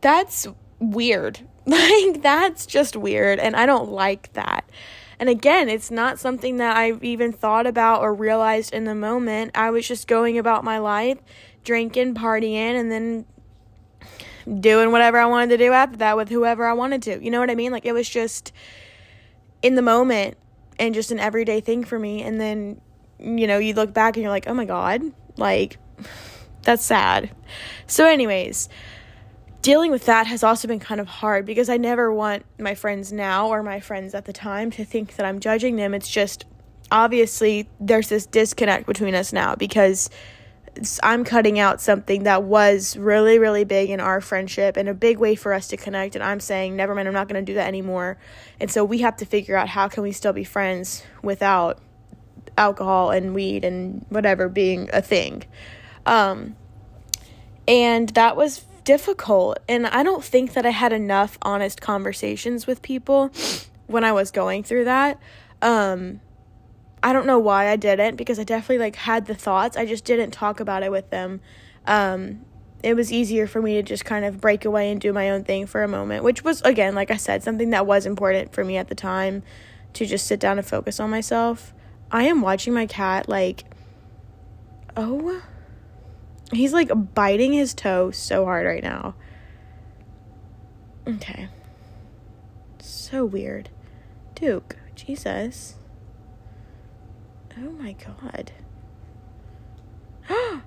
that's 0.00 0.46
weird. 0.78 1.40
Like, 1.66 2.20
that's 2.20 2.66
just 2.66 2.94
weird. 2.94 3.38
And 3.38 3.56
I 3.56 3.64
don't 3.64 3.88
like 3.88 4.30
that. 4.34 4.68
And 5.24 5.30
again, 5.30 5.70
it's 5.70 5.90
not 5.90 6.18
something 6.18 6.58
that 6.58 6.76
I 6.76 6.92
even 7.00 7.32
thought 7.32 7.66
about 7.66 8.02
or 8.02 8.12
realized 8.12 8.74
in 8.74 8.84
the 8.84 8.94
moment. 8.94 9.52
I 9.54 9.70
was 9.70 9.88
just 9.88 10.06
going 10.06 10.36
about 10.36 10.64
my 10.64 10.76
life, 10.76 11.16
drinking, 11.64 12.12
partying, 12.12 12.78
and 12.78 12.92
then 12.92 13.24
doing 14.60 14.92
whatever 14.92 15.16
I 15.16 15.24
wanted 15.24 15.48
to 15.48 15.56
do 15.56 15.72
after 15.72 15.96
that 15.96 16.18
with 16.18 16.28
whoever 16.28 16.66
I 16.66 16.74
wanted 16.74 17.00
to. 17.04 17.24
You 17.24 17.30
know 17.30 17.40
what 17.40 17.48
I 17.48 17.54
mean? 17.54 17.72
Like 17.72 17.86
it 17.86 17.92
was 17.92 18.06
just 18.06 18.52
in 19.62 19.76
the 19.76 19.80
moment 19.80 20.36
and 20.78 20.94
just 20.94 21.10
an 21.10 21.18
everyday 21.18 21.62
thing 21.62 21.84
for 21.84 21.98
me. 21.98 22.22
And 22.22 22.38
then, 22.38 22.82
you 23.18 23.46
know, 23.46 23.56
you 23.56 23.72
look 23.72 23.94
back 23.94 24.16
and 24.16 24.22
you're 24.22 24.30
like, 24.30 24.46
oh 24.46 24.52
my 24.52 24.66
God, 24.66 25.00
like 25.38 25.78
that's 26.64 26.84
sad. 26.84 27.30
So, 27.86 28.06
anyways, 28.06 28.68
dealing 29.64 29.90
with 29.90 30.04
that 30.04 30.26
has 30.26 30.42
also 30.42 30.68
been 30.68 30.78
kind 30.78 31.00
of 31.00 31.08
hard 31.08 31.46
because 31.46 31.70
I 31.70 31.78
never 31.78 32.12
want 32.12 32.44
my 32.58 32.74
friends 32.74 33.10
now 33.10 33.48
or 33.48 33.62
my 33.62 33.80
friends 33.80 34.14
at 34.14 34.26
the 34.26 34.32
time 34.32 34.70
to 34.72 34.84
think 34.84 35.16
that 35.16 35.24
I'm 35.24 35.40
judging 35.40 35.76
them. 35.76 35.94
It's 35.94 36.10
just 36.10 36.44
obviously 36.92 37.66
there's 37.80 38.10
this 38.10 38.26
disconnect 38.26 38.86
between 38.86 39.14
us 39.14 39.32
now 39.32 39.54
because 39.54 40.10
I'm 41.02 41.24
cutting 41.24 41.58
out 41.58 41.80
something 41.80 42.24
that 42.24 42.42
was 42.42 42.94
really, 42.98 43.38
really 43.38 43.64
big 43.64 43.88
in 43.88 44.00
our 44.00 44.20
friendship 44.20 44.76
and 44.76 44.86
a 44.86 44.92
big 44.92 45.16
way 45.16 45.34
for 45.34 45.54
us 45.54 45.68
to 45.68 45.78
connect. 45.78 46.14
And 46.14 46.22
I'm 46.22 46.40
saying, 46.40 46.76
never 46.76 46.94
mind, 46.94 47.08
I'm 47.08 47.14
not 47.14 47.28
going 47.30 47.42
to 47.42 47.50
do 47.50 47.54
that 47.54 47.66
anymore. 47.66 48.18
And 48.60 48.70
so 48.70 48.84
we 48.84 48.98
have 48.98 49.16
to 49.16 49.24
figure 49.24 49.56
out 49.56 49.68
how 49.68 49.88
can 49.88 50.02
we 50.02 50.12
still 50.12 50.34
be 50.34 50.44
friends 50.44 51.02
without 51.22 51.80
alcohol 52.58 53.12
and 53.12 53.34
weed 53.34 53.64
and 53.64 54.04
whatever 54.10 54.50
being 54.50 54.90
a 54.92 55.00
thing. 55.00 55.44
Um, 56.04 56.54
and 57.66 58.10
that 58.10 58.36
was 58.36 58.62
difficult. 58.84 59.58
And 59.68 59.86
I 59.86 60.02
don't 60.02 60.24
think 60.24 60.52
that 60.52 60.64
I 60.64 60.70
had 60.70 60.92
enough 60.92 61.38
honest 61.42 61.80
conversations 61.80 62.66
with 62.66 62.82
people 62.82 63.30
when 63.86 64.04
I 64.04 64.12
was 64.12 64.30
going 64.30 64.62
through 64.62 64.84
that. 64.84 65.18
Um, 65.62 66.20
I 67.02 67.12
don't 67.12 67.26
know 67.26 67.38
why 67.38 67.68
I 67.68 67.76
didn't 67.76 68.16
because 68.16 68.38
I 68.38 68.44
definitely 68.44 68.78
like 68.78 68.96
had 68.96 69.26
the 69.26 69.34
thoughts. 69.34 69.76
I 69.76 69.84
just 69.84 70.04
didn't 70.04 70.30
talk 70.30 70.60
about 70.60 70.82
it 70.82 70.90
with 70.90 71.10
them. 71.10 71.40
Um, 71.86 72.44
it 72.82 72.94
was 72.94 73.12
easier 73.12 73.46
for 73.46 73.62
me 73.62 73.74
to 73.74 73.82
just 73.82 74.04
kind 74.04 74.24
of 74.24 74.40
break 74.40 74.64
away 74.64 74.90
and 74.90 75.00
do 75.00 75.12
my 75.12 75.30
own 75.30 75.44
thing 75.44 75.66
for 75.66 75.82
a 75.82 75.88
moment, 75.88 76.24
which 76.24 76.44
was 76.44 76.60
again, 76.62 76.94
like 76.94 77.10
I 77.10 77.16
said, 77.16 77.42
something 77.42 77.70
that 77.70 77.86
was 77.86 78.06
important 78.06 78.52
for 78.52 78.64
me 78.64 78.76
at 78.76 78.88
the 78.88 78.94
time 78.94 79.42
to 79.94 80.06
just 80.06 80.26
sit 80.26 80.40
down 80.40 80.58
and 80.58 80.66
focus 80.66 81.00
on 81.00 81.10
myself. 81.10 81.72
I 82.10 82.24
am 82.24 82.42
watching 82.42 82.74
my 82.74 82.86
cat 82.86 83.28
like 83.28 83.64
oh 84.96 85.42
He's 86.54 86.72
like 86.72 86.90
biting 87.14 87.52
his 87.52 87.74
toe 87.74 88.10
so 88.10 88.44
hard 88.44 88.66
right 88.66 88.82
now. 88.82 89.14
Okay. 91.06 91.48
So 92.80 93.24
weird. 93.24 93.68
Duke, 94.34 94.76
Jesus. 94.94 95.74
Oh 97.58 97.70
my 97.70 97.92
god. 97.92 98.52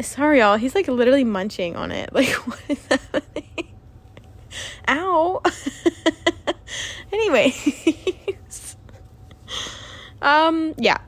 Sorry, 0.00 0.38
y'all. 0.38 0.56
He's 0.56 0.74
like 0.74 0.88
literally 0.88 1.24
munching 1.24 1.76
on 1.76 1.90
it. 1.92 2.10
Like, 2.14 2.28
what 2.46 2.60
is 2.68 2.86
happening? 2.86 3.68
Ow. 4.88 5.42
anyway. 7.12 7.54
um, 10.22 10.74
yeah. 10.78 10.98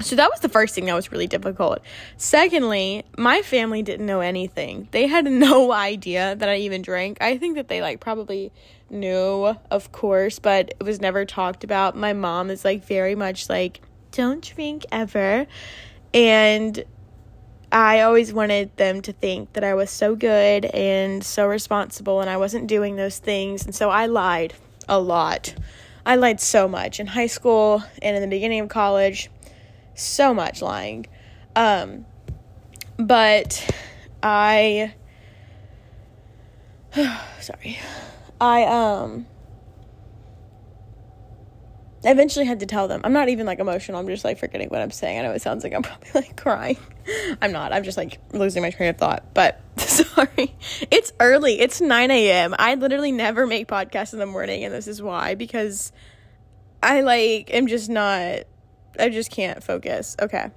So 0.00 0.14
that 0.16 0.30
was 0.30 0.40
the 0.40 0.48
first 0.48 0.74
thing 0.74 0.84
that 0.86 0.94
was 0.94 1.10
really 1.10 1.26
difficult. 1.26 1.80
Secondly, 2.16 3.04
my 3.16 3.40
family 3.42 3.82
didn't 3.82 4.04
know 4.04 4.20
anything. 4.20 4.88
They 4.90 5.06
had 5.06 5.24
no 5.30 5.72
idea 5.72 6.36
that 6.36 6.48
I 6.48 6.56
even 6.56 6.82
drank. 6.82 7.18
I 7.20 7.38
think 7.38 7.56
that 7.56 7.68
they 7.68 7.80
like 7.80 8.00
probably 8.00 8.52
knew, 8.90 9.56
of 9.70 9.92
course, 9.92 10.38
but 10.38 10.74
it 10.78 10.82
was 10.82 11.00
never 11.00 11.24
talked 11.24 11.64
about. 11.64 11.96
My 11.96 12.12
mom 12.12 12.50
is 12.50 12.64
like 12.64 12.84
very 12.84 13.14
much 13.14 13.48
like, 13.48 13.80
don't 14.12 14.42
drink 14.42 14.84
ever. 14.92 15.46
And 16.12 16.84
I 17.72 18.00
always 18.02 18.32
wanted 18.32 18.76
them 18.76 19.02
to 19.02 19.12
think 19.12 19.54
that 19.54 19.64
I 19.64 19.74
was 19.74 19.90
so 19.90 20.14
good 20.14 20.66
and 20.66 21.24
so 21.24 21.46
responsible 21.46 22.20
and 22.20 22.30
I 22.30 22.36
wasn't 22.36 22.68
doing 22.68 22.96
those 22.96 23.18
things. 23.18 23.64
And 23.64 23.74
so 23.74 23.90
I 23.90 24.06
lied 24.06 24.54
a 24.88 25.00
lot. 25.00 25.54
I 26.04 26.14
lied 26.14 26.40
so 26.40 26.68
much 26.68 27.00
in 27.00 27.08
high 27.08 27.26
school 27.26 27.82
and 28.00 28.14
in 28.14 28.22
the 28.22 28.28
beginning 28.28 28.60
of 28.60 28.68
college 28.68 29.28
so 29.96 30.32
much 30.32 30.62
lying. 30.62 31.06
Um, 31.56 32.06
but 32.98 33.68
I 34.22 34.94
sorry. 37.40 37.78
I 38.40 38.64
um 38.64 39.26
eventually 42.04 42.44
had 42.44 42.60
to 42.60 42.66
tell 42.66 42.88
them. 42.88 43.00
I'm 43.04 43.12
not 43.12 43.28
even 43.28 43.46
like 43.46 43.58
emotional. 43.58 43.98
I'm 43.98 44.06
just 44.06 44.24
like 44.24 44.38
forgetting 44.38 44.68
what 44.68 44.80
I'm 44.80 44.90
saying. 44.90 45.18
I 45.18 45.22
know 45.22 45.32
it 45.32 45.42
sounds 45.42 45.64
like 45.64 45.74
I'm 45.74 45.82
probably 45.82 46.10
like 46.14 46.36
crying. 46.36 46.78
I'm 47.42 47.52
not. 47.52 47.72
I'm 47.72 47.82
just 47.82 47.96
like 47.96 48.18
losing 48.32 48.62
my 48.62 48.70
train 48.70 48.90
of 48.90 48.98
thought. 48.98 49.34
But 49.34 49.60
sorry. 49.78 50.54
It's 50.90 51.12
early. 51.20 51.60
It's 51.60 51.80
9 51.80 52.10
a.m. 52.10 52.54
I 52.58 52.74
literally 52.74 53.12
never 53.12 53.46
make 53.46 53.68
podcasts 53.68 54.12
in 54.12 54.18
the 54.18 54.26
morning, 54.26 54.64
and 54.64 54.72
this 54.72 54.86
is 54.86 55.02
why 55.02 55.34
because 55.34 55.92
I 56.82 57.00
like 57.00 57.52
am 57.52 57.66
just 57.66 57.90
not. 57.90 58.44
I 58.98 59.08
just 59.08 59.30
can't 59.30 59.62
focus. 59.62 60.16
Okay. 60.20 60.50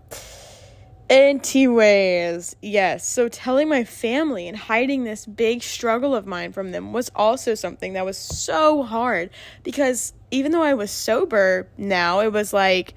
Anyways, 1.10 2.56
yes. 2.62 3.08
So 3.08 3.30
telling 3.30 3.68
my 3.68 3.84
family 3.84 4.48
and 4.48 4.56
hiding 4.56 5.06
this 5.06 5.26
big 5.26 5.64
struggle 5.64 6.14
of 6.14 6.28
mine 6.28 6.52
from 6.52 6.72
them 6.72 6.94
was 6.94 7.10
also 7.16 7.56
something 7.56 7.94
that 7.94 8.06
was 8.06 8.18
so 8.18 8.84
hard 8.84 9.32
because 9.64 10.14
even 10.30 10.52
though 10.52 10.62
I 10.62 10.76
was 10.76 10.92
sober 10.92 11.68
now, 11.78 12.20
it 12.20 12.32
was 12.32 12.54
like, 12.54 12.94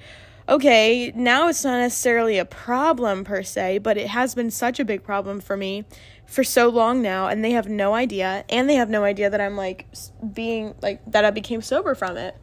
okay, 0.47 1.11
now 1.15 1.49
it's 1.49 1.65
not 1.65 1.79
necessarily 1.79 2.37
a 2.37 2.45
problem 2.45 3.25
per 3.25 3.43
se, 3.43 3.79
but 3.79 3.97
it 3.97 4.09
has 4.09 4.35
been 4.35 4.51
such 4.51 4.79
a 4.79 4.85
big 4.85 5.03
problem 5.03 5.41
for 5.41 5.57
me 5.57 5.85
for 6.27 6.45
so 6.45 6.69
long 6.69 7.03
now, 7.03 7.29
and 7.29 7.45
they 7.45 7.53
have 7.53 7.69
no 7.69 7.95
idea, 7.95 8.45
and 8.49 8.69
they 8.69 8.75
have 8.75 8.89
no 8.89 9.05
idea 9.05 9.29
that 9.29 9.41
I'm 9.41 9.57
like 9.57 9.87
being 10.33 10.75
like 10.81 11.01
that 11.11 11.25
I 11.25 11.31
became 11.31 11.63
sober 11.63 11.95
from 11.95 12.17
it. 12.17 12.37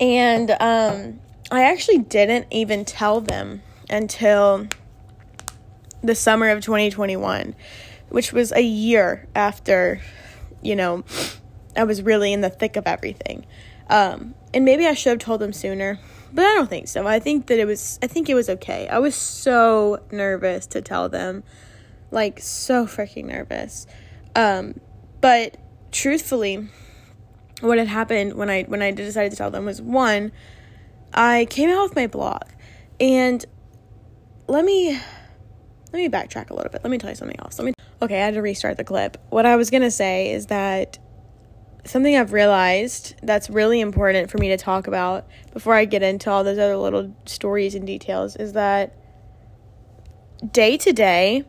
And 0.00 0.50
um 0.60 1.20
I 1.50 1.62
actually 1.62 1.98
didn't 1.98 2.46
even 2.50 2.84
tell 2.84 3.20
them 3.20 3.62
until 3.90 4.66
the 6.02 6.14
summer 6.14 6.48
of 6.48 6.62
2021, 6.62 7.54
which 8.08 8.32
was 8.32 8.52
a 8.52 8.62
year 8.62 9.28
after, 9.34 10.00
you 10.62 10.74
know, 10.74 11.04
I 11.76 11.84
was 11.84 12.02
really 12.02 12.32
in 12.32 12.40
the 12.40 12.50
thick 12.50 12.76
of 12.76 12.86
everything. 12.86 13.46
Um, 13.88 14.34
and 14.52 14.64
maybe 14.64 14.86
I 14.86 14.94
should 14.94 15.10
have 15.10 15.18
told 15.18 15.40
them 15.40 15.52
sooner, 15.52 15.98
but 16.32 16.44
I 16.44 16.54
don't 16.54 16.70
think 16.70 16.88
so. 16.88 17.06
I 17.06 17.18
think 17.18 17.46
that 17.46 17.58
it 17.58 17.66
was, 17.66 17.98
I 18.02 18.06
think 18.06 18.28
it 18.28 18.34
was 18.34 18.48
okay. 18.48 18.88
I 18.88 18.98
was 18.98 19.14
so 19.14 20.00
nervous 20.10 20.66
to 20.68 20.80
tell 20.80 21.08
them, 21.08 21.42
like, 22.10 22.40
so 22.40 22.86
freaking 22.86 23.26
nervous. 23.26 23.86
Um, 24.34 24.80
but 25.20 25.56
truthfully, 25.92 26.68
what 27.64 27.78
had 27.78 27.88
happened 27.88 28.34
when 28.34 28.50
I 28.50 28.64
when 28.64 28.82
I 28.82 28.90
decided 28.90 29.30
to 29.32 29.36
tell 29.36 29.50
them 29.50 29.64
was 29.64 29.80
one, 29.80 30.32
I 31.12 31.46
came 31.50 31.70
out 31.70 31.82
with 31.82 31.96
my 31.96 32.06
blog. 32.06 32.42
And 33.00 33.44
let 34.46 34.64
me 34.64 35.00
let 35.92 35.98
me 35.98 36.08
backtrack 36.08 36.50
a 36.50 36.54
little 36.54 36.70
bit. 36.70 36.82
Let 36.84 36.90
me 36.90 36.98
tell 36.98 37.10
you 37.10 37.16
something 37.16 37.38
else. 37.40 37.58
Let 37.58 37.66
me 37.66 37.74
Okay, 38.02 38.20
I 38.20 38.24
had 38.26 38.34
to 38.34 38.42
restart 38.42 38.76
the 38.76 38.84
clip. 38.84 39.16
What 39.30 39.46
I 39.46 39.56
was 39.56 39.70
to 39.70 39.90
say 39.90 40.32
is 40.32 40.46
that 40.46 40.98
something 41.84 42.16
I've 42.16 42.32
realized 42.32 43.14
that's 43.22 43.48
really 43.48 43.80
important 43.80 44.30
for 44.30 44.38
me 44.38 44.48
to 44.48 44.56
talk 44.56 44.86
about 44.86 45.26
before 45.52 45.74
I 45.74 45.84
get 45.84 46.02
into 46.02 46.30
all 46.30 46.44
those 46.44 46.58
other 46.58 46.76
little 46.76 47.14
stories 47.24 47.74
and 47.74 47.86
details 47.86 48.36
is 48.36 48.52
that 48.54 48.96
day 50.50 50.76
to 50.78 50.92
day 50.92 51.44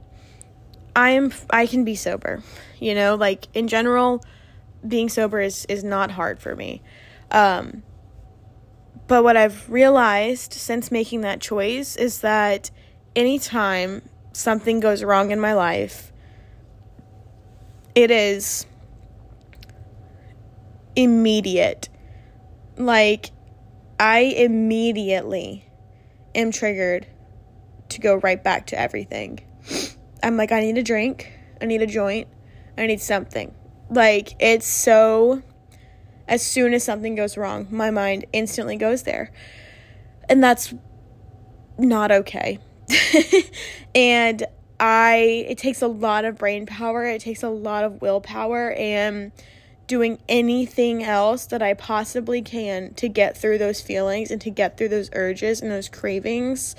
I 0.96 1.12
am 1.12 1.34
I 1.50 1.66
can 1.66 1.84
be 1.84 1.96
sober. 1.96 2.42
You 2.80 2.96
know, 2.96 3.16
like 3.16 3.48
in 3.54 3.68
general 3.68 4.24
being 4.88 5.10
sober 5.10 5.40
is 5.40 5.66
is 5.66 5.84
not 5.84 6.12
hard 6.12 6.40
for 6.40 6.56
me. 6.56 6.82
Um 7.32 7.84
but 9.08 9.24
what 9.24 9.38
I've 9.38 9.70
realized 9.70 10.54
since 10.54 10.92
making 10.92 11.22
that 11.22 11.40
choice 11.40 11.96
is 11.96 12.22
that 12.22 12.72
anytime 13.16 14.02
something 14.34 14.80
goes 14.80 15.04
wrong 15.04 15.32
in 15.32 15.40
my 15.40 15.54
life, 15.54 16.12
it 17.94 18.10
is 18.10 18.66
immediate. 20.96 21.90
Like, 22.78 23.32
I 24.00 24.20
immediately 24.20 25.66
am 26.34 26.52
triggered 26.52 27.08
to 27.90 28.02
go 28.02 28.16
right 28.16 28.44
back 28.44 28.68
to 28.68 28.80
everything. 28.80 29.40
I'm 30.24 30.36
like, 30.36 30.52
I 30.52 30.62
need 30.62 30.78
a 30.78 30.84
drink, 30.84 31.32
I 31.62 31.66
need 31.66 31.82
a 31.82 31.88
joint, 31.88 32.28
I 32.78 32.88
need 32.88 33.00
something. 33.00 33.54
Like, 33.90 34.36
it's 34.40 34.68
so 34.68 35.44
as 36.28 36.46
soon 36.46 36.74
as 36.74 36.84
something 36.84 37.16
goes 37.16 37.38
wrong, 37.38 37.68
my 37.70 37.92
mind 37.92 38.26
instantly 38.34 38.78
goes 38.78 39.04
there. 39.04 39.32
And 40.28 40.44
that's 40.44 40.74
not 41.78 42.12
okay. 42.12 42.60
and 43.96 44.46
I 44.80 45.46
it 45.48 45.58
takes 45.58 45.82
a 45.82 45.88
lot 45.88 46.26
of 46.26 46.38
brain 46.38 46.66
power, 46.66 47.06
it 47.06 47.22
takes 47.22 47.44
a 47.44 47.50
lot 47.50 47.84
of 47.84 48.02
willpower 48.02 48.72
and 48.72 49.32
doing 49.88 50.20
anything 50.28 51.04
else 51.04 51.46
that 51.46 51.62
I 51.62 51.76
possibly 51.76 52.42
can 52.42 52.94
to 52.96 53.08
get 53.08 53.38
through 53.38 53.60
those 53.60 53.82
feelings 53.82 54.32
and 54.32 54.42
to 54.42 54.50
get 54.50 54.78
through 54.78 54.90
those 54.90 55.12
urges 55.14 55.62
and 55.62 55.72
those 55.72 55.90
cravings. 55.90 56.76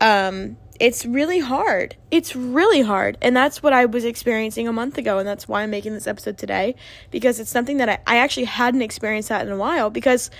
Um 0.00 0.56
it's 0.80 1.06
really 1.06 1.38
hard. 1.38 1.96
It's 2.10 2.34
really 2.34 2.82
hard. 2.82 3.16
And 3.22 3.36
that's 3.36 3.62
what 3.62 3.72
I 3.72 3.86
was 3.86 4.04
experiencing 4.04 4.66
a 4.66 4.72
month 4.72 4.98
ago. 4.98 5.18
And 5.18 5.28
that's 5.28 5.46
why 5.46 5.62
I'm 5.62 5.70
making 5.70 5.94
this 5.94 6.06
episode 6.06 6.36
today 6.36 6.74
because 7.10 7.38
it's 7.38 7.50
something 7.50 7.76
that 7.78 7.88
I, 7.88 7.98
I 8.06 8.16
actually 8.16 8.44
hadn't 8.44 8.82
experienced 8.82 9.28
that 9.28 9.46
in 9.46 9.52
a 9.52 9.56
while 9.56 9.90
because 9.90 10.30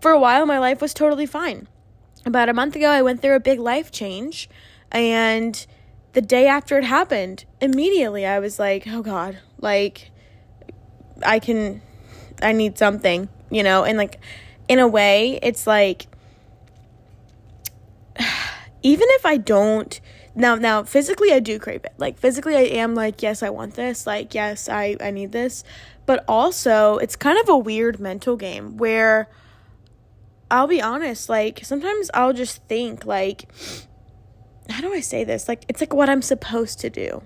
for 0.00 0.10
a 0.10 0.18
while 0.18 0.46
my 0.46 0.58
life 0.58 0.80
was 0.80 0.92
totally 0.94 1.26
fine. 1.26 1.68
About 2.26 2.48
a 2.48 2.54
month 2.54 2.74
ago, 2.74 2.88
I 2.88 3.02
went 3.02 3.22
through 3.22 3.36
a 3.36 3.40
big 3.40 3.60
life 3.60 3.92
change. 3.92 4.48
And 4.90 5.64
the 6.12 6.22
day 6.22 6.46
after 6.46 6.78
it 6.78 6.84
happened, 6.84 7.44
immediately 7.60 8.26
I 8.26 8.38
was 8.38 8.58
like, 8.58 8.86
oh 8.88 9.02
God, 9.02 9.38
like 9.60 10.10
I 11.24 11.38
can, 11.38 11.82
I 12.42 12.52
need 12.52 12.78
something, 12.78 13.28
you 13.50 13.62
know? 13.62 13.84
And 13.84 13.98
like, 13.98 14.20
in 14.68 14.78
a 14.78 14.88
way, 14.88 15.38
it's 15.42 15.66
like, 15.66 16.06
even 18.84 19.08
if 19.12 19.26
I 19.26 19.38
don't 19.38 20.00
now 20.36 20.54
now 20.54 20.84
physically 20.84 21.32
I 21.32 21.40
do 21.40 21.58
crave 21.58 21.84
it. 21.84 21.94
Like 21.98 22.18
physically 22.18 22.54
I 22.54 22.60
am 22.60 22.94
like 22.94 23.22
yes, 23.22 23.42
I 23.42 23.50
want 23.50 23.74
this. 23.74 24.06
Like 24.06 24.34
yes, 24.34 24.68
I 24.68 24.96
I 25.00 25.10
need 25.10 25.32
this. 25.32 25.64
But 26.06 26.22
also, 26.28 26.98
it's 26.98 27.16
kind 27.16 27.38
of 27.40 27.48
a 27.48 27.56
weird 27.56 27.98
mental 27.98 28.36
game 28.36 28.76
where 28.76 29.28
I'll 30.50 30.66
be 30.66 30.82
honest, 30.82 31.28
like 31.28 31.60
sometimes 31.64 32.10
I'll 32.14 32.34
just 32.34 32.62
think 32.68 33.04
like 33.06 33.50
how 34.70 34.80
do 34.80 34.92
I 34.92 35.00
say 35.00 35.24
this? 35.24 35.48
Like 35.48 35.64
it's 35.68 35.80
like 35.80 35.94
what 35.94 36.08
I'm 36.08 36.22
supposed 36.22 36.78
to 36.80 36.90
do 36.90 37.22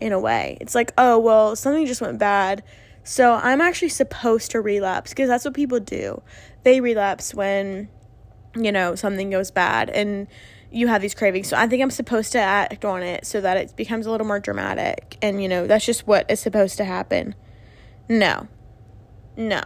in 0.00 0.12
a 0.12 0.18
way. 0.18 0.56
It's 0.60 0.74
like, 0.74 0.92
oh, 0.96 1.18
well, 1.18 1.56
something 1.56 1.84
just 1.86 2.00
went 2.00 2.18
bad. 2.18 2.62
So 3.02 3.34
I'm 3.34 3.60
actually 3.60 3.88
supposed 3.88 4.52
to 4.52 4.60
relapse 4.60 5.10
because 5.10 5.28
that's 5.28 5.44
what 5.44 5.54
people 5.54 5.80
do. 5.80 6.22
They 6.62 6.80
relapse 6.80 7.34
when 7.34 7.88
you 8.56 8.72
know, 8.72 8.94
something 8.94 9.30
goes 9.30 9.50
bad 9.50 9.90
and 9.90 10.26
you 10.70 10.86
have 10.88 11.02
these 11.02 11.14
cravings. 11.14 11.48
So 11.48 11.56
I 11.56 11.66
think 11.66 11.82
I'm 11.82 11.90
supposed 11.90 12.32
to 12.32 12.38
act 12.38 12.84
on 12.84 13.02
it 13.02 13.26
so 13.26 13.40
that 13.40 13.56
it 13.56 13.76
becomes 13.76 14.06
a 14.06 14.10
little 14.10 14.26
more 14.26 14.40
dramatic. 14.40 15.16
And, 15.20 15.42
you 15.42 15.48
know, 15.48 15.66
that's 15.66 15.84
just 15.84 16.06
what 16.06 16.30
is 16.30 16.40
supposed 16.40 16.76
to 16.78 16.84
happen. 16.84 17.34
No. 18.08 18.48
No. 19.36 19.60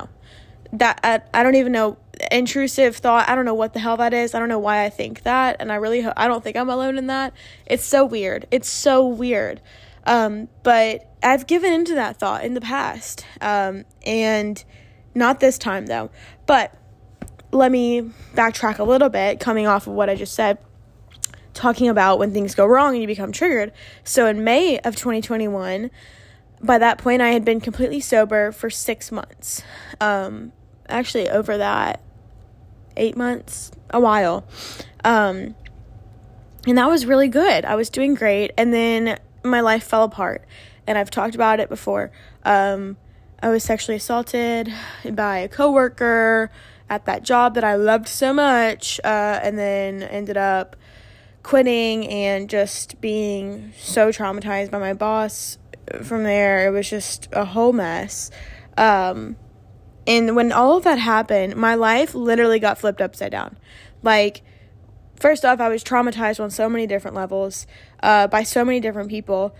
That, 0.73 1.01
I, 1.03 1.21
I 1.33 1.43
don't 1.43 1.55
even 1.57 1.73
know. 1.73 1.99
Intrusive 2.31 2.97
thought. 2.97 3.29
I 3.29 3.35
don't 3.35 3.45
know 3.45 3.55
what 3.55 3.75
the 3.75 3.81
hell 3.81 3.97
that 3.97 4.15
is. 4.15 4.35
I 4.35 4.39
don't 4.39 4.49
know 4.49 4.59
why 4.59 4.85
I 4.85 4.91
think 4.91 5.25
that. 5.25 5.57
And 5.61 5.71
I 5.71 5.77
really, 5.77 6.01
ho- 6.01 6.13
I 6.17 6.29
don't 6.29 6.43
think 6.43 6.57
I'm 6.57 6.71
alone 6.71 6.97
in 6.97 7.09
that. 7.09 7.35
It's 7.67 7.85
so 7.85 8.05
weird. 8.05 8.47
It's 8.51 8.69
so 8.69 9.07
weird. 9.07 9.61
Um, 10.07 10.49
but 10.63 11.11
I've 11.23 11.47
given 11.47 11.73
into 11.73 11.95
that 11.97 12.19
thought 12.19 12.45
in 12.45 12.55
the 12.55 12.61
past. 12.61 13.27
Um, 13.41 13.85
and 14.07 14.63
not 15.15 15.41
this 15.41 15.59
time 15.59 15.87
though. 15.87 16.11
But 16.47 16.77
let 17.53 17.71
me 17.71 18.11
backtrack 18.35 18.79
a 18.79 18.85
little 18.85 19.09
bit 19.09 19.41
coming 19.41 19.67
off 19.67 19.87
of 19.87 19.95
what 19.95 20.09
I 20.09 20.15
just 20.15 20.35
said 20.35 20.59
talking 21.55 21.89
about 21.89 22.19
when 22.19 22.33
things 22.33 22.55
go 22.55 22.67
wrong 22.67 22.93
and 22.93 23.01
you 23.01 23.07
become 23.07 23.33
triggered. 23.33 23.73
So 24.03 24.27
in 24.27 24.45
May 24.45 24.79
of 24.81 24.97
2021, 24.97 25.91
by 26.61 26.79
that 26.79 26.99
point, 26.99 27.23
I 27.23 27.31
had 27.31 27.45
been 27.45 27.61
completely 27.61 28.01
sober 28.01 28.53
for 28.53 28.71
six 28.71 29.13
months. 29.13 29.63
Um, 30.01 30.53
actually, 30.89 31.29
over 31.29 31.57
that, 31.59 32.01
eight 32.97 33.17
months, 33.17 33.71
a 33.91 34.01
while. 34.01 34.45
Um, 35.05 35.55
and 36.67 36.79
that 36.79 36.89
was 36.89 37.07
really 37.07 37.29
good. 37.29 37.65
I 37.65 37.75
was 37.75 37.91
doing 37.91 38.15
great. 38.15 38.53
And 38.57 38.73
then 38.73 39.19
my 39.43 39.61
life 39.61 39.85
fell 39.85 40.05
apart. 40.05 40.45
And 40.87 40.97
I've 40.99 41.11
talked 41.11 41.35
about 41.35 41.61
it 41.61 41.69
before. 41.69 42.11
Um, 42.45 42.97
I 43.43 43.51
was 43.51 43.63
sexually 43.63 43.97
assaulted 43.97 44.73
by 45.13 45.39
a 45.39 45.49
coworker 45.49 46.51
at 46.89 47.05
that 47.07 47.23
job 47.23 47.55
that 47.55 47.65
I 47.65 47.75
loved 47.75 48.09
so 48.09 48.33
much, 48.33 49.01
uh, 49.05 49.41
and 49.43 49.59
then 49.59 50.03
ended 50.03 50.37
up 50.37 50.77
quitting 51.45 52.09
and 52.09 52.51
just 52.51 53.01
being 53.01 53.73
so 53.79 54.09
traumatized 54.09 54.73
by 54.73 54.79
my 54.81 54.95
boss 54.95 55.59
from 56.03 56.25
there. 56.25 56.67
It 56.67 56.71
was 56.71 56.91
just 56.91 57.29
a 57.33 57.45
whole 57.45 57.73
mess. 57.73 58.31
Um, 58.77 59.37
and 60.07 60.35
when 60.35 60.51
all 60.51 60.77
of 60.77 60.85
that 60.85 60.99
happened, 60.99 61.55
my 61.55 61.75
life 61.77 62.15
literally 62.15 62.59
got 62.59 62.79
flipped 62.79 63.01
upside 63.01 63.31
down. 63.31 63.59
Like, 64.03 64.43
first 65.21 65.45
off, 65.45 65.61
I 65.61 65.69
was 65.69 65.85
traumatized 65.85 66.43
on 66.43 66.51
so 66.51 66.69
many 66.69 66.87
different 66.87 67.15
levels 67.15 67.67
uh, 68.03 68.27
by 68.27 68.43
so 68.43 68.65
many 68.65 68.81
different 68.81 69.11
people 69.11 69.55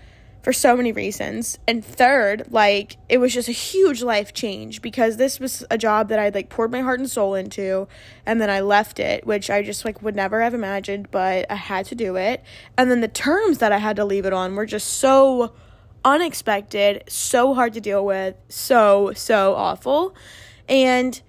for 0.45 0.53
so 0.53 0.77
many 0.77 0.91
reasons. 0.91 1.57
And 1.67 1.83
third, 1.83 2.51
like 2.51 2.97
it 3.09 3.17
was 3.17 3.33
just 3.33 3.49
a 3.49 3.51
huge 3.51 4.03
life 4.03 4.31
change 4.31 4.79
because 4.79 5.17
this 5.17 5.39
was 5.39 5.65
a 5.71 5.77
job 5.79 6.09
that 6.09 6.19
I'd 6.19 6.35
like 6.35 6.49
poured 6.49 6.71
my 6.71 6.81
heart 6.81 6.99
and 6.99 7.09
soul 7.09 7.33
into 7.33 7.87
and 8.27 8.39
then 8.39 8.51
I 8.51 8.59
left 8.59 8.99
it, 8.99 9.25
which 9.25 9.49
I 9.49 9.63
just 9.63 9.85
like 9.85 10.03
would 10.03 10.15
never 10.15 10.41
have 10.41 10.53
imagined, 10.53 11.09
but 11.09 11.47
I 11.49 11.55
had 11.55 11.87
to 11.87 11.95
do 11.95 12.15
it. 12.15 12.43
And 12.77 12.91
then 12.91 13.01
the 13.01 13.07
terms 13.07 13.57
that 13.57 13.71
I 13.71 13.79
had 13.79 13.95
to 13.95 14.05
leave 14.05 14.27
it 14.27 14.33
on 14.33 14.53
were 14.53 14.67
just 14.67 14.87
so 14.87 15.55
unexpected, 16.03 17.05
so 17.07 17.55
hard 17.55 17.73
to 17.73 17.81
deal 17.81 18.05
with, 18.05 18.35
so 18.47 19.13
so 19.15 19.55
awful. 19.55 20.13
And 20.69 21.19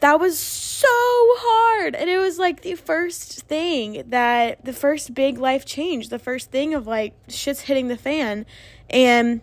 that 0.00 0.20
was 0.20 0.38
so 0.38 0.86
hard. 0.90 1.94
And 1.94 2.10
it 2.10 2.18
was 2.18 2.38
like 2.38 2.62
the 2.62 2.74
first 2.74 3.42
thing 3.42 4.04
that 4.08 4.64
the 4.64 4.72
first 4.72 5.14
big 5.14 5.38
life 5.38 5.64
change, 5.64 6.08
the 6.08 6.18
first 6.18 6.50
thing 6.50 6.74
of 6.74 6.86
like 6.86 7.14
shit's 7.28 7.60
hitting 7.60 7.88
the 7.88 7.96
fan. 7.96 8.46
And 8.90 9.40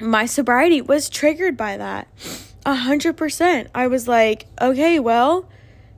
my 0.00 0.26
sobriety 0.26 0.80
was 0.80 1.08
triggered 1.08 1.56
by 1.56 1.76
that. 1.76 2.08
A 2.64 2.74
hundred 2.74 3.16
percent. 3.16 3.68
I 3.74 3.86
was 3.86 4.06
like, 4.06 4.46
okay, 4.60 5.00
well, 5.00 5.48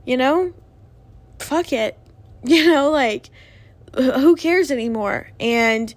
you 0.05 0.17
know, 0.17 0.53
fuck 1.39 1.71
it. 1.73 1.97
You 2.45 2.69
know, 2.69 2.91
like, 2.91 3.29
who 3.95 4.35
cares 4.35 4.69
anymore? 4.69 5.29
And 5.39 5.95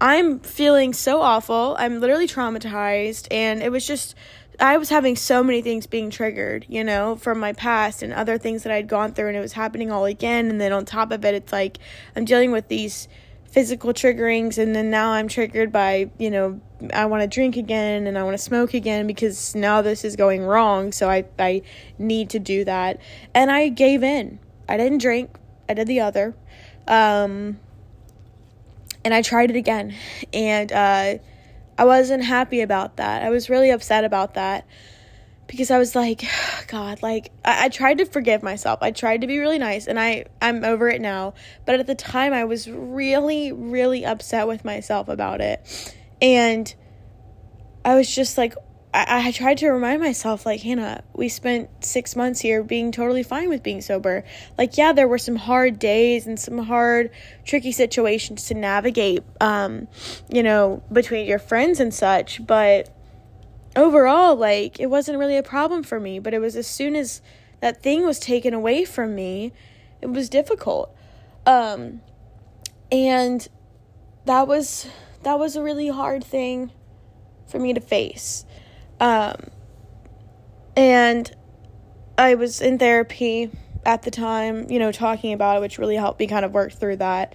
I'm 0.00 0.38
feeling 0.38 0.92
so 0.92 1.20
awful. 1.20 1.74
I'm 1.80 1.98
literally 1.98 2.28
traumatized. 2.28 3.26
And 3.32 3.60
it 3.60 3.72
was 3.72 3.84
just 3.84 4.14
I 4.60 4.76
was 4.76 4.90
having 4.90 5.16
so 5.16 5.42
many 5.42 5.62
things 5.62 5.86
being 5.86 6.10
triggered, 6.10 6.66
you 6.68 6.84
know, 6.84 7.16
from 7.16 7.40
my 7.40 7.54
past 7.54 8.02
and 8.02 8.12
other 8.12 8.36
things 8.36 8.62
that 8.64 8.72
I'd 8.72 8.88
gone 8.88 9.12
through, 9.12 9.28
and 9.28 9.36
it 9.36 9.40
was 9.40 9.54
happening 9.54 9.90
all 9.90 10.04
again. 10.04 10.50
And 10.50 10.60
then 10.60 10.72
on 10.72 10.84
top 10.84 11.12
of 11.12 11.24
it, 11.24 11.34
it's 11.34 11.52
like 11.52 11.78
I'm 12.14 12.26
dealing 12.26 12.52
with 12.52 12.68
these 12.68 13.08
physical 13.46 13.92
triggerings, 13.92 14.58
and 14.58 14.76
then 14.76 14.90
now 14.90 15.12
I'm 15.12 15.28
triggered 15.28 15.72
by, 15.72 16.10
you 16.18 16.30
know, 16.30 16.60
I 16.92 17.06
want 17.06 17.22
to 17.22 17.26
drink 17.26 17.56
again 17.56 18.06
and 18.06 18.16
I 18.16 18.22
want 18.22 18.34
to 18.34 18.42
smoke 18.42 18.74
again 18.74 19.06
because 19.06 19.54
now 19.54 19.82
this 19.82 20.04
is 20.04 20.16
going 20.16 20.42
wrong. 20.42 20.92
So 20.92 21.10
I, 21.10 21.24
I 21.38 21.62
need 21.98 22.30
to 22.30 22.38
do 22.38 22.64
that. 22.64 23.00
And 23.34 23.50
I 23.50 23.68
gave 23.68 24.02
in. 24.02 24.38
I 24.68 24.76
didn't 24.76 24.98
drink, 24.98 25.36
I 25.68 25.74
did 25.74 25.88
the 25.88 26.00
other. 26.00 26.34
Um, 26.86 27.58
and 29.04 29.12
I 29.12 29.22
tried 29.22 29.50
it 29.50 29.56
again. 29.56 29.94
And, 30.32 30.72
uh, 30.72 31.18
I 31.80 31.84
wasn't 31.84 32.22
happy 32.22 32.60
about 32.60 32.98
that. 32.98 33.22
I 33.22 33.30
was 33.30 33.48
really 33.48 33.70
upset 33.70 34.04
about 34.04 34.34
that 34.34 34.66
because 35.46 35.70
I 35.70 35.78
was 35.78 35.96
like, 35.96 36.22
God, 36.66 37.00
like 37.00 37.32
I, 37.42 37.64
I, 37.64 37.68
tried 37.70 37.96
to 37.98 38.04
forgive 38.04 38.42
myself. 38.42 38.80
I 38.82 38.90
tried 38.90 39.22
to 39.22 39.26
be 39.26 39.38
really 39.38 39.56
nice 39.56 39.86
and 39.86 39.98
I, 39.98 40.26
I'm 40.42 40.62
over 40.62 40.90
it 40.90 41.00
now. 41.00 41.32
But 41.64 41.80
at 41.80 41.86
the 41.86 41.94
time 41.94 42.34
I 42.34 42.44
was 42.44 42.68
really, 42.68 43.52
really 43.52 44.04
upset 44.04 44.46
with 44.46 44.62
myself 44.62 45.08
about 45.08 45.40
it. 45.40 45.94
And 46.20 46.72
I 47.82 47.94
was 47.94 48.14
just 48.14 48.36
like, 48.36 48.54
I, 48.92 49.28
I 49.28 49.32
tried 49.32 49.58
to 49.58 49.68
remind 49.68 50.00
myself, 50.00 50.44
like, 50.44 50.62
Hannah, 50.62 51.04
we 51.14 51.28
spent 51.28 51.84
six 51.84 52.16
months 52.16 52.40
here 52.40 52.62
being 52.62 52.90
totally 52.90 53.22
fine 53.22 53.48
with 53.48 53.62
being 53.62 53.80
sober. 53.80 54.24
Like, 54.58 54.76
yeah, 54.76 54.92
there 54.92 55.06
were 55.06 55.18
some 55.18 55.36
hard 55.36 55.78
days 55.78 56.26
and 56.26 56.38
some 56.38 56.58
hard, 56.58 57.10
tricky 57.44 57.72
situations 57.72 58.46
to 58.46 58.54
navigate, 58.54 59.22
um, 59.40 59.86
you 60.28 60.42
know, 60.42 60.82
between 60.92 61.26
your 61.26 61.38
friends 61.38 61.78
and 61.78 61.94
such. 61.94 62.44
But 62.44 62.92
overall, 63.76 64.34
like, 64.34 64.80
it 64.80 64.86
wasn't 64.86 65.18
really 65.18 65.36
a 65.36 65.42
problem 65.42 65.82
for 65.82 66.00
me. 66.00 66.18
But 66.18 66.34
it 66.34 66.40
was 66.40 66.56
as 66.56 66.66
soon 66.66 66.96
as 66.96 67.22
that 67.60 67.82
thing 67.82 68.04
was 68.04 68.18
taken 68.18 68.54
away 68.54 68.84
from 68.84 69.14
me, 69.14 69.52
it 70.00 70.06
was 70.06 70.28
difficult. 70.28 70.94
Um, 71.46 72.00
and 72.90 73.46
that 74.24 74.48
was 74.48 74.88
that 75.22 75.38
was 75.38 75.54
a 75.54 75.62
really 75.62 75.88
hard 75.88 76.24
thing 76.24 76.72
for 77.46 77.58
me 77.58 77.72
to 77.72 77.80
face 77.80 78.44
um, 79.00 79.36
and 80.76 81.34
I 82.16 82.34
was 82.34 82.60
in 82.60 82.78
therapy 82.78 83.50
at 83.84 84.02
the 84.02 84.10
time, 84.10 84.70
you 84.70 84.78
know, 84.78 84.92
talking 84.92 85.32
about 85.32 85.56
it, 85.56 85.60
which 85.60 85.78
really 85.78 85.96
helped 85.96 86.20
me 86.20 86.26
kind 86.26 86.44
of 86.44 86.52
work 86.52 86.72
through 86.72 86.96
that. 86.96 87.34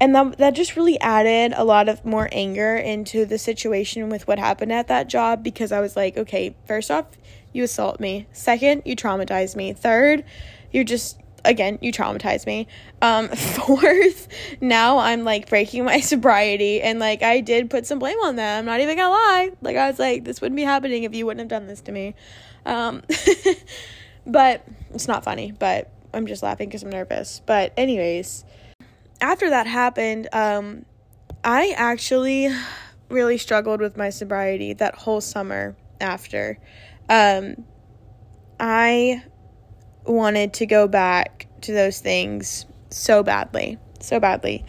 And 0.00 0.14
that, 0.14 0.38
that 0.38 0.54
just 0.54 0.76
really 0.76 0.98
added 1.00 1.52
a 1.54 1.64
lot 1.64 1.88
of 1.88 2.04
more 2.06 2.28
anger 2.32 2.76
into 2.76 3.26
the 3.26 3.36
situation 3.36 4.08
with 4.08 4.26
what 4.26 4.38
happened 4.38 4.72
at 4.72 4.88
that 4.88 5.08
job 5.08 5.42
because 5.42 5.72
I 5.72 5.80
was 5.80 5.94
like, 5.94 6.16
okay, 6.16 6.56
first 6.66 6.90
off, 6.90 7.06
you 7.52 7.64
assault 7.64 8.00
me. 8.00 8.26
Second, 8.32 8.82
you 8.86 8.96
traumatize 8.96 9.56
me. 9.56 9.72
Third, 9.72 10.24
you're 10.72 10.84
just 10.84 11.18
again, 11.44 11.78
you 11.80 11.92
traumatize 11.92 12.46
me. 12.46 12.66
Um, 13.02 13.28
fourth, 13.28 14.28
now 14.60 14.98
I'm 14.98 15.24
like 15.24 15.48
breaking 15.48 15.84
my 15.84 16.00
sobriety, 16.00 16.80
and 16.82 16.98
like 16.98 17.22
I 17.22 17.40
did 17.40 17.70
put 17.70 17.86
some 17.86 17.98
blame 17.98 18.18
on 18.18 18.36
them. 18.36 18.60
I'm 18.60 18.64
not 18.64 18.80
even 18.80 18.96
gonna 18.96 19.10
lie. 19.10 19.50
Like 19.62 19.76
I 19.76 19.88
was 19.88 19.98
like, 19.98 20.24
this 20.24 20.40
wouldn't 20.40 20.56
be 20.56 20.62
happening 20.62 21.04
if 21.04 21.14
you 21.14 21.26
wouldn't 21.26 21.40
have 21.40 21.48
done 21.48 21.66
this 21.66 21.80
to 21.82 21.92
me. 21.92 22.14
Um, 22.66 23.02
but 24.26 24.64
it's 24.92 25.08
not 25.08 25.24
funny. 25.24 25.52
But 25.52 25.90
I'm 26.12 26.26
just 26.26 26.42
laughing 26.42 26.68
because 26.68 26.82
I'm 26.82 26.90
nervous. 26.90 27.40
But 27.46 27.72
anyways, 27.76 28.44
after 29.20 29.50
that 29.50 29.66
happened, 29.66 30.28
um, 30.32 30.84
I 31.44 31.74
actually 31.76 32.48
really 33.08 33.38
struggled 33.38 33.80
with 33.80 33.96
my 33.96 34.10
sobriety 34.10 34.72
that 34.74 34.94
whole 34.94 35.20
summer 35.20 35.76
after. 36.00 36.58
Um, 37.08 37.64
I 38.58 39.24
wanted 40.04 40.52
to 40.54 40.66
go 40.66 40.88
back 40.88 41.46
to 41.62 41.72
those 41.72 42.00
things 42.00 42.66
so 42.90 43.22
badly, 43.22 43.78
so 44.00 44.20
badly. 44.20 44.64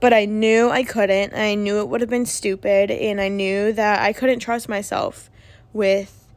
But 0.00 0.12
I 0.12 0.26
knew 0.26 0.70
I 0.70 0.82
couldn't. 0.82 1.34
I 1.34 1.54
knew 1.54 1.80
it 1.80 1.88
would 1.88 2.00
have 2.00 2.10
been 2.10 2.26
stupid. 2.26 2.90
And 2.90 3.20
I 3.20 3.28
knew 3.28 3.72
that 3.72 4.00
I 4.00 4.12
couldn't 4.12 4.40
trust 4.40 4.68
myself 4.68 5.30
with 5.72 6.28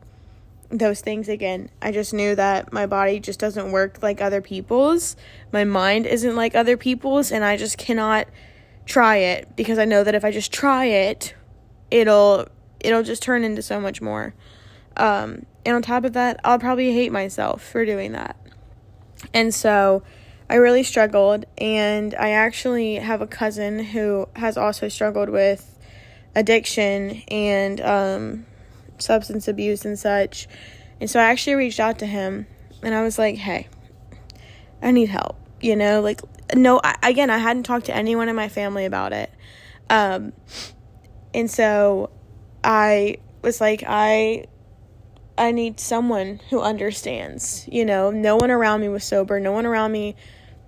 those 0.70 1.02
things 1.02 1.30
again. 1.30 1.70
I 1.82 1.92
just 1.92 2.14
knew 2.14 2.36
that 2.36 2.72
my 2.72 2.86
body 2.86 3.20
just 3.20 3.40
doesn't 3.40 3.72
work 3.72 4.02
like 4.02 4.22
other 4.22 4.42
people's. 4.42 5.16
My 5.52 5.64
mind 5.64 6.06
isn't 6.06 6.36
like 6.36 6.56
other 6.56 6.78
people's. 6.78 7.32
And 7.32 7.44
I 7.44 7.58
just 7.58 7.78
cannot 7.78 8.28
try 8.86 9.18
it 9.18 9.56
because 9.56 9.78
I 9.78 9.86
know 9.86 10.04
that 10.04 10.16
if 10.16 10.24
I 10.24 10.32
just 10.32 10.54
try 10.54 10.86
it, 10.86 11.36
it'll 11.92 12.48
it'll 12.80 13.04
just 13.04 13.22
turn 13.22 13.44
into 13.44 13.62
so 13.62 13.80
much 13.80 14.02
more. 14.02 14.34
Um, 14.96 15.46
and 15.68 15.76
on 15.76 15.82
top 15.82 16.06
of 16.06 16.14
that, 16.14 16.40
I'll 16.46 16.60
probably 16.60 16.94
hate 16.94 17.12
myself 17.12 17.62
for 17.62 17.86
doing 17.86 18.14
that. 18.14 18.38
And 19.34 19.54
so 19.54 20.02
I 20.50 20.56
really 20.56 20.82
struggled. 20.82 21.44
And 21.58 22.16
I 22.16 22.30
actually 22.30 22.96
have 22.96 23.22
a 23.22 23.28
cousin 23.28 23.80
who 23.80 24.30
has 24.38 24.56
also 24.56 24.88
struggled 24.88 25.28
with 25.28 25.78
addiction 26.34 27.22
and 27.28 27.82
um, 27.82 28.46
substance 28.98 29.50
abuse 29.50 29.84
and 29.84 30.00
such. 30.00 30.48
And 31.02 31.10
so 31.10 31.20
I 31.20 31.24
actually 31.24 31.56
reached 31.56 31.82
out 31.82 32.00
to 32.00 32.06
him 32.06 32.48
and 32.82 32.96
I 32.96 33.02
was 33.02 33.20
like, 33.20 33.36
hey, 33.36 33.68
I 34.82 34.92
need 34.92 35.10
help. 35.10 35.36
You 35.60 35.76
know, 35.76 36.00
like, 36.00 36.22
no, 36.56 36.80
I, 36.82 36.96
again, 37.04 37.30
I 37.30 37.40
hadn't 37.40 37.64
talked 37.64 37.88
to 37.88 37.96
anyone 37.96 38.30
in 38.30 38.38
my 38.38 38.48
family 38.48 38.86
about 38.86 39.12
it. 39.12 39.30
Um, 39.90 40.32
and 41.34 41.52
so 41.52 42.10
I 42.64 43.18
was 43.42 43.60
like, 43.60 43.84
I 43.86 44.46
I 45.38 45.52
need 45.52 45.80
someone 45.80 46.42
who 46.50 46.62
understands. 46.62 47.68
You 47.72 47.86
know, 47.86 48.10
no 48.10 48.36
one 48.36 48.52
around 48.52 48.82
me 48.82 48.90
was 48.90 49.04
sober. 49.04 49.40
No 49.40 49.52
one 49.52 49.66
around 49.66 49.92
me, 49.92 50.16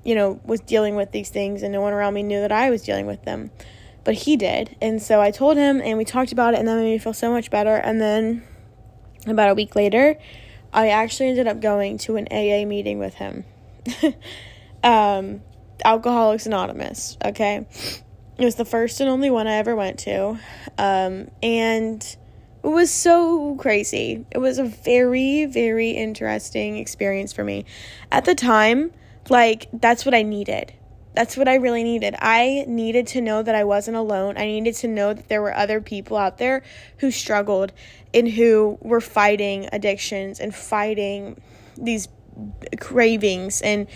you 0.04 0.16
know, 0.16 0.40
was 0.44 0.62
dealing 0.62 0.96
with 0.96 1.12
these 1.12 1.30
things, 1.30 1.64
and 1.64 1.74
no 1.74 1.82
one 1.82 1.94
around 1.94 2.14
me 2.14 2.24
knew 2.24 2.42
that 2.42 2.52
I 2.52 2.70
was 2.70 2.84
dealing 2.84 3.08
with 3.08 3.24
them. 3.24 3.52
But 4.04 4.14
he 4.14 4.38
did. 4.38 4.76
And 4.82 5.02
so 5.02 5.22
I 5.22 5.32
told 5.32 5.58
him, 5.58 5.82
and 5.82 5.98
we 5.98 6.06
talked 6.06 6.32
about 6.32 6.54
it, 6.54 6.60
and 6.60 6.68
that 6.68 6.76
made 6.76 6.92
me 6.92 6.98
feel 6.98 7.14
so 7.14 7.32
much 7.32 7.50
better. 7.50 7.76
And 7.76 8.00
then 8.00 8.44
about 9.26 9.50
a 9.50 9.54
week 9.54 9.76
later, 9.76 10.18
I 10.72 10.90
actually 10.90 11.30
ended 11.30 11.48
up 11.48 11.62
going 11.62 11.98
to 12.00 12.16
an 12.16 12.28
AA 12.32 12.66
meeting 12.66 13.00
with 13.00 13.16
him. 13.16 13.46
um, 14.84 15.42
Alcoholics 15.84 16.46
Anonymous, 16.46 17.18
okay? 17.26 17.66
It 18.38 18.46
was 18.46 18.56
the 18.56 18.66
first 18.66 19.02
and 19.02 19.10
only 19.10 19.30
one 19.30 19.48
I 19.48 19.56
ever 19.56 19.76
went 19.76 20.00
to. 20.00 20.40
Um, 20.78 21.30
and 21.42 22.18
it 22.64 22.68
was 22.68 22.92
so 22.92 23.56
crazy. 23.56 24.26
It 24.32 24.40
was 24.40 24.58
a 24.58 24.66
very, 24.66 25.46
very 25.46 25.92
interesting 25.92 26.78
experience 26.78 27.34
for 27.34 27.44
me. 27.44 27.66
At 28.12 28.26
the 28.26 28.36
time, 28.36 28.92
like, 29.30 29.68
that's 29.74 30.06
what 30.06 30.14
I 30.14 30.24
needed. 30.24 30.74
That's 31.16 31.36
what 31.36 31.48
I 31.48 31.56
really 31.56 31.84
needed. 31.84 32.16
I 32.20 32.66
needed 32.68 33.08
to 33.08 33.22
know 33.22 33.42
that 33.42 33.56
I 33.56 33.64
wasn't 33.64 33.98
alone. 33.98 34.38
I 34.38 34.46
needed 34.46 34.76
to 34.76 34.88
know 34.88 35.14
that 35.14 35.28
there 35.28 35.42
were 35.42 35.56
other 35.56 35.82
people 35.82 36.18
out 36.18 36.38
there 36.38 36.64
who 36.98 37.12
struggled 37.12 37.74
and 38.14 38.28
who 38.28 38.78
were 38.82 39.02
fighting 39.02 39.68
addictions 39.72 40.40
and 40.40 40.54
fighting 40.54 41.42
these 41.78 42.08
cravings. 42.80 43.62
And 43.62 43.88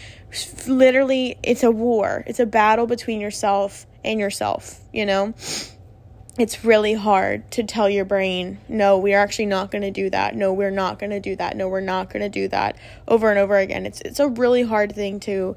literally, 0.67 1.37
it's 1.43 1.63
a 1.63 1.71
war, 1.71 2.23
it's 2.27 2.39
a 2.39 2.45
battle 2.45 2.87
between 2.87 3.21
yourself 3.21 3.85
and 4.03 4.19
yourself, 4.19 4.79
you 4.91 5.05
know? 5.05 5.33
It's 6.37 6.65
really 6.65 6.93
hard 6.93 7.51
to 7.51 7.63
tell 7.63 7.87
your 7.87 8.05
brain, 8.05 8.57
no, 8.67 8.97
we 8.97 9.13
are 9.13 9.21
actually 9.21 9.45
not 9.45 9.69
going 9.69 9.83
to 9.83 9.91
do 9.91 10.09
that. 10.09 10.35
No, 10.35 10.51
we're 10.51 10.71
not 10.71 10.97
going 10.97 11.11
to 11.11 11.19
do 11.19 11.35
that. 11.35 11.55
No, 11.55 11.67
we're 11.67 11.79
not 11.79 12.09
going 12.09 12.23
to 12.23 12.29
do 12.29 12.47
that 12.47 12.75
over 13.07 13.29
and 13.29 13.37
over 13.37 13.57
again. 13.57 13.85
It's 13.85 14.01
it's 14.01 14.19
a 14.19 14.27
really 14.27 14.63
hard 14.63 14.95
thing 14.95 15.19
to 15.21 15.55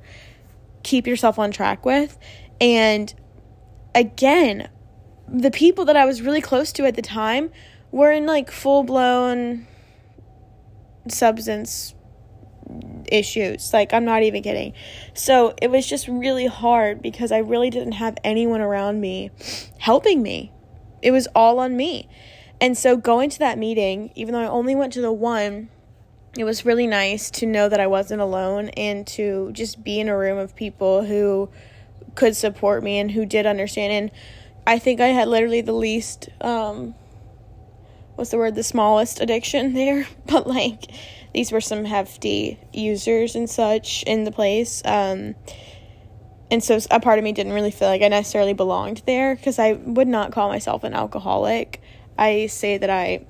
keep 0.83 1.07
yourself 1.07 1.39
on 1.39 1.51
track 1.51 1.87
with. 1.87 2.19
And 2.61 3.13
again, 3.95 4.69
the 5.27 5.51
people 5.51 5.87
that 5.87 5.97
I 5.97 6.05
was 6.05 6.21
really 6.21 6.43
close 6.43 6.73
to 6.73 6.85
at 6.87 6.95
the 6.95 7.03
time 7.03 7.51
were 7.91 8.13
in 8.13 8.27
like 8.27 8.51
full 8.51 8.85
blown 8.85 9.67
substance 11.09 11.95
issues. 13.11 13.73
Like, 13.73 13.93
I'm 13.95 14.05
not 14.05 14.23
even 14.23 14.43
kidding. 14.43 14.75
So 15.15 15.55
it 15.63 15.71
was 15.71 15.87
just 15.87 16.09
really 16.09 16.47
hard 16.47 17.01
because 17.01 17.33
I 17.33 17.39
really 17.39 17.71
didn't 17.71 17.93
have 17.93 18.17
anyone 18.25 18.61
around 18.61 19.01
me 19.01 19.31
helping 19.79 20.23
me. 20.23 20.53
It 21.07 21.13
was 21.13 21.29
all 21.37 21.61
on 21.61 21.77
me. 21.77 22.09
And 22.61 22.77
so 22.77 22.97
going 22.97 23.31
to 23.31 23.39
that 23.39 23.59
meeting, 23.59 24.11
even 24.17 24.35
though 24.35 24.41
I 24.41 24.49
only 24.49 24.75
went 24.75 24.93
to 24.95 25.01
the 25.01 25.13
one, 25.13 25.69
it 26.37 26.43
was 26.43 26.67
really 26.67 26.89
nice 26.89 27.31
to 27.31 27.47
know 27.47 27.69
that 27.69 27.79
I 27.79 27.87
wasn't 27.87 28.21
alone 28.21 28.71
and 28.71 29.07
to 29.07 29.53
just 29.53 29.85
be 29.85 30.01
in 30.01 30.09
a 30.09 30.19
room 30.19 30.37
of 30.37 30.57
people 30.57 31.05
who 31.05 31.49
could 32.17 32.35
support 32.35 32.83
me 32.83 32.99
and 32.99 33.13
who 33.13 33.25
did 33.25 33.47
understand. 33.47 33.93
And 33.93 34.11
I 34.67 34.81
think 34.81 35.01
I 35.01 35.07
had 35.07 35.29
literally 35.29 35.61
the 35.61 35.73
least, 35.73 36.29
um, 36.41 36.97
what's 38.17 38.33
the 38.33 38.39
word, 38.39 38.57
the 38.57 38.65
smallest 38.65 39.21
addiction 39.21 39.75
there, 39.75 40.09
but 40.27 40.49
like 40.49 40.91
these 41.33 41.53
were 41.53 41.61
some 41.61 41.85
hefty 41.85 42.59
users 42.73 43.37
and 43.37 43.49
such 43.49 44.03
in 44.09 44.25
the 44.25 44.33
place. 44.33 44.83
Um, 44.85 45.37
and 46.51 46.63
so 46.63 46.79
a 46.91 47.01
part 47.01 47.19
of 47.19 47.25
me 47.25 47.33
didn't 47.33 47.53
really 47.53 47.71
feel 47.71 47.89
like 47.89 48.03
I 48.03 48.09
necessarily 48.09 48.53
belonged 48.53 49.03
there 49.07 49.35
because 49.35 49.59
I 49.59 49.73
would 49.73 50.09
not 50.09 50.33
call 50.33 50.49
myself 50.49 50.85
an 50.85 50.95
alcoholic. 50.95 51.81
I 52.17 52.47
say 52.47 52.79
that 52.79 52.91
I 52.91 53.27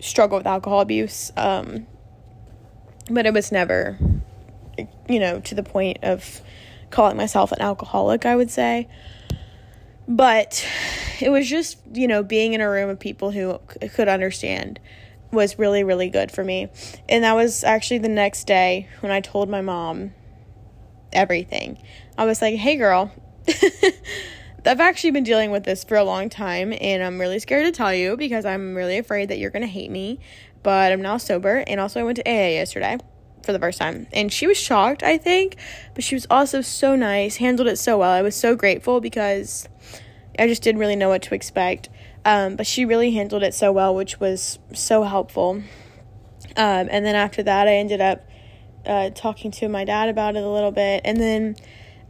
struggle 0.00 0.38
with 0.38 0.46
alcohol 0.46 0.80
abuse, 0.80 1.32
um, 1.36 1.86
but 3.10 3.26
it 3.26 3.34
was 3.34 3.50
never, 3.50 3.98
you 5.08 5.18
know, 5.18 5.40
to 5.40 5.54
the 5.54 5.62
point 5.62 5.98
of 6.02 6.40
calling 6.90 7.16
myself 7.16 7.50
an 7.50 7.60
alcoholic, 7.60 8.24
I 8.24 8.36
would 8.36 8.50
say. 8.50 8.88
But 10.06 10.66
it 11.20 11.30
was 11.30 11.48
just, 11.48 11.78
you 11.92 12.06
know, 12.06 12.22
being 12.22 12.52
in 12.52 12.60
a 12.60 12.70
room 12.70 12.88
of 12.88 13.00
people 13.00 13.32
who 13.32 13.60
c- 13.80 13.88
could 13.88 14.08
understand 14.08 14.78
was 15.32 15.58
really, 15.58 15.82
really 15.82 16.10
good 16.10 16.30
for 16.30 16.44
me. 16.44 16.68
And 17.08 17.24
that 17.24 17.34
was 17.34 17.64
actually 17.64 17.98
the 17.98 18.08
next 18.08 18.46
day 18.46 18.88
when 19.00 19.10
I 19.10 19.20
told 19.20 19.48
my 19.48 19.62
mom 19.62 20.12
everything. 21.12 21.78
I 22.16 22.24
was 22.24 22.42
like, 22.42 22.56
hey, 22.56 22.76
girl, 22.76 23.12
I've 24.66 24.80
actually 24.80 25.10
been 25.10 25.24
dealing 25.24 25.50
with 25.50 25.64
this 25.64 25.84
for 25.84 25.96
a 25.96 26.04
long 26.04 26.28
time, 26.28 26.72
and 26.80 27.02
I'm 27.02 27.20
really 27.20 27.38
scared 27.38 27.66
to 27.66 27.72
tell 27.72 27.92
you 27.92 28.16
because 28.16 28.44
I'm 28.44 28.74
really 28.74 28.98
afraid 28.98 29.28
that 29.28 29.38
you're 29.38 29.50
to 29.50 29.66
hate 29.66 29.90
me. 29.90 30.20
But 30.62 30.92
I'm 30.92 31.02
now 31.02 31.16
sober, 31.16 31.64
and 31.66 31.80
also 31.80 32.00
I 32.00 32.04
went 32.04 32.16
to 32.16 32.28
AA 32.28 32.50
yesterday 32.50 32.98
for 33.42 33.52
the 33.52 33.58
first 33.58 33.78
time. 33.78 34.06
And 34.12 34.32
she 34.32 34.46
was 34.46 34.56
shocked, 34.56 35.02
I 35.02 35.18
think, 35.18 35.56
but 35.94 36.04
she 36.04 36.14
was 36.14 36.26
also 36.30 36.60
so 36.60 36.94
nice, 36.94 37.36
handled 37.36 37.68
it 37.68 37.76
so 37.76 37.98
well. 37.98 38.10
I 38.10 38.22
was 38.22 38.36
so 38.36 38.54
grateful 38.54 39.00
because 39.00 39.68
I 40.38 40.46
just 40.46 40.62
didn't 40.62 40.80
really 40.80 40.96
know 40.96 41.08
what 41.08 41.22
to 41.22 41.34
expect. 41.34 41.88
Um, 42.24 42.56
but 42.56 42.66
she 42.66 42.84
really 42.84 43.10
handled 43.12 43.42
it 43.42 43.54
so 43.54 43.72
well, 43.72 43.94
which 43.94 44.20
was 44.20 44.58
so 44.72 45.02
helpful. 45.02 45.62
Um, 46.56 46.88
and 46.90 47.04
then 47.04 47.16
after 47.16 47.42
that, 47.42 47.66
I 47.66 47.74
ended 47.74 48.00
up 48.00 48.24
uh, 48.86 49.10
talking 49.10 49.50
to 49.52 49.68
my 49.68 49.84
dad 49.84 50.08
about 50.08 50.36
it 50.36 50.42
a 50.42 50.48
little 50.48 50.72
bit. 50.72 51.02
And 51.04 51.18
then 51.18 51.56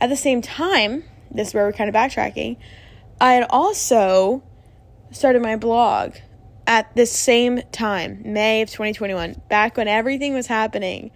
at 0.00 0.08
the 0.08 0.16
same 0.16 0.42
time, 0.42 1.04
this 1.30 1.48
is 1.48 1.54
where 1.54 1.64
we're 1.64 1.72
kind 1.72 1.88
of 1.88 1.94
backtracking, 1.94 2.56
I 3.20 3.34
had 3.34 3.46
also 3.50 4.42
started 5.10 5.42
my 5.42 5.56
blog 5.56 6.14
at 6.66 6.94
the 6.96 7.06
same 7.06 7.62
time, 7.72 8.22
May 8.24 8.62
of 8.62 8.70
2021, 8.70 9.42
back 9.48 9.76
when 9.76 9.88
everything 9.88 10.34
was 10.34 10.46
happening 10.46 11.10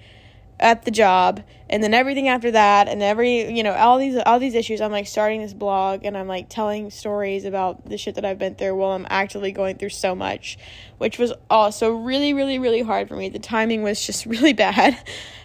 at 0.58 0.84
the 0.84 0.90
job 0.90 1.42
and 1.68 1.82
then 1.82 1.92
everything 1.92 2.28
after 2.28 2.50
that 2.50 2.88
and 2.88 3.02
every 3.02 3.54
you 3.54 3.62
know 3.62 3.74
all 3.74 3.98
these 3.98 4.16
all 4.24 4.38
these 4.38 4.54
issues 4.54 4.80
i'm 4.80 4.90
like 4.90 5.06
starting 5.06 5.42
this 5.42 5.52
blog 5.52 6.04
and 6.04 6.16
i'm 6.16 6.26
like 6.26 6.48
telling 6.48 6.90
stories 6.90 7.44
about 7.44 7.84
the 7.84 7.98
shit 7.98 8.14
that 8.14 8.24
i've 8.24 8.38
been 8.38 8.54
through 8.54 8.74
while 8.74 8.92
i'm 8.92 9.06
actively 9.10 9.52
going 9.52 9.76
through 9.76 9.90
so 9.90 10.14
much 10.14 10.56
which 10.98 11.18
was 11.18 11.32
also 11.50 11.90
really 11.92 12.32
really 12.32 12.58
really 12.58 12.82
hard 12.82 13.08
for 13.08 13.16
me. 13.16 13.28
The 13.28 13.38
timing 13.38 13.82
was 13.82 14.04
just 14.04 14.26
really 14.26 14.52
bad. 14.52 14.98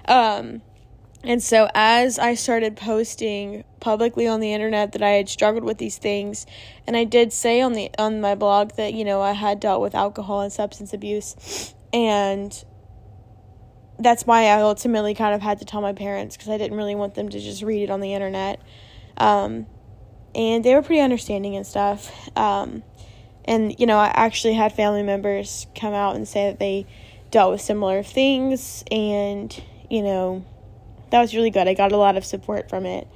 Um 0.06 0.62
and 1.24 1.44
so 1.44 1.70
as 1.76 2.18
i 2.18 2.34
started 2.34 2.76
posting 2.76 3.64
publicly 3.80 4.28
on 4.28 4.40
the 4.40 4.54
internet 4.54 4.92
that 4.94 5.04
i 5.04 5.10
had 5.10 5.30
struggled 5.30 5.64
with 5.64 5.78
these 5.78 6.00
things 6.00 6.48
and 6.88 6.98
i 6.98 7.04
did 7.04 7.32
say 7.32 7.62
on 7.62 7.74
the 7.74 7.92
on 8.00 8.20
my 8.20 8.34
blog 8.34 8.72
that 8.72 8.96
you 8.96 9.06
know 9.06 9.22
i 9.22 9.34
had 9.34 9.60
dealt 9.60 9.82
with 9.82 9.94
alcohol 9.94 10.42
and 10.42 10.52
substance 10.52 10.94
abuse 10.94 11.76
and 11.94 12.66
that's 14.04 14.26
why 14.26 14.46
I 14.46 14.62
ultimately 14.62 15.14
kind 15.14 15.34
of 15.34 15.42
had 15.42 15.60
to 15.60 15.66
tell 15.66 15.82
my 15.82 15.94
parents 15.94 16.36
because 16.36 16.50
I 16.50 16.58
didn't 16.58 16.78
really 16.78 16.96
want 16.96 17.16
them 17.16 17.30
to 17.30 17.40
just 17.40 17.62
read 17.62 17.84
it 17.84 17.90
on 17.90 18.00
the 18.00 18.14
internet. 18.14 18.62
Um, 19.18 19.68
and 20.34 20.64
they 20.64 20.74
were 20.74 20.82
pretty 20.82 21.02
understanding 21.02 21.56
and 21.56 21.66
stuff. 21.66 22.30
Um, 22.38 22.84
and, 23.46 23.78
you 23.80 23.86
know, 23.86 23.98
I 23.98 24.12
actually 24.14 24.54
had 24.54 24.74
family 24.74 25.04
members 25.04 25.68
come 25.80 25.94
out 25.94 26.16
and 26.16 26.28
say 26.28 26.48
that 26.50 26.60
they 26.60 26.86
dealt 27.32 27.52
with 27.52 27.62
similar 27.62 28.04
things. 28.04 28.84
And, 28.92 29.62
you 29.90 30.02
know, 30.02 30.46
that 31.10 31.22
was 31.22 31.36
really 31.36 31.50
good. 31.50 31.68
I 31.68 31.74
got 31.74 31.92
a 31.92 31.98
lot 31.98 32.18
of 32.18 32.26
support 32.26 32.70
from 32.70 32.86
it. 32.86 33.08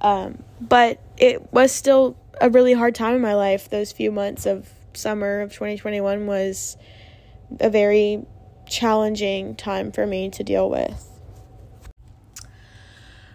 Um, 0.00 0.42
but 0.60 1.00
it 1.16 1.52
was 1.52 1.72
still 1.72 2.16
a 2.40 2.48
really 2.50 2.72
hard 2.72 2.94
time 2.94 3.14
in 3.14 3.20
my 3.20 3.34
life. 3.34 3.68
Those 3.68 3.92
few 3.92 4.10
months 4.10 4.46
of 4.46 4.72
summer 4.94 5.40
of 5.40 5.52
2021 5.52 6.26
was 6.26 6.76
a 7.58 7.70
very 7.70 8.24
challenging 8.70 9.56
time 9.56 9.92
for 9.92 10.06
me 10.06 10.30
to 10.30 10.42
deal 10.42 10.70
with. 10.70 11.06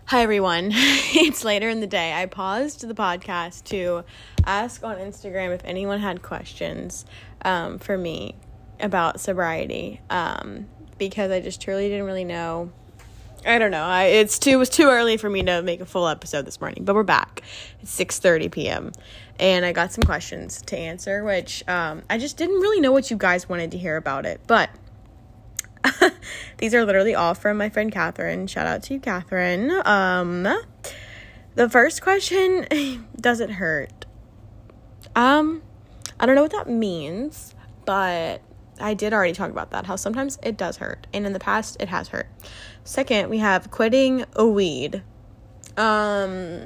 Hi, 0.06 0.22
everyone. 0.22 0.70
it's 0.74 1.44
later 1.44 1.68
in 1.68 1.82
the 1.82 1.88
day. 1.88 2.14
I 2.14 2.26
paused 2.26 2.88
the 2.88 2.94
podcast 2.94 3.66
to 3.66 4.04
ask 4.46 4.84
on 4.84 4.98
Instagram 4.98 5.54
if 5.54 5.62
anyone 5.66 6.00
had 6.00 6.22
questions 6.22 7.06
um, 7.44 7.80
for 7.80 7.98
me 7.98 8.36
about 8.80 9.20
sobriety 9.20 10.02
um, 10.10 10.68
because 10.98 11.32
I 11.32 11.42
just 11.42 11.62
truly 11.62 11.90
didn't 11.90 12.06
really 12.06 12.24
know. 12.24 12.72
I 13.46 13.60
don't 13.60 13.72
know. 13.72 13.84
I 13.84 14.04
it's 14.04 14.40
too 14.40 14.52
it 14.52 14.56
was 14.58 14.70
too 14.70 14.90
early 14.90 15.18
for 15.18 15.30
me 15.30 15.44
to 15.44 15.62
make 15.62 15.82
a 15.82 15.86
full 15.86 16.08
episode 16.08 16.46
this 16.46 16.60
morning, 16.60 16.84
but 16.84 16.96
we're 16.96 17.04
back. 17.04 17.42
It's 17.82 17.96
6:30 17.96 18.52
p.m. 18.52 18.92
and 19.40 19.66
I 19.66 19.72
got 19.72 19.92
some 19.92 20.04
questions 20.04 20.62
to 20.64 20.78
answer, 20.78 21.24
which 21.24 21.68
um, 21.68 22.02
I 22.10 22.18
just 22.18 22.38
didn't 22.38 22.60
really 22.60 22.80
know 22.80 22.92
what 22.92 23.12
you 23.12 23.18
guys 23.18 23.48
wanted 23.50 23.72
to 23.72 23.78
hear 23.78 23.98
about 23.98 24.26
it. 24.26 24.42
But 24.48 24.70
These 26.58 26.74
are 26.74 26.86
literally 26.86 27.16
all 27.16 27.34
from 27.34 27.58
my 27.58 27.70
friend 27.70 27.92
Catherine. 27.92 28.48
Shout 28.48 28.68
out 28.68 28.84
to 28.84 28.94
you, 28.94 29.00
Catherine. 29.00 29.72
Um, 29.86 30.48
the 31.56 31.70
first 31.70 32.02
question 32.02 33.08
does 33.20 33.40
it 33.40 33.52
hurt? 33.52 34.06
Um, 35.16 35.62
I 36.20 36.26
don't 36.26 36.36
know 36.36 36.42
what 36.42 36.52
that 36.52 36.70
means, 36.70 37.56
but 37.86 38.42
I 38.80 38.94
did 38.94 39.14
already 39.14 39.34
talk 39.34 39.50
about 39.50 39.72
that. 39.72 39.86
How 39.86 39.96
sometimes 39.96 40.38
it 40.44 40.58
does 40.58 40.78
hurt, 40.78 41.08
and 41.14 41.26
in 41.26 41.34
the 41.34 41.40
past 41.40 41.78
it 41.80 41.90
has 41.90 42.10
hurt. 42.10 42.28
Second, 42.84 43.30
we 43.30 43.38
have 43.40 43.72
quitting 43.72 44.26
a 44.36 44.46
weed. 44.46 45.04
Um, 45.78 46.62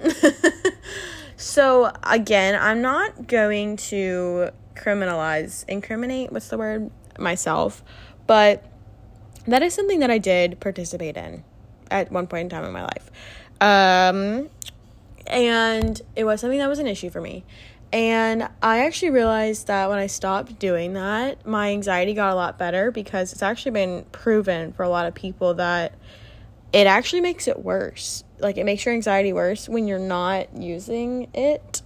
so 1.37 1.91
again, 2.03 2.59
I'm 2.59 2.81
not 2.81 3.27
going 3.27 3.77
to 3.77 4.49
criminalize, 4.75 5.65
incriminate. 5.67 6.31
What's 6.31 6.49
the 6.49 6.57
word? 6.57 6.91
Myself, 7.17 7.83
but 8.27 8.63
that 9.51 9.61
is 9.63 9.73
something 9.73 9.99
that 9.99 10.11
I 10.11 10.17
did 10.17 10.59
participate 10.59 11.17
in 11.17 11.43
at 11.91 12.11
one 12.11 12.27
point 12.27 12.43
in 12.43 12.49
time 12.49 12.65
in 12.65 12.71
my 12.71 12.83
life. 12.83 13.11
Um, 13.61 14.49
and 15.27 16.01
it 16.15 16.23
was 16.23 16.41
something 16.41 16.59
that 16.59 16.69
was 16.69 16.79
an 16.79 16.87
issue 16.87 17.09
for 17.09 17.21
me. 17.21 17.43
And 17.91 18.47
I 18.61 18.85
actually 18.85 19.09
realized 19.09 19.67
that 19.67 19.89
when 19.89 19.97
I 19.97 20.07
stopped 20.07 20.59
doing 20.59 20.93
that, 20.93 21.45
my 21.45 21.71
anxiety 21.71 22.13
got 22.13 22.31
a 22.31 22.35
lot 22.35 22.59
better 22.59 22.91
because 22.91 23.33
it's 23.33 23.41
actually 23.41 23.71
been 23.71 24.05
proven 24.11 24.73
for 24.73 24.83
a 24.83 24.89
lot 24.89 25.07
of 25.07 25.15
people 25.15 25.55
that 25.55 25.93
it 26.71 26.85
actually 26.85 27.21
makes 27.21 27.47
it 27.47 27.63
worse. 27.63 28.23
Like, 28.37 28.57
it 28.57 28.63
makes 28.63 28.85
your 28.85 28.93
anxiety 28.93 29.33
worse 29.33 29.67
when 29.67 29.87
you're 29.87 29.97
not 29.97 30.55
using 30.55 31.29
it. 31.33 31.81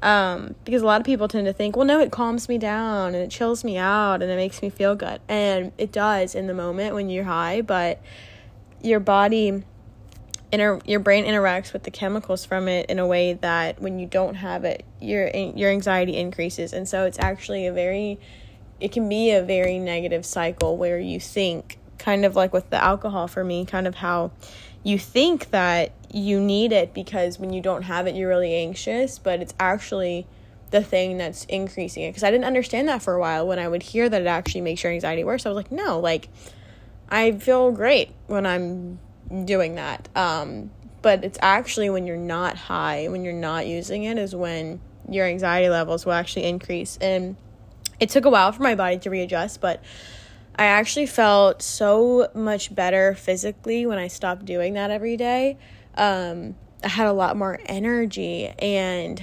Um, 0.00 0.54
because 0.64 0.82
a 0.82 0.86
lot 0.86 1.00
of 1.00 1.04
people 1.04 1.26
tend 1.26 1.46
to 1.46 1.52
think, 1.52 1.76
well, 1.76 1.84
no, 1.84 1.98
it 1.98 2.12
calms 2.12 2.48
me 2.48 2.56
down 2.56 3.14
and 3.14 3.16
it 3.16 3.30
chills 3.30 3.64
me 3.64 3.76
out 3.76 4.22
and 4.22 4.30
it 4.30 4.36
makes 4.36 4.62
me 4.62 4.70
feel 4.70 4.94
good. 4.94 5.20
And 5.28 5.72
it 5.76 5.90
does 5.90 6.34
in 6.36 6.46
the 6.46 6.54
moment 6.54 6.94
when 6.94 7.10
you're 7.10 7.24
high, 7.24 7.62
but 7.62 8.00
your 8.80 9.00
body 9.00 9.64
inter- 10.52 10.80
your 10.84 11.00
brain 11.00 11.24
interacts 11.24 11.72
with 11.72 11.82
the 11.82 11.90
chemicals 11.90 12.44
from 12.44 12.68
it 12.68 12.88
in 12.88 12.98
a 12.98 13.06
way 13.06 13.34
that 13.34 13.80
when 13.80 13.98
you 13.98 14.06
don't 14.06 14.36
have 14.36 14.64
it, 14.64 14.84
your 15.00 15.28
your 15.28 15.70
anxiety 15.70 16.16
increases. 16.16 16.72
And 16.72 16.88
so 16.88 17.04
it's 17.04 17.18
actually 17.18 17.66
a 17.66 17.72
very 17.72 18.18
it 18.80 18.92
can 18.92 19.08
be 19.08 19.32
a 19.32 19.42
very 19.42 19.78
negative 19.78 20.24
cycle 20.24 20.76
where 20.76 20.98
you 20.98 21.18
think 21.18 21.78
kind 21.98 22.24
of 22.24 22.36
like 22.36 22.52
with 22.52 22.70
the 22.70 22.82
alcohol 22.82 23.26
for 23.26 23.42
me, 23.42 23.64
kind 23.64 23.86
of 23.86 23.96
how 23.96 24.30
you 24.82 24.98
think 24.98 25.50
that 25.50 25.92
you 26.12 26.40
need 26.40 26.72
it 26.72 26.94
because 26.94 27.38
when 27.38 27.52
you 27.52 27.60
don't 27.60 27.82
have 27.82 28.06
it, 28.06 28.14
you're 28.14 28.28
really 28.28 28.54
anxious, 28.54 29.18
but 29.18 29.40
it's 29.40 29.54
actually 29.60 30.26
the 30.70 30.82
thing 30.82 31.18
that's 31.18 31.44
increasing 31.46 32.04
it. 32.04 32.10
Because 32.10 32.24
I 32.24 32.30
didn't 32.30 32.44
understand 32.44 32.88
that 32.88 33.02
for 33.02 33.14
a 33.14 33.20
while 33.20 33.46
when 33.46 33.58
I 33.58 33.68
would 33.68 33.82
hear 33.82 34.08
that 34.08 34.20
it 34.20 34.26
actually 34.26 34.62
makes 34.62 34.82
your 34.82 34.92
anxiety 34.92 35.24
worse. 35.24 35.46
I 35.46 35.50
was 35.50 35.56
like, 35.56 35.72
no, 35.72 35.98
like, 35.98 36.28
I 37.10 37.32
feel 37.32 37.72
great 37.72 38.10
when 38.26 38.46
I'm 38.46 38.98
doing 39.44 39.76
that. 39.76 40.08
Um, 40.14 40.70
but 41.02 41.24
it's 41.24 41.38
actually 41.40 41.90
when 41.90 42.06
you're 42.06 42.16
not 42.16 42.56
high, 42.56 43.08
when 43.08 43.24
you're 43.24 43.32
not 43.32 43.66
using 43.66 44.04
it, 44.04 44.18
is 44.18 44.34
when 44.34 44.80
your 45.08 45.26
anxiety 45.26 45.68
levels 45.68 46.04
will 46.04 46.12
actually 46.12 46.44
increase. 46.44 46.98
And 47.00 47.36
it 48.00 48.10
took 48.10 48.24
a 48.24 48.30
while 48.30 48.52
for 48.52 48.62
my 48.62 48.74
body 48.74 48.98
to 48.98 49.10
readjust, 49.10 49.60
but 49.60 49.82
I 50.58 50.64
actually 50.64 51.06
felt 51.06 51.62
so 51.62 52.28
much 52.34 52.74
better 52.74 53.14
physically 53.14 53.86
when 53.86 53.98
I 53.98 54.08
stopped 54.08 54.44
doing 54.44 54.74
that 54.74 54.90
every 54.90 55.16
day. 55.16 55.56
Um, 55.94 56.56
I 56.82 56.88
had 56.88 57.06
a 57.06 57.12
lot 57.12 57.36
more 57.36 57.60
energy 57.66 58.46
and 58.58 59.22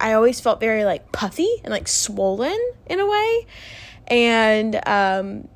I 0.00 0.14
always 0.14 0.40
felt 0.40 0.58
very 0.58 0.84
like 0.84 1.12
puffy 1.12 1.48
and 1.62 1.70
like 1.70 1.86
swollen 1.86 2.58
in 2.86 2.98
a 2.98 3.06
way. 3.06 3.46
And 4.08 4.80
um, 4.88 5.48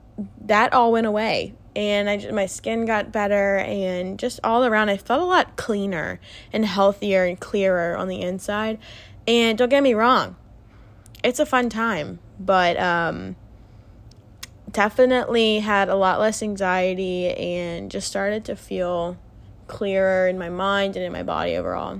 that 0.42 0.72
all 0.72 0.92
went 0.92 1.08
away. 1.08 1.54
And 1.74 2.08
I 2.08 2.16
just, 2.18 2.32
my 2.32 2.46
skin 2.46 2.86
got 2.86 3.10
better 3.10 3.58
and 3.58 4.20
just 4.20 4.38
all 4.44 4.64
around 4.64 4.88
I 4.88 4.98
felt 4.98 5.20
a 5.20 5.24
lot 5.24 5.56
cleaner 5.56 6.20
and 6.52 6.64
healthier 6.64 7.24
and 7.24 7.38
clearer 7.38 7.96
on 7.96 8.06
the 8.06 8.22
inside. 8.22 8.78
And 9.26 9.58
don't 9.58 9.68
get 9.68 9.82
me 9.82 9.94
wrong, 9.94 10.36
it's 11.24 11.40
a 11.40 11.44
fun 11.44 11.68
time, 11.70 12.20
but 12.38 12.78
um, 12.78 13.34
definitely 14.76 15.60
had 15.60 15.88
a 15.88 15.94
lot 15.94 16.20
less 16.20 16.42
anxiety 16.42 17.30
and 17.30 17.90
just 17.90 18.06
started 18.06 18.44
to 18.44 18.54
feel 18.54 19.16
clearer 19.68 20.28
in 20.28 20.36
my 20.36 20.50
mind 20.50 20.96
and 20.96 21.04
in 21.06 21.10
my 21.10 21.22
body 21.22 21.56
overall. 21.56 21.98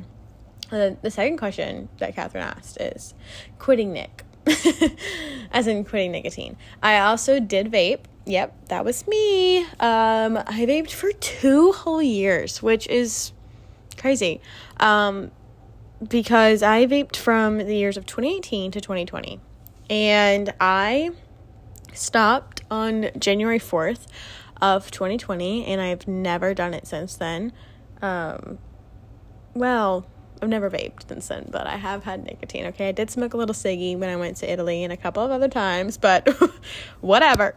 And 0.71 0.99
the 1.01 1.11
second 1.11 1.39
question 1.39 1.89
that 2.01 2.15
Catherine 2.15 2.45
asked 2.45 2.79
is 2.79 3.15
quitting 3.59 3.95
Nick, 3.95 4.25
as 5.53 5.67
in 5.67 5.87
quitting 5.87 6.13
nicotine. 6.13 6.59
I 6.83 6.99
also 6.99 7.41
did 7.41 7.73
vape. 7.73 8.01
Yep, 8.27 8.69
that 8.69 8.85
was 8.85 9.07
me. 9.07 9.61
Um, 9.81 10.37
I 10.37 10.67
vaped 10.69 10.91
for 10.91 11.13
two 11.13 11.73
whole 11.73 12.03
years, 12.03 12.63
which 12.63 12.87
is 12.89 13.33
crazy. 13.97 14.43
Um, 14.81 15.31
because 16.07 16.63
I 16.63 16.85
vaped 16.85 17.17
from 17.17 17.57
the 17.57 17.75
years 17.75 17.97
of 17.97 18.05
2018 18.05 18.71
to 18.73 18.83
2020. 18.83 19.41
And 19.89 20.53
I 20.61 21.13
stopped 21.97 22.63
on 22.71 23.11
January 23.19 23.59
4th 23.59 24.07
of 24.61 24.91
2020 24.91 25.67
and 25.67 25.81
I've 25.81 26.09
never 26.09 26.55
done 26.55 26.75
it 26.75 26.87
since 26.87 27.17
then. 27.17 27.53
Um, 28.03 28.59
well, 29.55 30.07
I've 30.41 30.49
never 30.49 30.71
vaped 30.71 31.09
since 31.09 31.29
then, 31.29 31.49
but 31.51 31.67
I 31.67 31.77
have 31.77 32.05
had 32.05 32.25
nicotine. 32.25 32.67
Okay, 32.67 32.89
I 32.89 32.93
did 32.93 33.11
smoke 33.11 33.35
a 33.35 33.37
little 33.37 33.55
ciggy 33.55 33.97
when 33.97 34.09
I 34.09 34.17
went 34.17 34.37
to 34.39 34.51
Italy 34.51 34.85
and 34.85 34.93
a 34.93 34.97
couple 34.97 35.23
of 35.23 35.31
other 35.31 35.49
times, 35.49 35.97
but 35.97 36.29
whatever. 37.01 37.55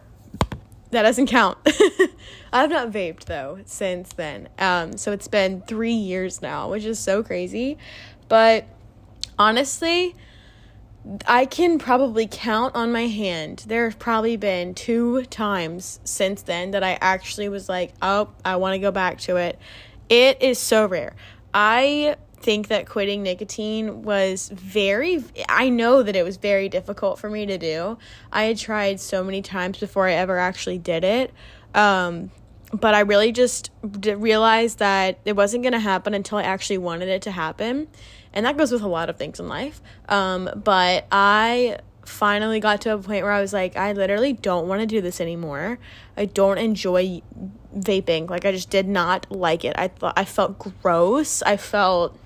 That 0.90 1.02
doesn't 1.02 1.26
count. 1.26 1.56
I've 2.52 2.70
not 2.70 2.90
vaped 2.90 3.26
though 3.26 3.60
since 3.64 4.12
then. 4.12 4.48
Um, 4.58 4.96
so 4.96 5.12
it's 5.12 5.28
been 5.28 5.62
three 5.62 5.92
years 5.92 6.42
now, 6.42 6.68
which 6.68 6.84
is 6.84 6.98
so 6.98 7.22
crazy. 7.22 7.78
But 8.28 8.64
honestly, 9.38 10.16
I 11.26 11.46
can 11.46 11.78
probably 11.78 12.28
count 12.30 12.74
on 12.74 12.92
my 12.92 13.06
hand. 13.06 13.64
There 13.66 13.84
have 13.84 13.98
probably 13.98 14.36
been 14.36 14.74
two 14.74 15.22
times 15.24 15.98
since 16.04 16.42
then 16.42 16.72
that 16.72 16.82
I 16.82 16.98
actually 17.00 17.48
was 17.48 17.68
like, 17.68 17.94
oh, 18.02 18.28
I 18.44 18.56
want 18.56 18.74
to 18.74 18.78
go 18.78 18.90
back 18.90 19.18
to 19.20 19.36
it. 19.36 19.58
It 20.08 20.42
is 20.42 20.58
so 20.58 20.86
rare. 20.86 21.16
I 21.54 22.16
think 22.40 22.68
that 22.68 22.88
quitting 22.88 23.22
nicotine 23.22 24.02
was 24.02 24.50
very, 24.50 25.24
I 25.48 25.68
know 25.68 26.02
that 26.02 26.16
it 26.16 26.22
was 26.22 26.36
very 26.36 26.68
difficult 26.68 27.18
for 27.18 27.30
me 27.30 27.46
to 27.46 27.58
do. 27.58 27.98
I 28.32 28.44
had 28.44 28.58
tried 28.58 29.00
so 29.00 29.24
many 29.24 29.42
times 29.42 29.78
before 29.78 30.06
I 30.06 30.12
ever 30.12 30.38
actually 30.38 30.78
did 30.78 31.04
it. 31.04 31.32
Um, 31.74 32.30
but 32.72 32.94
I 32.94 33.00
really 33.00 33.32
just 33.32 33.70
realized 33.82 34.78
that 34.78 35.18
it 35.24 35.34
wasn't 35.34 35.62
going 35.62 35.72
to 35.72 35.80
happen 35.80 36.14
until 36.14 36.38
I 36.38 36.42
actually 36.42 36.78
wanted 36.78 37.08
it 37.08 37.22
to 37.22 37.30
happen 37.30 37.88
and 38.32 38.46
that 38.46 38.56
goes 38.56 38.72
with 38.72 38.82
a 38.82 38.88
lot 38.88 39.10
of 39.10 39.16
things 39.16 39.40
in 39.40 39.48
life. 39.48 39.80
Um, 40.08 40.50
but 40.54 41.06
I 41.10 41.78
finally 42.04 42.60
got 42.60 42.80
to 42.82 42.94
a 42.94 42.98
point 42.98 43.22
where 43.22 43.32
I 43.32 43.40
was 43.40 43.52
like, 43.52 43.76
I 43.76 43.92
literally 43.92 44.32
don't 44.32 44.68
want 44.68 44.80
to 44.80 44.86
do 44.86 45.00
this 45.00 45.20
anymore. 45.20 45.78
I 46.16 46.26
don't 46.26 46.58
enjoy 46.58 47.22
vaping. 47.76 48.28
Like 48.28 48.44
I 48.44 48.52
just 48.52 48.70
did 48.70 48.88
not 48.88 49.30
like 49.30 49.64
it. 49.64 49.74
I 49.78 49.88
thought 49.88 50.14
I 50.16 50.24
felt 50.24 50.58
gross. 50.82 51.42
I 51.42 51.56
felt 51.56 52.18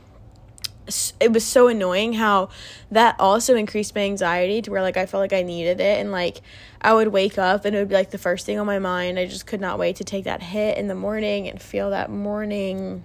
it 1.19 1.33
was 1.33 1.45
so 1.45 1.69
annoying 1.69 2.13
how 2.15 2.51
that 2.91 3.17
also 3.19 3.57
increased 3.57 3.95
my 3.95 4.03
anxiety 4.03 4.61
to 4.61 4.71
where 4.71 4.83
like 4.83 4.99
I 4.99 5.07
felt 5.07 5.23
like 5.23 5.33
I 5.33 5.43
needed 5.43 5.81
it 5.81 5.99
and 5.99 6.13
like 6.13 6.43
I 6.81 6.93
would 6.93 7.09
wake 7.09 7.39
up 7.39 7.65
and 7.65 7.75
it 7.75 7.79
would 7.79 7.89
be 7.89 7.95
like 7.95 8.11
the 8.11 8.19
first 8.19 8.45
thing 8.45 8.59
on 8.59 8.67
my 8.67 8.79
mind. 8.79 9.19
I 9.19 9.27
just 9.27 9.47
could 9.47 9.61
not 9.61 9.79
wait 9.79 9.97
to 9.97 10.05
take 10.05 10.25
that 10.25 10.43
hit 10.43 10.77
in 10.77 10.89
the 10.89 10.95
morning 10.95 11.49
and 11.49 11.61
feel 11.61 11.91
that 11.91 12.11
morning 12.11 13.05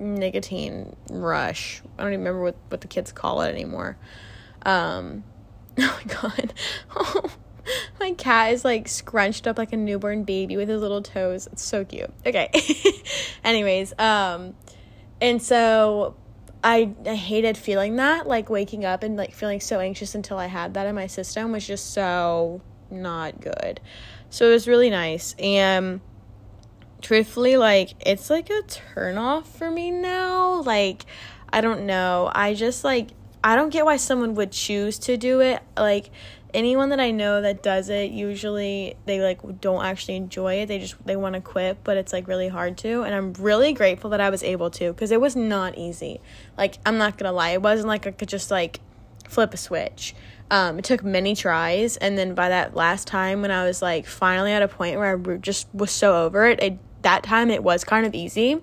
nicotine 0.00 0.96
rush. 1.10 1.82
I 1.98 2.02
don't 2.02 2.12
even 2.12 2.24
remember 2.24 2.42
what, 2.42 2.56
what 2.68 2.80
the 2.80 2.88
kids 2.88 3.12
call 3.12 3.42
it 3.42 3.50
anymore. 3.50 3.96
Um, 4.62 5.24
oh 5.78 6.00
my 6.04 6.14
god. 6.14 6.54
Oh, 6.96 7.30
my 8.00 8.12
cat 8.12 8.52
is 8.52 8.64
like 8.64 8.88
scrunched 8.88 9.46
up 9.46 9.58
like 9.58 9.72
a 9.72 9.76
newborn 9.76 10.24
baby 10.24 10.56
with 10.56 10.68
his 10.68 10.80
little 10.80 11.02
toes. 11.02 11.48
It's 11.52 11.64
so 11.64 11.84
cute. 11.84 12.10
Okay. 12.26 12.50
Anyways, 13.44 13.92
um, 13.98 14.54
and 15.20 15.42
so 15.42 16.16
I 16.64 16.94
I 17.06 17.14
hated 17.14 17.56
feeling 17.56 17.96
that, 17.96 18.26
like 18.26 18.50
waking 18.50 18.84
up 18.84 19.02
and 19.02 19.16
like 19.16 19.34
feeling 19.34 19.60
so 19.60 19.80
anxious 19.80 20.14
until 20.14 20.38
I 20.38 20.46
had 20.46 20.74
that 20.74 20.86
in 20.86 20.94
my 20.94 21.06
system 21.06 21.52
was 21.52 21.66
just 21.66 21.92
so 21.92 22.60
not 22.90 23.40
good. 23.40 23.80
So 24.30 24.48
it 24.48 24.52
was 24.52 24.68
really 24.68 24.90
nice. 24.90 25.34
And 25.38 26.00
truthfully, 27.00 27.56
like, 27.56 27.94
it's 28.06 28.30
like 28.30 28.50
a 28.50 28.62
turn 28.62 29.18
off 29.18 29.56
for 29.56 29.70
me 29.70 29.90
now. 29.90 30.62
Like, 30.62 31.04
I 31.52 31.60
don't 31.60 31.86
know. 31.86 32.30
I 32.34 32.54
just, 32.54 32.84
like, 32.84 33.10
I 33.42 33.56
don't 33.56 33.70
get 33.70 33.84
why 33.84 33.96
someone 33.96 34.34
would 34.34 34.52
choose 34.52 34.98
to 35.00 35.16
do 35.16 35.40
it. 35.40 35.62
Like, 35.76 36.10
anyone 36.52 36.90
that 36.90 37.00
I 37.00 37.10
know 37.10 37.40
that 37.42 37.62
does 37.62 37.88
it, 37.88 38.10
usually 38.10 38.96
they, 39.06 39.20
like, 39.20 39.60
don't 39.60 39.84
actually 39.84 40.16
enjoy 40.16 40.54
it. 40.54 40.66
They 40.66 40.78
just, 40.78 40.94
they 41.06 41.16
want 41.16 41.34
to 41.34 41.40
quit, 41.40 41.78
but 41.84 41.96
it's, 41.96 42.12
like, 42.12 42.28
really 42.28 42.48
hard 42.48 42.76
to. 42.78 43.02
And 43.02 43.14
I'm 43.14 43.32
really 43.34 43.72
grateful 43.72 44.10
that 44.10 44.20
I 44.20 44.30
was 44.30 44.42
able 44.42 44.70
to 44.70 44.92
because 44.92 45.10
it 45.10 45.20
was 45.20 45.36
not 45.36 45.78
easy. 45.78 46.20
Like, 46.56 46.78
I'm 46.84 46.98
not 46.98 47.18
to 47.18 47.32
lie. 47.32 47.50
It 47.50 47.62
wasn't 47.62 47.88
like 47.88 48.06
I 48.06 48.10
could 48.10 48.28
just, 48.28 48.50
like, 48.50 48.80
flip 49.28 49.54
a 49.54 49.56
switch. 49.56 50.14
Um, 50.50 50.80
it 50.80 50.84
took 50.84 51.04
many 51.04 51.36
tries, 51.36 51.96
and 51.96 52.18
then 52.18 52.34
by 52.34 52.48
that 52.48 52.74
last 52.74 53.06
time, 53.06 53.40
when 53.40 53.52
I 53.52 53.64
was 53.64 53.80
like 53.80 54.04
finally 54.04 54.50
at 54.50 54.62
a 54.62 54.66
point 54.66 54.98
where 54.98 55.16
I 55.16 55.36
just 55.36 55.68
was 55.72 55.92
so 55.92 56.24
over 56.24 56.44
it, 56.46 56.60
it 56.60 56.78
that 57.02 57.22
time 57.22 57.50
it 57.50 57.62
was 57.62 57.84
kind 57.84 58.06
of 58.06 58.14
easy, 58.14 58.60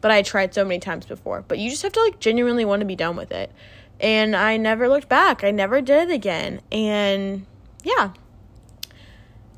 but 0.00 0.10
I 0.10 0.22
tried 0.22 0.54
so 0.54 0.64
many 0.64 0.80
times 0.80 1.06
before. 1.06 1.44
But 1.46 1.58
you 1.58 1.70
just 1.70 1.82
have 1.82 1.92
to 1.92 2.00
like 2.00 2.20
genuinely 2.20 2.64
want 2.64 2.80
to 2.80 2.86
be 2.86 2.96
done 2.96 3.16
with 3.16 3.32
it. 3.32 3.52
And 4.00 4.34
I 4.34 4.56
never 4.56 4.88
looked 4.88 5.08
back. 5.08 5.44
I 5.44 5.50
never 5.50 5.80
did 5.80 6.08
it 6.08 6.14
again. 6.14 6.60
And 6.72 7.46
yeah. 7.82 8.12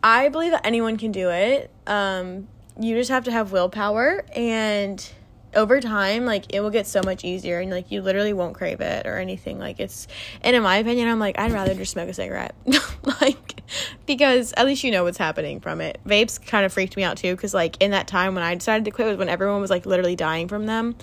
I 0.03 0.28
believe 0.30 0.51
that 0.51 0.66
anyone 0.66 0.97
can 0.97 1.12
do 1.12 1.30
it. 1.30 1.70
Um, 1.87 2.49
you 2.78 2.97
just 2.97 3.11
have 3.11 3.24
to 3.24 3.30
have 3.30 3.53
willpower 3.53 4.24
and 4.35 5.12
over 5.55 5.80
time 5.80 6.24
like 6.24 6.53
it 6.55 6.61
will 6.61 6.70
get 6.70 6.86
so 6.86 7.03
much 7.05 7.24
easier 7.24 7.61
and 7.61 7.70
like 7.70 7.90
you 7.90 8.00
literally 8.00 8.32
won't 8.32 8.55
crave 8.55 8.80
it 8.80 9.07
or 9.07 9.18
anything. 9.18 9.59
Like 9.59 9.80
it's 9.80 10.09
and 10.42 10.57
in 10.57 10.62
my 10.62 10.76
opinion 10.76 11.09
i'm 11.09 11.18
like 11.18 11.38
i'd 11.38 11.53
rather 11.53 11.74
just 11.74 11.92
smoke 11.92 12.09
a 12.09 12.14
cigarette. 12.14 12.55
Like 13.20 13.62
because 14.07 14.53
at 14.57 14.66
least 14.66 14.84
you 14.84 14.90
know 14.90 15.05
what's 15.05 15.18
happening 15.18 15.61
from 15.61 15.80
it. 15.80 15.98
Vapes 16.07 16.44
kind 16.44 16.64
of 16.64 16.72
freaked 16.72 16.96
me 16.96 17.03
out 17.03 17.16
too 17.16 17.34
because 17.34 17.53
like 17.53 17.76
in 17.80 17.90
that 17.90 18.07
time 18.07 18.34
when 18.34 18.44
i 18.44 18.55
decided 18.55 18.84
to 18.84 18.90
quit 18.90 19.09
was 19.09 19.16
when 19.16 19.28
everyone 19.28 19.61
was 19.61 19.70
like 19.70 19.86
literally 19.86 20.16
dying 20.16 20.48
from 20.48 20.66
them. 20.66 20.94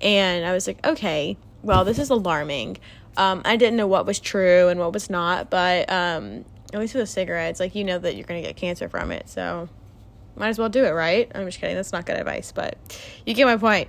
And 0.00 0.44
i 0.44 0.52
was 0.52 0.66
like 0.66 0.84
okay 0.86 1.36
well 1.62 1.84
this 1.84 1.98
is 1.98 2.10
alarming. 2.10 2.78
Um, 3.16 3.42
i 3.44 3.56
didn't 3.56 3.76
know 3.76 3.86
what 3.86 4.06
was 4.06 4.18
true 4.18 4.68
and 4.68 4.80
what 4.80 4.92
was 4.92 5.08
not 5.08 5.48
but 5.50 5.90
um, 5.90 6.44
at 6.72 6.80
least 6.80 6.94
with 6.94 7.04
a 7.04 7.06
cigarette 7.06 7.50
it's 7.50 7.60
like 7.60 7.74
you 7.74 7.84
know 7.84 7.98
that 7.98 8.16
you're 8.16 8.26
gonna 8.26 8.42
get 8.42 8.56
cancer 8.56 8.88
from 8.88 9.12
it 9.12 9.28
so 9.28 9.68
might 10.36 10.48
as 10.48 10.58
well 10.58 10.68
do 10.68 10.84
it, 10.84 10.90
right? 10.90 11.30
I'm 11.34 11.46
just 11.46 11.60
kidding. 11.60 11.76
That's 11.76 11.92
not 11.92 12.06
good 12.06 12.16
advice, 12.16 12.52
but 12.52 12.76
you 13.26 13.34
get 13.34 13.46
my 13.46 13.56
point. 13.56 13.88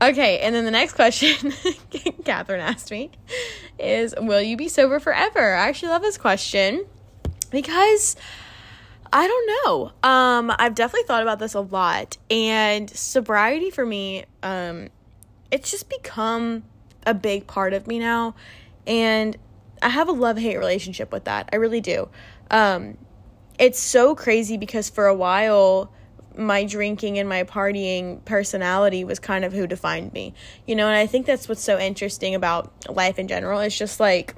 Okay, 0.00 0.40
and 0.40 0.54
then 0.54 0.64
the 0.66 0.70
next 0.70 0.92
question 0.92 1.52
Catherine 2.24 2.60
asked 2.60 2.90
me 2.90 3.10
is 3.78 4.14
Will 4.18 4.42
you 4.42 4.56
be 4.56 4.68
sober 4.68 5.00
forever? 5.00 5.54
I 5.54 5.68
actually 5.68 5.88
love 5.88 6.02
this 6.02 6.18
question 6.18 6.84
because 7.50 8.16
I 9.12 9.26
don't 9.26 9.64
know. 9.64 9.92
Um, 10.02 10.52
I've 10.58 10.74
definitely 10.74 11.06
thought 11.06 11.22
about 11.22 11.38
this 11.38 11.54
a 11.54 11.60
lot, 11.60 12.18
and 12.30 12.90
sobriety 12.90 13.70
for 13.70 13.86
me, 13.86 14.24
um, 14.42 14.88
it's 15.50 15.70
just 15.70 15.88
become 15.88 16.64
a 17.06 17.14
big 17.14 17.46
part 17.46 17.72
of 17.72 17.86
me 17.86 17.98
now, 17.98 18.34
and 18.86 19.36
I 19.80 19.88
have 19.88 20.08
a 20.08 20.12
love 20.12 20.36
hate 20.36 20.58
relationship 20.58 21.12
with 21.12 21.24
that. 21.24 21.48
I 21.52 21.56
really 21.56 21.80
do. 21.80 22.08
Um, 22.50 22.98
it's 23.58 23.78
so 23.78 24.14
crazy 24.14 24.56
because 24.56 24.88
for 24.88 25.06
a 25.06 25.14
while 25.14 25.90
my 26.38 26.64
drinking 26.64 27.18
and 27.18 27.28
my 27.28 27.44
partying 27.44 28.24
personality 28.24 29.04
was 29.04 29.18
kind 29.18 29.44
of 29.44 29.52
who 29.52 29.66
defined 29.66 30.12
me. 30.12 30.34
You 30.66 30.76
know, 30.76 30.86
and 30.86 30.96
I 30.96 31.06
think 31.06 31.26
that's 31.26 31.48
what's 31.48 31.62
so 31.62 31.78
interesting 31.78 32.34
about 32.34 32.94
life 32.94 33.18
in 33.18 33.28
general. 33.28 33.60
It's 33.60 33.76
just 33.76 34.00
like 34.00 34.34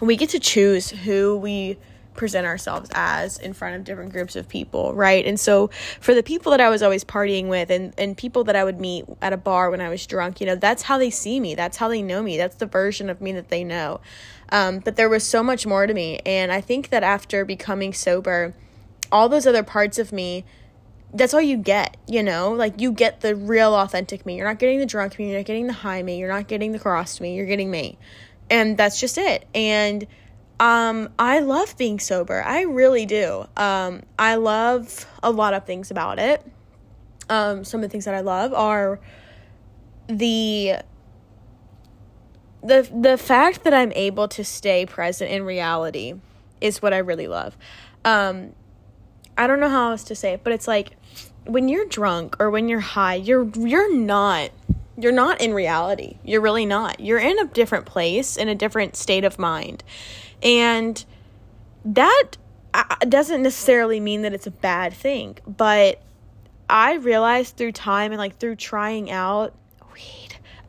we 0.00 0.16
get 0.16 0.30
to 0.30 0.40
choose 0.40 0.90
who 0.90 1.36
we 1.36 1.78
present 2.14 2.46
ourselves 2.46 2.90
as 2.92 3.38
in 3.38 3.52
front 3.52 3.76
of 3.76 3.84
different 3.84 4.12
groups 4.12 4.36
of 4.36 4.48
people, 4.48 4.92
right? 4.94 5.24
And 5.24 5.40
so 5.40 5.70
for 6.00 6.14
the 6.14 6.22
people 6.22 6.50
that 6.50 6.60
I 6.60 6.68
was 6.68 6.82
always 6.82 7.04
partying 7.04 7.48
with 7.48 7.70
and, 7.70 7.94
and 7.96 8.16
people 8.16 8.44
that 8.44 8.56
I 8.56 8.64
would 8.64 8.80
meet 8.80 9.06
at 9.22 9.32
a 9.32 9.36
bar 9.38 9.70
when 9.70 9.80
I 9.80 9.88
was 9.88 10.06
drunk, 10.06 10.40
you 10.40 10.46
know, 10.46 10.56
that's 10.56 10.82
how 10.82 10.98
they 10.98 11.08
see 11.08 11.40
me. 11.40 11.54
That's 11.54 11.78
how 11.78 11.88
they 11.88 12.02
know 12.02 12.22
me. 12.22 12.36
That's 12.36 12.56
the 12.56 12.66
version 12.66 13.08
of 13.08 13.20
me 13.20 13.32
that 13.32 13.48
they 13.48 13.64
know. 13.64 14.00
Um, 14.52 14.80
but 14.80 14.96
there 14.96 15.08
was 15.08 15.26
so 15.26 15.42
much 15.42 15.66
more 15.66 15.86
to 15.86 15.94
me. 15.94 16.20
And 16.26 16.52
I 16.52 16.60
think 16.60 16.90
that 16.90 17.02
after 17.02 17.44
becoming 17.44 17.94
sober, 17.94 18.54
all 19.10 19.28
those 19.28 19.46
other 19.46 19.62
parts 19.62 19.98
of 19.98 20.12
me, 20.12 20.44
that's 21.14 21.32
all 21.32 21.40
you 21.40 21.56
get, 21.56 21.96
you 22.06 22.22
know? 22.22 22.52
Like 22.52 22.78
you 22.80 22.92
get 22.92 23.22
the 23.22 23.34
real 23.34 23.74
authentic 23.74 24.24
me. 24.26 24.36
You're 24.36 24.46
not 24.46 24.58
getting 24.58 24.78
the 24.78 24.86
drunk 24.86 25.18
me, 25.18 25.30
you're 25.30 25.38
not 25.38 25.46
getting 25.46 25.66
the 25.66 25.72
high 25.72 26.02
me, 26.02 26.18
you're 26.18 26.28
not 26.28 26.48
getting 26.48 26.72
the 26.72 26.78
crossed 26.78 27.20
me, 27.20 27.34
you're 27.34 27.46
getting 27.46 27.70
me. 27.70 27.98
And 28.50 28.76
that's 28.76 29.00
just 29.00 29.16
it. 29.16 29.46
And 29.54 30.06
um, 30.60 31.08
I 31.18 31.40
love 31.40 31.76
being 31.78 31.98
sober. 31.98 32.42
I 32.42 32.62
really 32.62 33.06
do. 33.06 33.46
Um, 33.56 34.02
I 34.18 34.34
love 34.34 35.06
a 35.22 35.30
lot 35.30 35.54
of 35.54 35.64
things 35.64 35.90
about 35.90 36.18
it. 36.18 36.44
Um, 37.30 37.64
some 37.64 37.80
of 37.80 37.82
the 37.82 37.88
things 37.88 38.04
that 38.04 38.14
I 38.14 38.20
love 38.20 38.52
are 38.52 39.00
the 40.08 40.74
the 42.62 42.88
the 42.92 43.18
fact 43.18 43.64
that 43.64 43.74
I'm 43.74 43.92
able 43.92 44.28
to 44.28 44.44
stay 44.44 44.86
present 44.86 45.30
in 45.30 45.44
reality 45.44 46.14
is 46.60 46.80
what 46.80 46.92
I 46.92 46.98
really 46.98 47.28
love. 47.28 47.56
Um, 48.04 48.54
I 49.36 49.46
don't 49.46 49.60
know 49.60 49.68
how 49.68 49.90
else 49.90 50.04
to 50.04 50.14
say 50.14 50.34
it, 50.34 50.44
but 50.44 50.52
it's 50.52 50.68
like 50.68 50.96
when 51.44 51.68
you're 51.68 51.86
drunk 51.86 52.36
or 52.38 52.50
when 52.50 52.68
you're 52.68 52.80
high, 52.80 53.14
you're 53.14 53.48
you're 53.56 53.94
not 53.94 54.50
you're 54.96 55.12
not 55.12 55.40
in 55.40 55.54
reality. 55.54 56.18
You're 56.24 56.40
really 56.40 56.66
not. 56.66 57.00
You're 57.00 57.18
in 57.18 57.38
a 57.38 57.46
different 57.46 57.86
place, 57.86 58.36
in 58.36 58.48
a 58.48 58.54
different 58.54 58.94
state 58.96 59.24
of 59.24 59.38
mind. 59.38 59.82
And 60.42 61.04
that 61.84 62.32
doesn't 63.08 63.42
necessarily 63.42 64.00
mean 64.00 64.22
that 64.22 64.32
it's 64.32 64.46
a 64.46 64.52
bad 64.52 64.92
thing, 64.92 65.38
but 65.46 66.00
I 66.68 66.94
realized 66.94 67.56
through 67.56 67.72
time 67.72 68.12
and 68.12 68.18
like 68.18 68.38
through 68.38 68.56
trying 68.56 69.10
out 69.10 69.54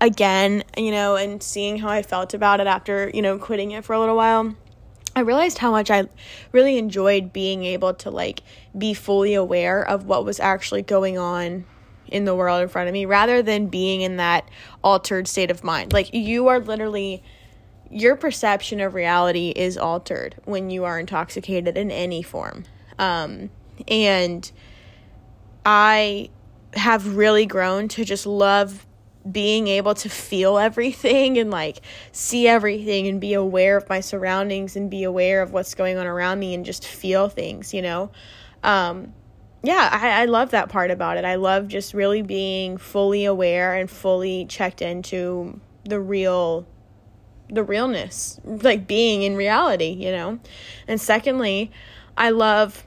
again, 0.03 0.65
you 0.77 0.91
know, 0.91 1.15
and 1.15 1.41
seeing 1.41 1.77
how 1.77 1.87
I 1.87 2.01
felt 2.01 2.33
about 2.33 2.59
it 2.59 2.67
after, 2.67 3.09
you 3.13 3.21
know, 3.21 3.37
quitting 3.39 3.71
it 3.71 3.85
for 3.85 3.93
a 3.93 3.99
little 3.99 4.17
while. 4.17 4.53
I 5.15 5.21
realized 5.21 5.59
how 5.59 5.71
much 5.71 5.89
I 5.89 6.09
really 6.51 6.77
enjoyed 6.77 7.31
being 7.31 7.63
able 7.63 7.93
to 7.95 8.09
like 8.09 8.41
be 8.77 8.93
fully 8.93 9.33
aware 9.33 9.81
of 9.87 10.05
what 10.05 10.25
was 10.25 10.39
actually 10.39 10.81
going 10.81 11.17
on 11.17 11.65
in 12.07 12.25
the 12.25 12.35
world 12.35 12.61
in 12.61 12.67
front 12.67 12.89
of 12.89 12.93
me 12.93 13.05
rather 13.05 13.41
than 13.41 13.67
being 13.67 14.01
in 14.01 14.17
that 14.17 14.49
altered 14.83 15.27
state 15.27 15.49
of 15.49 15.63
mind. 15.63 15.93
Like 15.93 16.13
you 16.13 16.49
are 16.49 16.59
literally 16.59 17.23
your 17.89 18.15
perception 18.15 18.81
of 18.81 18.95
reality 18.95 19.53
is 19.55 19.77
altered 19.77 20.35
when 20.43 20.69
you 20.69 20.83
are 20.83 20.99
intoxicated 20.99 21.77
in 21.77 21.91
any 21.91 22.23
form. 22.23 22.65
Um, 22.99 23.51
and 23.87 24.51
I 25.65 26.29
have 26.73 27.15
really 27.15 27.45
grown 27.45 27.87
to 27.89 28.03
just 28.03 28.25
love 28.25 28.85
being 29.29 29.67
able 29.67 29.93
to 29.93 30.09
feel 30.09 30.57
everything 30.57 31.37
and 31.37 31.49
like 31.49 31.79
see 32.11 32.47
everything 32.47 33.07
and 33.07 33.21
be 33.21 33.33
aware 33.33 33.77
of 33.77 33.87
my 33.87 33.99
surroundings 33.99 34.75
and 34.75 34.89
be 34.89 35.03
aware 35.03 35.41
of 35.41 35.53
what's 35.53 35.73
going 35.75 35.97
on 35.97 36.05
around 36.05 36.39
me 36.39 36.53
and 36.53 36.65
just 36.65 36.85
feel 36.85 37.29
things, 37.29 37.73
you 37.73 37.81
know? 37.81 38.11
Um, 38.63 39.13
yeah, 39.63 39.89
I, 39.91 40.23
I 40.23 40.25
love 40.25 40.51
that 40.51 40.67
part 40.67 40.91
about 40.91 41.17
it. 41.17 41.23
I 41.23 41.35
love 41.35 41.69
just 41.69 41.93
really 41.93 42.21
being 42.21 42.77
fully 42.77 43.23
aware 43.23 43.73
and 43.73 43.89
fully 43.89 44.45
checked 44.45 44.81
into 44.81 45.59
the 45.85 45.99
real 45.99 46.67
the 47.49 47.63
realness, 47.63 48.39
like 48.43 48.87
being 48.87 49.21
in 49.21 49.35
reality, 49.35 49.89
you 49.89 50.11
know? 50.11 50.39
And 50.87 50.99
secondly, 50.99 51.71
I 52.17 52.31
love 52.31 52.83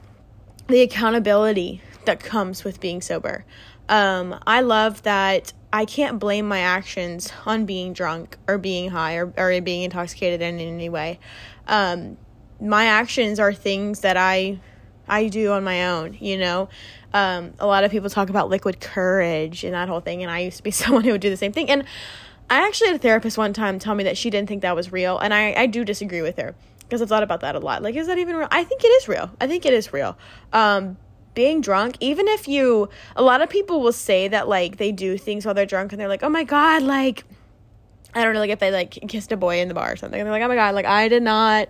the 0.67 0.81
accountability 0.81 1.81
that 2.05 2.19
comes 2.19 2.63
with 2.63 2.79
being 2.79 3.01
sober. 3.01 3.45
Um, 3.87 4.37
I 4.45 4.61
love 4.61 5.03
that 5.03 5.53
I 5.71 5.85
can't 5.85 6.19
blame 6.19 6.47
my 6.47 6.59
actions 6.59 7.31
on 7.45 7.65
being 7.65 7.93
drunk 7.93 8.37
or 8.47 8.57
being 8.57 8.89
high 8.89 9.15
or, 9.15 9.33
or 9.37 9.61
being 9.61 9.83
intoxicated 9.83 10.41
in 10.41 10.59
any 10.59 10.89
way. 10.89 11.19
Um, 11.67 12.17
my 12.61 12.85
actions 12.85 13.39
are 13.39 13.53
things 13.53 13.99
that 14.01 14.17
I 14.17 14.59
I 15.09 15.27
do 15.29 15.51
on 15.51 15.63
my 15.63 15.87
own, 15.87 16.17
you 16.19 16.37
know. 16.37 16.69
Um, 17.13 17.53
a 17.59 17.67
lot 17.67 17.83
of 17.83 17.91
people 17.91 18.09
talk 18.09 18.29
about 18.29 18.49
liquid 18.49 18.81
courage 18.81 19.63
and 19.63 19.73
that 19.73 19.87
whole 19.87 20.01
thing, 20.01 20.21
and 20.21 20.31
I 20.31 20.39
used 20.39 20.57
to 20.57 20.63
be 20.63 20.71
someone 20.83 21.03
who 21.03 21.11
would 21.11 21.21
do 21.21 21.29
the 21.29 21.37
same 21.37 21.53
thing. 21.53 21.69
And 21.69 21.85
I 22.49 22.65
actually 22.65 22.87
had 22.87 22.95
a 22.97 22.99
therapist 22.99 23.37
one 23.37 23.53
time 23.53 23.79
tell 23.79 23.95
me 23.95 24.03
that 24.05 24.17
she 24.17 24.29
didn't 24.29 24.47
think 24.49 24.61
that 24.61 24.75
was 24.75 24.91
real, 24.91 25.17
and 25.17 25.33
I, 25.33 25.53
I 25.53 25.65
do 25.67 25.83
disagree 25.83 26.21
with 26.21 26.37
her 26.37 26.55
because 26.79 27.01
I've 27.01 27.09
thought 27.09 27.23
about 27.23 27.41
that 27.41 27.55
a 27.55 27.59
lot. 27.59 27.83
Like, 27.83 27.95
is 27.95 28.07
that 28.07 28.17
even 28.17 28.35
real? 28.35 28.47
I 28.51 28.63
think 28.63 28.83
it 28.83 28.87
is 28.87 29.07
real. 29.07 29.29
I 29.41 29.47
think 29.47 29.65
it 29.65 29.73
is 29.73 29.91
real. 29.91 30.17
Um, 30.53 30.97
being 31.37 31.61
drunk, 31.61 31.97
even 31.99 32.27
if 32.27 32.47
you, 32.47 32.89
a 33.15 33.21
lot 33.21 33.43
of 33.43 33.49
people 33.49 33.79
will 33.79 33.91
say 33.91 34.27
that 34.27 34.47
like 34.47 34.77
they 34.77 34.91
do 34.91 35.19
things 35.19 35.45
while 35.45 35.53
they're 35.53 35.67
drunk 35.67 35.93
and 35.93 36.01
they're 36.01 36.07
like, 36.07 36.23
oh 36.23 36.29
my 36.29 36.43
god, 36.43 36.81
like, 36.81 37.25
I 38.15 38.23
don't 38.23 38.33
know, 38.33 38.39
like 38.39 38.49
if 38.49 38.57
they 38.57 38.71
like 38.71 38.97
kissed 39.07 39.31
a 39.31 39.37
boy 39.37 39.59
in 39.59 39.67
the 39.67 39.75
bar 39.75 39.91
or 39.91 39.95
something, 39.97 40.19
and 40.19 40.25
they're 40.25 40.33
like, 40.33 40.41
oh 40.41 40.47
my 40.47 40.55
god, 40.55 40.73
like 40.73 40.87
I 40.87 41.07
did 41.07 41.21
not 41.21 41.69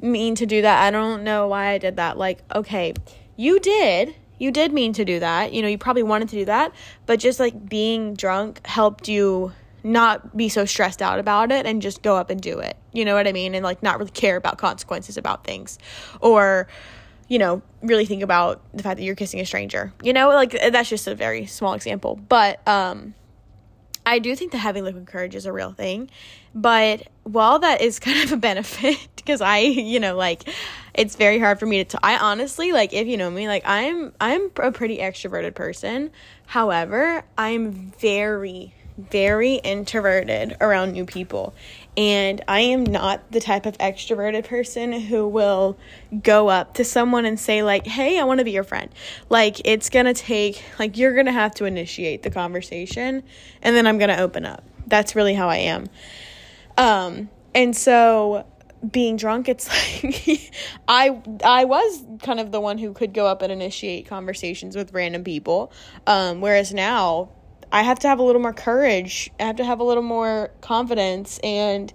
mean 0.00 0.36
to 0.36 0.46
do 0.46 0.62
that. 0.62 0.84
I 0.84 0.92
don't 0.92 1.24
know 1.24 1.48
why 1.48 1.70
I 1.70 1.78
did 1.78 1.96
that. 1.96 2.18
Like, 2.18 2.38
okay, 2.54 2.94
you 3.34 3.58
did. 3.58 4.14
You 4.38 4.52
did 4.52 4.72
mean 4.72 4.92
to 4.92 5.04
do 5.04 5.18
that. 5.18 5.52
You 5.52 5.60
know, 5.62 5.66
you 5.66 5.76
probably 5.76 6.04
wanted 6.04 6.28
to 6.28 6.36
do 6.36 6.44
that, 6.44 6.72
but 7.06 7.18
just 7.18 7.40
like 7.40 7.68
being 7.68 8.14
drunk 8.14 8.64
helped 8.64 9.08
you 9.08 9.50
not 9.82 10.36
be 10.36 10.48
so 10.48 10.64
stressed 10.64 11.02
out 11.02 11.18
about 11.18 11.50
it 11.50 11.66
and 11.66 11.82
just 11.82 12.02
go 12.02 12.16
up 12.16 12.30
and 12.30 12.40
do 12.40 12.60
it. 12.60 12.76
You 12.92 13.04
know 13.04 13.16
what 13.16 13.26
I 13.26 13.32
mean? 13.32 13.56
And 13.56 13.64
like 13.64 13.82
not 13.82 13.98
really 13.98 14.12
care 14.12 14.36
about 14.36 14.56
consequences 14.56 15.16
about 15.16 15.42
things. 15.42 15.80
Or, 16.20 16.68
you 17.30 17.38
know, 17.38 17.62
really 17.80 18.04
think 18.04 18.22
about 18.22 18.60
the 18.74 18.82
fact 18.82 18.98
that 18.98 19.04
you're 19.04 19.14
kissing 19.14 19.40
a 19.40 19.46
stranger. 19.46 19.94
You 20.02 20.12
know, 20.12 20.28
like 20.30 20.50
that's 20.50 20.90
just 20.90 21.06
a 21.06 21.14
very 21.14 21.46
small 21.46 21.72
example. 21.72 22.20
But 22.28 22.66
um 22.68 23.14
I 24.04 24.18
do 24.18 24.34
think 24.34 24.52
that 24.52 24.58
having 24.58 24.82
liquid 24.84 25.06
courage 25.06 25.34
is 25.36 25.46
a 25.46 25.52
real 25.52 25.72
thing. 25.72 26.10
But 26.54 27.06
while 27.22 27.60
that 27.60 27.80
is 27.80 28.00
kind 28.00 28.22
of 28.24 28.32
a 28.32 28.36
benefit, 28.36 28.96
because 29.16 29.40
I, 29.40 29.58
you 29.58 30.00
know, 30.00 30.16
like 30.16 30.48
it's 30.94 31.14
very 31.14 31.38
hard 31.38 31.60
for 31.60 31.66
me 31.66 31.84
to, 31.84 31.84
t- 31.84 31.98
I 32.02 32.16
honestly, 32.16 32.72
like, 32.72 32.92
if 32.92 33.06
you 33.06 33.16
know 33.16 33.30
me, 33.30 33.46
like, 33.46 33.62
I'm, 33.64 34.12
I'm 34.20 34.50
a 34.56 34.72
pretty 34.72 34.98
extroverted 34.98 35.54
person. 35.54 36.10
However, 36.46 37.22
I'm 37.38 37.92
very, 38.00 38.74
very 38.98 39.54
introverted 39.54 40.56
around 40.60 40.92
new 40.92 41.04
people. 41.04 41.54
And 42.00 42.42
I 42.48 42.60
am 42.60 42.84
not 42.84 43.30
the 43.30 43.40
type 43.40 43.66
of 43.66 43.76
extroverted 43.76 44.46
person 44.46 44.90
who 44.90 45.28
will 45.28 45.76
go 46.22 46.48
up 46.48 46.72
to 46.76 46.84
someone 46.84 47.26
and 47.26 47.38
say, 47.38 47.62
like, 47.62 47.86
hey, 47.86 48.18
I 48.18 48.24
want 48.24 48.38
to 48.38 48.44
be 48.44 48.52
your 48.52 48.64
friend. 48.64 48.88
Like, 49.28 49.60
it's 49.66 49.90
going 49.90 50.06
to 50.06 50.14
take, 50.14 50.64
like, 50.78 50.96
you're 50.96 51.12
going 51.12 51.26
to 51.26 51.32
have 51.32 51.54
to 51.56 51.66
initiate 51.66 52.22
the 52.22 52.30
conversation 52.30 53.22
and 53.60 53.76
then 53.76 53.86
I'm 53.86 53.98
going 53.98 54.08
to 54.08 54.18
open 54.18 54.46
up. 54.46 54.64
That's 54.86 55.14
really 55.14 55.34
how 55.34 55.50
I 55.50 55.56
am. 55.58 55.88
Um, 56.78 57.28
and 57.54 57.76
so 57.76 58.46
being 58.90 59.18
drunk 59.18 59.46
it's 59.46 59.68
like 60.02 60.54
i 60.88 61.20
i 61.44 61.66
was 61.66 62.02
kind 62.22 62.40
of 62.40 62.50
the 62.50 62.58
one 62.58 62.78
who 62.78 62.94
could 62.94 63.12
go 63.12 63.26
up 63.26 63.42
and 63.42 63.52
initiate 63.52 64.06
conversations 64.06 64.74
with 64.74 64.94
random 64.94 65.22
people 65.22 65.70
um, 66.06 66.40
whereas 66.40 66.72
now 66.72 67.28
I 67.72 67.82
have 67.82 67.98
to 68.00 68.08
have 68.08 68.18
a 68.18 68.22
little 68.22 68.40
more 68.40 68.52
courage. 68.52 69.30
I 69.38 69.44
have 69.44 69.56
to 69.56 69.64
have 69.64 69.80
a 69.80 69.84
little 69.84 70.02
more 70.02 70.50
confidence 70.60 71.38
and 71.42 71.92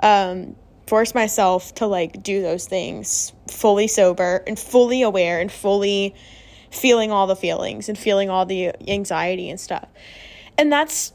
um, 0.00 0.56
force 0.86 1.14
myself 1.14 1.74
to 1.76 1.86
like 1.86 2.22
do 2.22 2.42
those 2.42 2.66
things 2.66 3.32
fully 3.48 3.86
sober 3.86 4.42
and 4.46 4.58
fully 4.58 5.02
aware 5.02 5.40
and 5.40 5.52
fully 5.52 6.14
feeling 6.70 7.10
all 7.12 7.26
the 7.26 7.36
feelings 7.36 7.88
and 7.88 7.98
feeling 7.98 8.30
all 8.30 8.46
the 8.46 8.72
anxiety 8.88 9.50
and 9.50 9.60
stuff. 9.60 9.88
And 10.56 10.72
that's 10.72 11.12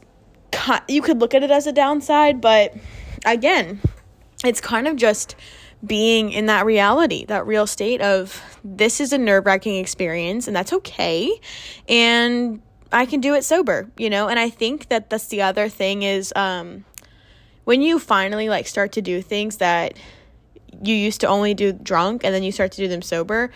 you 0.88 1.02
could 1.02 1.20
look 1.20 1.34
at 1.34 1.42
it 1.42 1.50
as 1.50 1.66
a 1.66 1.72
downside, 1.72 2.40
but 2.40 2.74
again, 3.26 3.80
it's 4.44 4.60
kind 4.60 4.86
of 4.86 4.96
just 4.96 5.34
being 5.84 6.30
in 6.30 6.46
that 6.46 6.64
reality, 6.64 7.24
that 7.26 7.46
real 7.46 7.66
state 7.66 8.00
of 8.00 8.42
this 8.62 9.00
is 9.00 9.12
a 9.12 9.18
nerve 9.18 9.44
wracking 9.44 9.76
experience 9.76 10.46
and 10.46 10.56
that's 10.56 10.72
okay. 10.72 11.30
And 11.88 12.62
I 12.94 13.06
can 13.06 13.20
do 13.20 13.34
it 13.34 13.44
sober, 13.44 13.90
you 13.98 14.08
know? 14.08 14.28
And 14.28 14.38
I 14.38 14.48
think 14.48 14.88
that 14.88 15.10
that's 15.10 15.26
the 15.26 15.42
other 15.42 15.68
thing 15.68 16.02
is 16.02 16.32
um 16.36 16.84
when 17.64 17.82
you 17.82 17.98
finally 17.98 18.48
like 18.48 18.66
start 18.66 18.92
to 18.92 19.02
do 19.02 19.20
things 19.20 19.56
that 19.56 19.98
you 20.82 20.94
used 20.94 21.20
to 21.20 21.26
only 21.26 21.54
do 21.54 21.72
drunk 21.72 22.24
and 22.24 22.34
then 22.34 22.42
you 22.42 22.52
start 22.52 22.72
to 22.72 22.82
do 22.82 22.88
them 22.88 23.02
sober, 23.02 23.50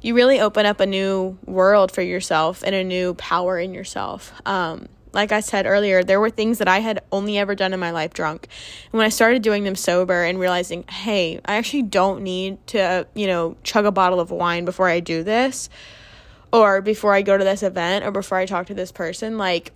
you 0.00 0.14
really 0.14 0.40
open 0.40 0.66
up 0.66 0.80
a 0.80 0.86
new 0.86 1.38
world 1.46 1.92
for 1.92 2.02
yourself 2.02 2.62
and 2.64 2.74
a 2.74 2.84
new 2.84 3.14
power 3.14 3.58
in 3.58 3.72
yourself. 3.72 4.32
Um 4.46 4.88
like 5.14 5.30
I 5.30 5.40
said 5.40 5.66
earlier, 5.66 6.02
there 6.02 6.20
were 6.20 6.30
things 6.30 6.58
that 6.58 6.68
I 6.68 6.78
had 6.78 7.02
only 7.12 7.36
ever 7.38 7.54
done 7.54 7.74
in 7.74 7.80
my 7.80 7.90
life 7.90 8.14
drunk. 8.14 8.48
And 8.90 8.98
when 8.98 9.06
I 9.06 9.10
started 9.10 9.42
doing 9.42 9.64
them 9.64 9.74
sober 9.76 10.22
and 10.22 10.38
realizing, 10.38 10.84
hey, 10.84 11.38
I 11.44 11.56
actually 11.56 11.82
don't 11.82 12.22
need 12.22 12.66
to, 12.68 13.06
you 13.14 13.26
know, 13.26 13.56
chug 13.62 13.84
a 13.84 13.92
bottle 13.92 14.20
of 14.20 14.30
wine 14.30 14.64
before 14.64 14.88
I 14.88 15.00
do 15.00 15.22
this, 15.22 15.68
or 16.52 16.80
before 16.80 17.14
I 17.14 17.22
go 17.22 17.38
to 17.38 17.44
this 17.44 17.62
event 17.62 18.04
or 18.04 18.10
before 18.10 18.38
I 18.38 18.46
talk 18.46 18.66
to 18.66 18.74
this 18.74 18.92
person, 18.92 19.38
like 19.38 19.72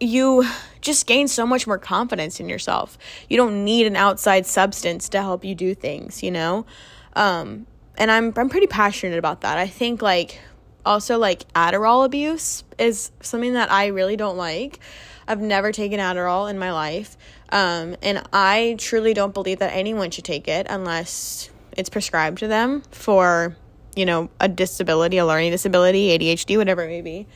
you 0.00 0.44
just 0.80 1.06
gain 1.06 1.28
so 1.28 1.44
much 1.44 1.66
more 1.66 1.78
confidence 1.78 2.40
in 2.40 2.48
yourself. 2.48 2.98
You 3.28 3.36
don't 3.36 3.64
need 3.64 3.86
an 3.86 3.96
outside 3.96 4.46
substance 4.46 5.08
to 5.10 5.20
help 5.20 5.44
you 5.44 5.54
do 5.54 5.74
things, 5.74 6.22
you 6.22 6.30
know? 6.30 6.66
Um, 7.14 7.66
and 7.96 8.10
I'm 8.10 8.32
I'm 8.36 8.48
pretty 8.48 8.68
passionate 8.68 9.18
about 9.18 9.40
that. 9.40 9.58
I 9.58 9.66
think 9.66 10.02
like 10.02 10.40
also 10.86 11.18
like 11.18 11.52
Adderall 11.52 12.04
abuse 12.04 12.64
is 12.78 13.10
something 13.20 13.54
that 13.54 13.70
I 13.70 13.88
really 13.88 14.16
don't 14.16 14.36
like. 14.36 14.78
I've 15.26 15.40
never 15.40 15.72
taken 15.72 16.00
Adderall 16.00 16.48
in 16.48 16.58
my 16.58 16.72
life. 16.72 17.16
Um, 17.50 17.96
and 18.02 18.22
I 18.32 18.76
truly 18.78 19.14
don't 19.14 19.34
believe 19.34 19.58
that 19.58 19.74
anyone 19.74 20.10
should 20.10 20.24
take 20.24 20.48
it 20.48 20.66
unless 20.70 21.50
it's 21.76 21.90
prescribed 21.90 22.38
to 22.38 22.48
them 22.48 22.82
for, 22.90 23.56
you 23.98 24.06
know, 24.06 24.30
a 24.38 24.46
disability, 24.48 25.18
a 25.18 25.26
learning 25.26 25.50
disability, 25.50 26.16
ADHD, 26.16 26.56
whatever 26.56 26.84
it 26.84 26.88
may 26.88 27.00
be. 27.00 27.26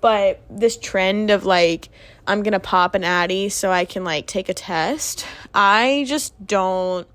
But 0.00 0.40
this 0.48 0.76
trend 0.76 1.30
of 1.30 1.44
like, 1.44 1.88
I'm 2.28 2.44
gonna 2.44 2.60
pop 2.60 2.94
an 2.94 3.02
Addy 3.02 3.48
so 3.48 3.72
I 3.72 3.84
can 3.84 4.04
like 4.04 4.28
take 4.28 4.48
a 4.48 4.54
test, 4.54 5.26
I 5.52 6.04
just 6.06 6.46
don't 6.46 7.08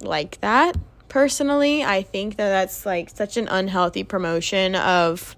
like 0.00 0.40
that 0.40 0.76
personally. 1.08 1.84
I 1.84 2.02
think 2.02 2.36
that 2.36 2.48
that's 2.48 2.84
like 2.84 3.10
such 3.10 3.36
an 3.36 3.46
unhealthy 3.46 4.02
promotion 4.02 4.74
of 4.74 5.36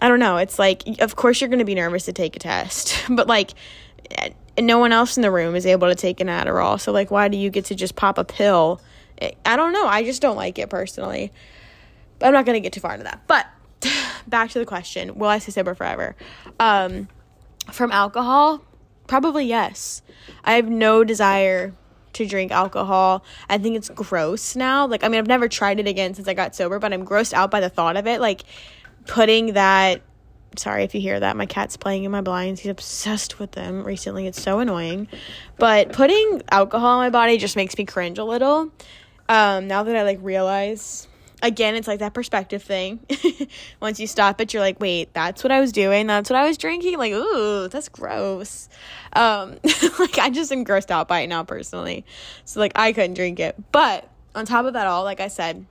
I 0.00 0.08
don't 0.08 0.18
know. 0.18 0.38
It's 0.38 0.58
like 0.58 0.82
of 1.00 1.14
course 1.14 1.42
you're 1.42 1.50
to 1.50 1.64
be 1.66 1.74
nervous 1.74 2.06
to 2.06 2.14
take 2.14 2.36
a 2.36 2.38
test, 2.38 3.04
but 3.10 3.26
like 3.26 3.50
eh, 4.12 4.30
no 4.58 4.78
one 4.78 4.92
else 4.92 5.18
in 5.18 5.22
the 5.22 5.30
room 5.30 5.54
is 5.54 5.66
able 5.66 5.88
to 5.88 5.94
take 5.94 6.20
an 6.20 6.28
Adderall. 6.28 6.80
So 6.80 6.90
like 6.90 7.10
why 7.10 7.28
do 7.28 7.36
you 7.36 7.50
get 7.50 7.66
to 7.66 7.74
just 7.74 7.96
pop 7.96 8.16
a 8.16 8.24
pill? 8.24 8.80
I 9.44 9.56
don't 9.56 9.72
know. 9.72 9.86
I 9.86 10.02
just 10.04 10.22
don't 10.22 10.36
like 10.36 10.58
it 10.58 10.70
personally. 10.70 11.32
But 12.18 12.26
I'm 12.26 12.32
not 12.32 12.46
going 12.46 12.56
to 12.56 12.60
get 12.60 12.72
too 12.72 12.80
far 12.80 12.92
into 12.92 13.04
that. 13.04 13.26
But 13.26 13.46
back 14.26 14.50
to 14.50 14.58
the 14.58 14.66
question, 14.66 15.16
will 15.16 15.28
I 15.28 15.38
stay 15.38 15.52
sober 15.52 15.74
forever? 15.74 16.16
Um 16.58 17.08
from 17.72 17.92
alcohol? 17.92 18.62
Probably 19.06 19.44
yes. 19.44 20.02
I 20.44 20.54
have 20.54 20.68
no 20.68 21.04
desire 21.04 21.74
to 22.14 22.26
drink 22.26 22.52
alcohol. 22.52 23.24
I 23.48 23.58
think 23.58 23.76
it's 23.76 23.88
gross 23.88 24.56
now. 24.56 24.86
Like, 24.86 25.04
I 25.04 25.08
mean, 25.08 25.18
I've 25.18 25.26
never 25.26 25.48
tried 25.48 25.80
it 25.80 25.86
again 25.86 26.14
since 26.14 26.28
I 26.28 26.34
got 26.34 26.54
sober, 26.54 26.78
but 26.78 26.92
I'm 26.92 27.04
grossed 27.04 27.32
out 27.32 27.50
by 27.50 27.60
the 27.60 27.68
thought 27.68 27.96
of 27.96 28.06
it. 28.06 28.20
Like, 28.20 28.42
putting 29.06 29.54
that. 29.54 30.02
Sorry 30.56 30.82
if 30.82 30.96
you 30.96 31.00
hear 31.00 31.20
that. 31.20 31.36
My 31.36 31.46
cat's 31.46 31.76
playing 31.76 32.02
in 32.02 32.10
my 32.10 32.22
blinds. 32.22 32.60
He's 32.60 32.70
obsessed 32.70 33.38
with 33.38 33.52
them 33.52 33.84
recently. 33.84 34.26
It's 34.26 34.42
so 34.42 34.58
annoying. 34.58 35.06
But 35.58 35.92
putting 35.92 36.42
alcohol 36.50 37.00
in 37.00 37.06
my 37.06 37.10
body 37.10 37.38
just 37.38 37.54
makes 37.54 37.78
me 37.78 37.84
cringe 37.84 38.18
a 38.18 38.24
little. 38.24 38.72
Um, 39.30 39.68
now 39.68 39.84
that 39.84 39.96
I 39.96 40.02
like 40.02 40.18
realize 40.22 41.06
again, 41.40 41.76
it's 41.76 41.88
like 41.88 42.00
that 42.00 42.14
perspective 42.14 42.64
thing. 42.64 43.00
Once 43.80 44.00
you 44.00 44.08
stop 44.08 44.40
it, 44.40 44.52
you're 44.52 44.60
like, 44.60 44.80
wait, 44.80 45.14
that's 45.14 45.44
what 45.44 45.52
I 45.52 45.60
was 45.60 45.70
doing. 45.70 46.08
That's 46.08 46.28
what 46.28 46.38
I 46.38 46.46
was 46.46 46.58
drinking. 46.58 46.98
Like, 46.98 47.12
ooh, 47.12 47.68
that's 47.68 47.88
gross. 47.88 48.68
Um, 49.12 49.58
like 50.00 50.18
I 50.18 50.30
just 50.30 50.50
am 50.50 50.64
grossed 50.64 50.90
out 50.90 51.06
by 51.06 51.20
it 51.20 51.28
now 51.28 51.44
personally. 51.44 52.04
So 52.44 52.58
like 52.58 52.72
I 52.74 52.92
couldn't 52.92 53.14
drink 53.14 53.38
it. 53.38 53.56
But 53.70 54.08
on 54.34 54.46
top 54.46 54.66
of 54.66 54.72
that 54.74 54.88
all, 54.88 55.04
like 55.04 55.20
I 55.20 55.28
said, 55.28 55.64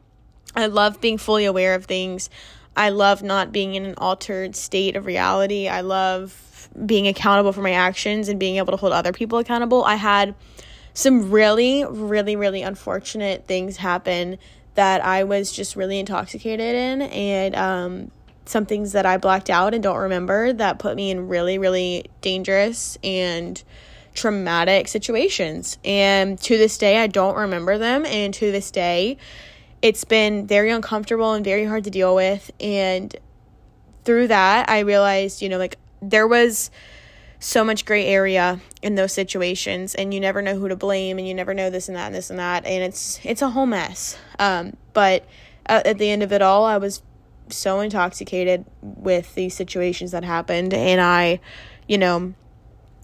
I 0.56 0.68
love 0.68 1.02
being 1.02 1.18
fully 1.18 1.44
aware 1.44 1.76
of 1.76 1.84
things. 1.84 2.30
I 2.78 2.90
love 2.90 3.24
not 3.24 3.52
being 3.52 3.76
in 3.76 3.86
an 3.86 3.96
altered 3.98 4.56
state 4.56 4.96
of 4.96 5.06
reality. 5.06 5.68
I 5.68 5.82
love 5.82 6.70
being 6.86 7.10
accountable 7.10 7.52
for 7.52 7.62
my 7.62 7.72
actions 7.72 8.30
and 8.30 8.40
being 8.40 8.56
able 8.56 8.72
to 8.72 8.78
hold 8.78 8.94
other 8.94 9.12
people 9.12 9.38
accountable. 9.38 9.84
I 9.84 9.96
had 9.96 10.34
some 11.00 11.32
really, 11.32 11.86
really, 11.86 12.36
really 12.36 12.62
unfortunate 12.62 13.48
things 13.48 13.78
happen 13.78 14.38
that 14.76 15.04
I 15.04 15.24
was 15.24 15.52
just 15.52 15.76
really 15.76 15.98
intoxicated 15.98 16.76
in, 16.76 17.02
and 17.04 17.56
um, 17.56 18.12
some 18.46 18.66
things 18.66 18.92
that 18.92 19.06
I 19.06 19.18
blacked 19.18 19.50
out 19.50 19.74
and 19.74 19.82
don't 19.82 19.98
remember 19.98 20.52
that 20.52 20.78
put 20.78 20.96
me 20.96 21.10
in 21.12 21.28
really, 21.28 21.58
really 21.58 22.06
dangerous 22.22 22.98
and 23.04 23.64
traumatic 24.14 24.88
situations. 24.88 25.78
And 25.86 26.40
to 26.42 26.58
this 26.58 26.78
day, 26.78 26.98
I 26.98 27.08
don't 27.08 27.36
remember 27.36 27.78
them. 27.78 28.06
And 28.06 28.34
to 28.34 28.52
this 28.52 28.72
day, 28.72 29.18
it's 29.82 30.04
been 30.04 30.48
very 30.48 30.70
uncomfortable 30.70 31.34
and 31.34 31.46
very 31.46 31.64
hard 31.66 31.86
to 31.86 31.90
deal 31.90 32.14
with. 32.14 32.52
And 32.60 33.16
through 34.04 34.28
that, 34.28 34.70
I 34.70 34.80
realized, 34.80 35.42
you 35.42 35.48
know, 35.48 35.58
like 35.58 35.78
there 36.02 36.28
was 36.28 36.72
so 37.40 37.64
much 37.64 37.86
gray 37.86 38.06
area 38.06 38.60
in 38.82 38.96
those 38.96 39.14
situations 39.14 39.96
and 39.96 40.14
you 40.14 40.20
never 40.20 40.42
know 40.42 40.56
who 40.56 40.68
to 40.68 40.76
blame 40.76 41.18
and 41.18 41.28
you 41.28 41.34
never 41.34 41.54
know 41.54 41.70
this 41.70 41.88
and 41.88 41.96
that 41.96 42.08
and 42.08 42.16
this 42.16 42.30
and 42.30 42.40
that 42.40 42.66
and 42.66 42.84
it's 42.84 43.20
it's 43.24 43.42
a 43.42 43.50
whole 43.50 43.66
mess. 43.66 44.18
Um, 44.38 44.76
but 44.94 45.26
at, 45.66 45.88
at 45.88 45.98
the 45.98 46.10
end 46.10 46.22
of 46.22 46.34
it 46.34 46.42
all 46.42 46.66
i 46.66 46.78
was 46.78 47.02
so 47.48 47.80
intoxicated 47.80 48.66
with 48.82 49.34
these 49.36 49.56
situations 49.56 50.12
that 50.12 50.24
happened 50.24 50.74
and 50.74 51.00
i 51.00 51.40
you 51.88 51.98
know 51.98 52.34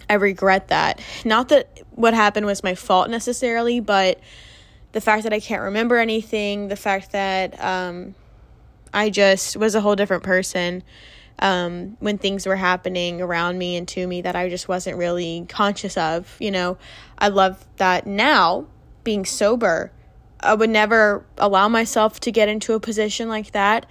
i 0.09 0.13
regret 0.13 0.67
that. 0.67 0.99
Not 1.23 1.49
that 1.49 1.81
what 1.91 2.13
happened 2.13 2.45
was 2.45 2.61
my 2.61 2.75
fault 2.75 3.09
necessarily 3.09 3.79
but 3.79 4.19
the 4.91 5.01
fact 5.01 5.23
that 5.23 5.31
i 5.33 5.39
can't 5.39 5.61
remember 5.61 5.97
anything 5.97 6.67
the 6.67 6.75
fact 6.75 7.13
that 7.13 7.59
um, 7.63 8.15
i 8.93 9.09
just 9.09 9.55
was 9.55 9.75
a 9.75 9.81
whole 9.81 9.95
different 9.95 10.23
person 10.23 10.83
um, 11.39 11.97
when 11.99 12.17
things 12.17 12.45
were 12.45 12.55
happening 12.55 13.21
around 13.21 13.57
me 13.57 13.75
and 13.75 13.87
to 13.89 14.07
me 14.07 14.21
that 14.21 14.35
I 14.35 14.49
just 14.49 14.67
wasn't 14.67 14.97
really 14.97 15.45
conscious 15.49 15.97
of. 15.97 16.35
You 16.39 16.51
know, 16.51 16.77
I 17.17 17.27
love 17.27 17.65
that 17.77 18.07
now, 18.07 18.67
being 19.03 19.25
sober, 19.25 19.91
I 20.39 20.53
would 20.53 20.69
never 20.69 21.25
allow 21.37 21.67
myself 21.67 22.19
to 22.21 22.31
get 22.31 22.49
into 22.49 22.73
a 22.73 22.79
position 22.79 23.27
like 23.29 23.51
that. 23.51 23.85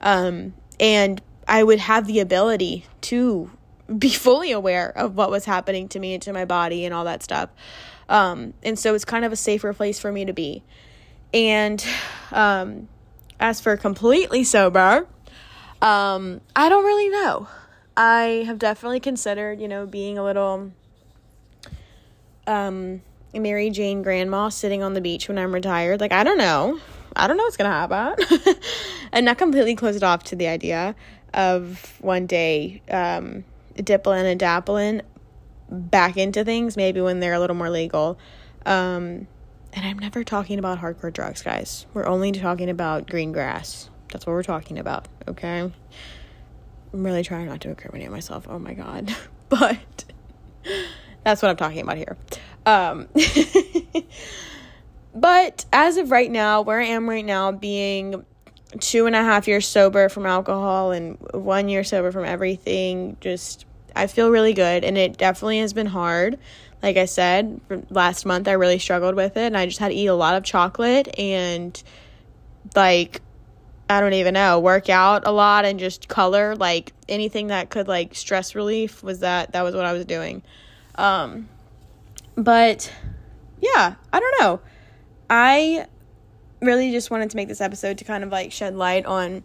Um, 0.00 0.54
and 0.80 1.22
I 1.46 1.62
would 1.62 1.78
have 1.78 2.06
the 2.06 2.20
ability 2.20 2.86
to 3.02 3.50
be 3.98 4.10
fully 4.12 4.52
aware 4.52 4.90
of 4.96 5.16
what 5.16 5.30
was 5.30 5.44
happening 5.44 5.88
to 5.88 5.98
me 5.98 6.14
and 6.14 6.22
to 6.22 6.32
my 6.32 6.44
body 6.44 6.84
and 6.84 6.94
all 6.94 7.04
that 7.04 7.22
stuff. 7.22 7.50
Um, 8.08 8.54
and 8.62 8.78
so 8.78 8.94
it's 8.94 9.04
kind 9.04 9.24
of 9.24 9.32
a 9.32 9.36
safer 9.36 9.72
place 9.72 9.98
for 9.98 10.12
me 10.12 10.24
to 10.24 10.32
be. 10.32 10.62
And 11.32 11.84
um, 12.32 12.88
as 13.40 13.60
for 13.60 13.76
completely 13.76 14.44
sober, 14.44 15.06
um, 15.82 16.40
I 16.54 16.68
don't 16.68 16.84
really 16.84 17.08
know. 17.08 17.48
I 17.96 18.44
have 18.46 18.58
definitely 18.58 19.00
considered, 19.00 19.60
you 19.60 19.68
know, 19.68 19.84
being 19.84 20.16
a 20.16 20.24
little 20.24 20.72
um 22.46 23.02
Mary 23.34 23.70
Jane 23.70 24.02
grandma 24.02 24.48
sitting 24.48 24.82
on 24.82 24.94
the 24.94 25.00
beach 25.00 25.28
when 25.28 25.38
I'm 25.38 25.52
retired. 25.52 26.00
Like 26.00 26.12
I 26.12 26.24
don't 26.24 26.38
know. 26.38 26.80
I 27.14 27.26
don't 27.26 27.36
know 27.36 27.42
what's 27.44 27.56
gonna 27.56 27.70
happen. 27.70 28.54
I'm 29.12 29.24
not 29.24 29.38
completely 29.38 29.74
closed 29.74 30.02
off 30.02 30.24
to 30.24 30.36
the 30.36 30.48
idea 30.48 30.94
of 31.34 31.98
one 32.00 32.26
day 32.26 32.80
um 32.90 33.44
dippling 33.76 34.26
and 34.26 34.40
dappling 34.40 35.02
back 35.70 36.16
into 36.16 36.44
things, 36.44 36.76
maybe 36.76 37.00
when 37.00 37.20
they're 37.20 37.34
a 37.34 37.40
little 37.40 37.56
more 37.56 37.70
legal. 37.70 38.18
Um 38.64 39.26
and 39.74 39.86
I'm 39.86 39.98
never 39.98 40.22
talking 40.22 40.58
about 40.58 40.78
hardcore 40.80 41.12
drugs, 41.12 41.42
guys. 41.42 41.86
We're 41.92 42.06
only 42.06 42.30
talking 42.32 42.68
about 42.70 43.08
green 43.08 43.32
grass. 43.32 43.88
That's 44.12 44.26
what 44.26 44.32
we're 44.32 44.42
talking 44.42 44.78
about, 44.78 45.08
okay? 45.26 45.70
I'm 46.92 47.04
really 47.04 47.22
trying 47.22 47.46
not 47.46 47.60
to 47.62 47.70
incriminate 47.70 48.10
myself. 48.10 48.46
Oh 48.48 48.58
my 48.58 48.74
god. 48.74 49.14
But 49.48 50.04
that's 51.24 51.42
what 51.42 51.50
I'm 51.50 51.58
talking 51.58 51.80
about 51.82 51.98
here. 51.98 52.16
Um 52.64 53.08
But 55.14 55.66
as 55.72 55.98
of 55.98 56.10
right 56.10 56.30
now, 56.30 56.62
where 56.62 56.80
I 56.80 56.86
am 56.86 57.08
right 57.08 57.24
now, 57.24 57.52
being 57.52 58.24
two 58.80 59.06
and 59.06 59.14
a 59.14 59.22
half 59.22 59.46
years 59.46 59.68
sober 59.68 60.08
from 60.08 60.24
alcohol 60.24 60.92
and 60.92 61.18
one 61.32 61.68
year 61.68 61.84
sober 61.84 62.10
from 62.12 62.24
everything, 62.24 63.18
just 63.20 63.66
I 63.94 64.06
feel 64.06 64.30
really 64.30 64.54
good. 64.54 64.84
And 64.84 64.96
it 64.96 65.18
definitely 65.18 65.58
has 65.58 65.74
been 65.74 65.86
hard. 65.86 66.38
Like 66.82 66.96
I 66.96 67.04
said, 67.04 67.60
last 67.90 68.24
month 68.24 68.48
I 68.48 68.52
really 68.52 68.78
struggled 68.78 69.14
with 69.14 69.36
it 69.36 69.42
and 69.42 69.56
I 69.56 69.66
just 69.66 69.78
had 69.78 69.88
to 69.88 69.94
eat 69.94 70.06
a 70.06 70.14
lot 70.14 70.34
of 70.34 70.44
chocolate 70.44 71.18
and 71.18 71.80
like 72.74 73.20
I 73.88 74.00
don't 74.00 74.14
even 74.14 74.34
know, 74.34 74.58
work 74.58 74.88
out 74.88 75.26
a 75.26 75.32
lot 75.32 75.64
and 75.64 75.78
just 75.78 76.08
color 76.08 76.56
like 76.56 76.92
anything 77.08 77.48
that 77.48 77.70
could 77.70 77.88
like 77.88 78.14
stress 78.14 78.54
relief 78.54 79.02
was 79.02 79.20
that 79.20 79.52
that 79.52 79.62
was 79.62 79.74
what 79.74 79.84
I 79.84 79.92
was 79.92 80.04
doing. 80.04 80.42
Um 80.94 81.48
but 82.36 82.92
yeah, 83.60 83.94
I 84.12 84.20
don't 84.20 84.40
know. 84.40 84.60
I 85.28 85.86
really 86.60 86.90
just 86.90 87.10
wanted 87.10 87.30
to 87.30 87.36
make 87.36 87.48
this 87.48 87.60
episode 87.60 87.98
to 87.98 88.04
kind 88.04 88.24
of 88.24 88.30
like 88.30 88.52
shed 88.52 88.74
light 88.74 89.04
on 89.04 89.42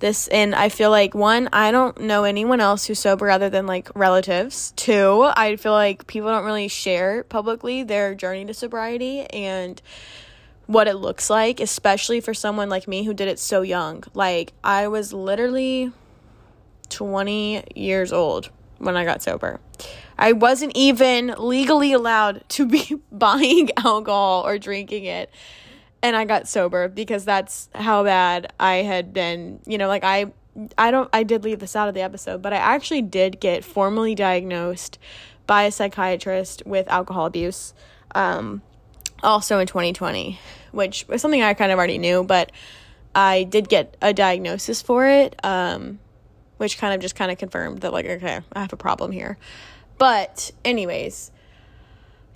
this 0.00 0.28
and 0.28 0.54
I 0.54 0.68
feel 0.68 0.90
like 0.90 1.14
one, 1.14 1.48
I 1.52 1.70
don't 1.70 2.00
know 2.00 2.24
anyone 2.24 2.60
else 2.60 2.86
who's 2.86 2.98
sober 2.98 3.30
other 3.30 3.50
than 3.50 3.66
like 3.66 3.90
relatives. 3.94 4.72
Two, 4.76 5.28
I 5.36 5.56
feel 5.56 5.72
like 5.72 6.06
people 6.06 6.28
don't 6.28 6.44
really 6.44 6.68
share 6.68 7.24
publicly 7.24 7.82
their 7.82 8.14
journey 8.14 8.44
to 8.44 8.54
sobriety 8.54 9.22
and 9.22 9.80
what 10.68 10.86
it 10.86 10.96
looks 10.96 11.30
like, 11.30 11.60
especially 11.60 12.20
for 12.20 12.34
someone 12.34 12.68
like 12.68 12.86
me 12.86 13.04
who 13.04 13.14
did 13.14 13.26
it 13.26 13.38
so 13.38 13.62
young. 13.62 14.04
Like, 14.12 14.52
I 14.62 14.86
was 14.86 15.14
literally 15.14 15.92
20 16.90 17.64
years 17.74 18.12
old 18.12 18.50
when 18.76 18.94
I 18.94 19.06
got 19.06 19.22
sober. 19.22 19.60
I 20.18 20.32
wasn't 20.32 20.72
even 20.74 21.34
legally 21.38 21.94
allowed 21.94 22.46
to 22.50 22.66
be 22.66 23.00
buying 23.12 23.70
alcohol 23.78 24.46
or 24.46 24.58
drinking 24.58 25.06
it. 25.06 25.30
And 26.02 26.14
I 26.14 26.26
got 26.26 26.46
sober 26.46 26.86
because 26.86 27.24
that's 27.24 27.70
how 27.74 28.04
bad 28.04 28.52
I 28.60 28.76
had 28.76 29.14
been. 29.14 29.60
You 29.66 29.78
know, 29.78 29.88
like 29.88 30.04
I 30.04 30.26
I 30.76 30.90
don't 30.90 31.08
I 31.12 31.22
did 31.22 31.44
leave 31.44 31.60
this 31.60 31.74
out 31.74 31.88
of 31.88 31.94
the 31.94 32.02
episode, 32.02 32.42
but 32.42 32.52
I 32.52 32.56
actually 32.56 33.02
did 33.02 33.40
get 33.40 33.64
formally 33.64 34.14
diagnosed 34.14 34.98
by 35.46 35.64
a 35.64 35.72
psychiatrist 35.72 36.62
with 36.66 36.86
alcohol 36.88 37.26
abuse. 37.26 37.74
Um 38.14 38.62
also 39.24 39.58
in 39.58 39.66
2020, 39.66 40.38
which 40.72 41.06
was 41.08 41.22
something 41.22 41.42
I 41.42 41.54
kind 41.54 41.72
of 41.72 41.78
already 41.78 41.98
knew, 41.98 42.24
but 42.24 42.52
I 43.14 43.44
did 43.44 43.68
get 43.68 43.96
a 44.00 44.12
diagnosis 44.12 44.82
for 44.82 45.06
it, 45.06 45.34
um, 45.44 45.98
which 46.58 46.78
kind 46.78 46.94
of 46.94 47.00
just 47.00 47.14
kind 47.14 47.30
of 47.30 47.38
confirmed 47.38 47.80
that, 47.80 47.92
like, 47.92 48.06
okay, 48.06 48.40
I 48.52 48.60
have 48.60 48.72
a 48.72 48.76
problem 48.76 49.12
here. 49.12 49.38
But, 49.98 50.52
anyways, 50.64 51.32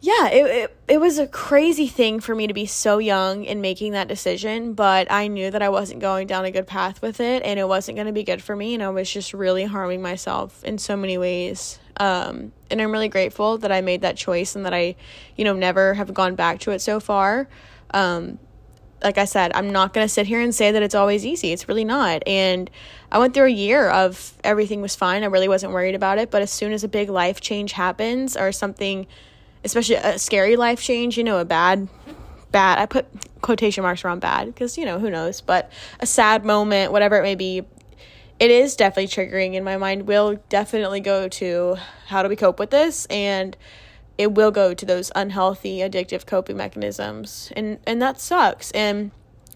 yeah, 0.02 0.30
it, 0.30 0.46
it, 0.46 0.76
it 0.88 1.00
was 1.00 1.20
a 1.20 1.28
crazy 1.28 1.86
thing 1.86 2.18
for 2.18 2.34
me 2.34 2.48
to 2.48 2.52
be 2.52 2.66
so 2.66 2.98
young 2.98 3.44
in 3.44 3.60
making 3.60 3.92
that 3.92 4.08
decision, 4.08 4.74
but 4.74 5.10
I 5.12 5.28
knew 5.28 5.48
that 5.48 5.62
I 5.62 5.68
wasn't 5.68 6.00
going 6.00 6.26
down 6.26 6.44
a 6.44 6.50
good 6.50 6.66
path 6.66 7.00
with 7.00 7.20
it 7.20 7.44
and 7.44 7.60
it 7.60 7.68
wasn't 7.68 7.94
going 7.94 8.08
to 8.08 8.12
be 8.12 8.24
good 8.24 8.42
for 8.42 8.56
me. 8.56 8.74
And 8.74 8.82
I 8.82 8.88
was 8.88 9.08
just 9.08 9.32
really 9.32 9.62
harming 9.62 10.02
myself 10.02 10.64
in 10.64 10.78
so 10.78 10.96
many 10.96 11.18
ways. 11.18 11.78
Um, 11.98 12.50
and 12.68 12.82
I'm 12.82 12.90
really 12.90 13.08
grateful 13.08 13.58
that 13.58 13.70
I 13.70 13.80
made 13.80 14.00
that 14.00 14.16
choice 14.16 14.56
and 14.56 14.66
that 14.66 14.74
I, 14.74 14.96
you 15.36 15.44
know, 15.44 15.52
never 15.52 15.94
have 15.94 16.12
gone 16.12 16.34
back 16.34 16.58
to 16.60 16.72
it 16.72 16.80
so 16.80 16.98
far. 16.98 17.46
Um, 17.92 18.38
like 19.02 19.18
I 19.18 19.24
said, 19.24 19.52
I'm 19.54 19.70
not 19.70 19.92
going 19.92 20.04
to 20.04 20.08
sit 20.08 20.26
here 20.26 20.40
and 20.40 20.54
say 20.54 20.70
that 20.70 20.82
it's 20.82 20.94
always 20.94 21.26
easy. 21.26 21.52
It's 21.52 21.68
really 21.68 21.84
not. 21.84 22.22
And 22.26 22.70
I 23.10 23.18
went 23.18 23.34
through 23.34 23.46
a 23.46 23.50
year 23.50 23.88
of 23.88 24.34
everything 24.44 24.80
was 24.80 24.94
fine. 24.94 25.22
I 25.22 25.26
really 25.26 25.48
wasn't 25.48 25.72
worried 25.72 25.94
about 25.94 26.18
it. 26.18 26.30
But 26.30 26.42
as 26.42 26.50
soon 26.50 26.72
as 26.72 26.84
a 26.84 26.88
big 26.88 27.10
life 27.10 27.40
change 27.40 27.72
happens 27.72 28.36
or 28.36 28.52
something, 28.52 29.06
especially 29.64 29.96
a 29.96 30.18
scary 30.18 30.56
life 30.56 30.80
change, 30.80 31.18
you 31.18 31.24
know, 31.24 31.38
a 31.38 31.44
bad, 31.44 31.88
bad, 32.50 32.78
I 32.78 32.86
put 32.86 33.06
quotation 33.40 33.82
marks 33.82 34.04
around 34.04 34.20
bad 34.20 34.46
because, 34.46 34.78
you 34.78 34.84
know, 34.84 34.98
who 34.98 35.10
knows, 35.10 35.40
but 35.40 35.70
a 36.00 36.06
sad 36.06 36.44
moment, 36.44 36.92
whatever 36.92 37.16
it 37.16 37.22
may 37.22 37.34
be, 37.34 37.62
it 38.38 38.50
is 38.50 38.76
definitely 38.76 39.08
triggering 39.08 39.56
and 39.56 39.64
my 39.64 39.76
mind 39.76 40.06
will 40.06 40.36
definitely 40.48 41.00
go 41.00 41.28
to 41.28 41.76
how 42.06 42.22
do 42.22 42.28
we 42.28 42.36
cope 42.36 42.58
with 42.58 42.70
this 42.70 43.06
and 43.06 43.56
it 44.18 44.32
will 44.32 44.50
go 44.50 44.74
to 44.74 44.86
those 44.86 45.10
unhealthy 45.14 45.78
addictive 45.78 46.26
coping 46.26 46.56
mechanisms 46.56 47.52
and 47.56 47.78
and 47.86 48.00
that 48.00 48.20
sucks 48.20 48.70
and 48.72 49.10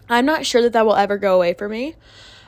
i'm 0.09 0.25
not 0.25 0.45
sure 0.45 0.61
that 0.61 0.73
that 0.73 0.85
will 0.85 0.95
ever 0.95 1.17
go 1.17 1.35
away 1.35 1.53
for 1.53 1.67
me. 1.69 1.95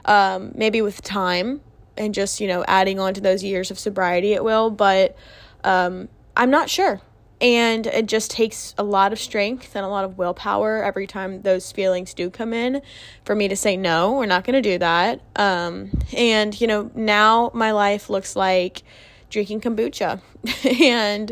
Um, 0.05 0.53
maybe 0.55 0.81
with 0.81 1.01
time 1.01 1.61
and 1.97 2.13
just 2.13 2.39
you 2.39 2.47
know 2.47 2.63
adding 2.67 2.99
on 2.99 3.13
to 3.13 3.21
those 3.21 3.43
years 3.43 3.69
of 3.69 3.77
sobriety 3.77 4.33
it 4.33 4.43
will 4.43 4.69
but 4.69 5.15
um, 5.63 6.07
i'm 6.35 6.49
not 6.49 6.69
sure. 6.69 7.01
And 7.41 7.87
it 7.87 8.07
just 8.07 8.31
takes 8.31 8.75
a 8.77 8.83
lot 8.83 9.13
of 9.13 9.19
strength 9.19 9.75
and 9.75 9.85
a 9.85 9.87
lot 9.87 10.03
of 10.03 10.17
willpower 10.17 10.83
every 10.83 11.07
time 11.07 11.41
those 11.41 11.71
feelings 11.71 12.13
do 12.13 12.29
come 12.29 12.53
in 12.53 12.81
for 13.23 13.33
me 13.33 13.47
to 13.47 13.55
say, 13.55 13.77
no, 13.77 14.13
we're 14.13 14.25
not 14.25 14.43
going 14.43 14.61
to 14.61 14.69
do 14.69 14.77
that. 14.79 15.21
Um, 15.37 15.91
and, 16.15 16.59
you 16.59 16.67
know, 16.67 16.91
now 16.95 17.49
my 17.53 17.71
life 17.71 18.09
looks 18.09 18.35
like 18.35 18.83
drinking 19.29 19.61
kombucha. 19.61 20.21
And, 20.81 21.31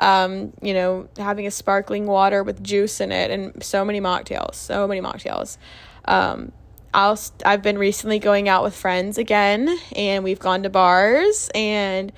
um, 0.00 0.52
you 0.60 0.74
know, 0.74 1.08
having 1.16 1.46
a 1.46 1.50
sparkling 1.50 2.06
water 2.06 2.42
with 2.42 2.62
juice 2.62 3.00
in 3.00 3.12
it 3.12 3.30
and 3.30 3.62
so 3.62 3.84
many 3.84 4.00
mocktails, 4.00 4.54
so 4.54 4.88
many 4.88 5.00
mocktails. 5.00 5.58
Um, 6.06 6.52
I'll, 6.92 7.20
I've 7.44 7.62
been 7.62 7.78
recently 7.78 8.18
going 8.18 8.48
out 8.48 8.64
with 8.64 8.74
friends 8.74 9.16
again 9.16 9.78
and 9.94 10.24
we've 10.24 10.40
gone 10.40 10.64
to 10.64 10.70
bars 10.70 11.50
and, 11.54 12.12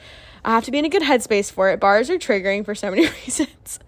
I 0.45 0.51
have 0.51 0.65
to 0.65 0.73
be 0.73 0.79
in 0.79 0.85
a 0.85 0.89
good 0.89 1.03
headspace 1.03 1.53
for 1.53 1.71
it. 1.71 1.79
Bars 1.79 2.11
are 2.11 2.19
triggering 2.19 2.65
for 2.65 2.75
so 2.75 2.91
many 2.91 3.07
reasons. 3.25 3.79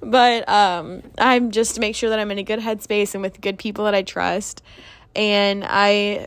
but 0.00 0.48
um, 0.48 1.02
I'm 1.16 1.50
just 1.50 1.76
to 1.76 1.80
make 1.80 1.94
sure 1.94 2.10
that 2.10 2.18
I'm 2.18 2.30
in 2.30 2.38
a 2.38 2.42
good 2.42 2.58
headspace 2.58 3.14
and 3.14 3.22
with 3.22 3.40
good 3.40 3.58
people 3.58 3.84
that 3.84 3.94
I 3.94 4.02
trust. 4.02 4.62
And 5.14 5.64
I 5.64 6.26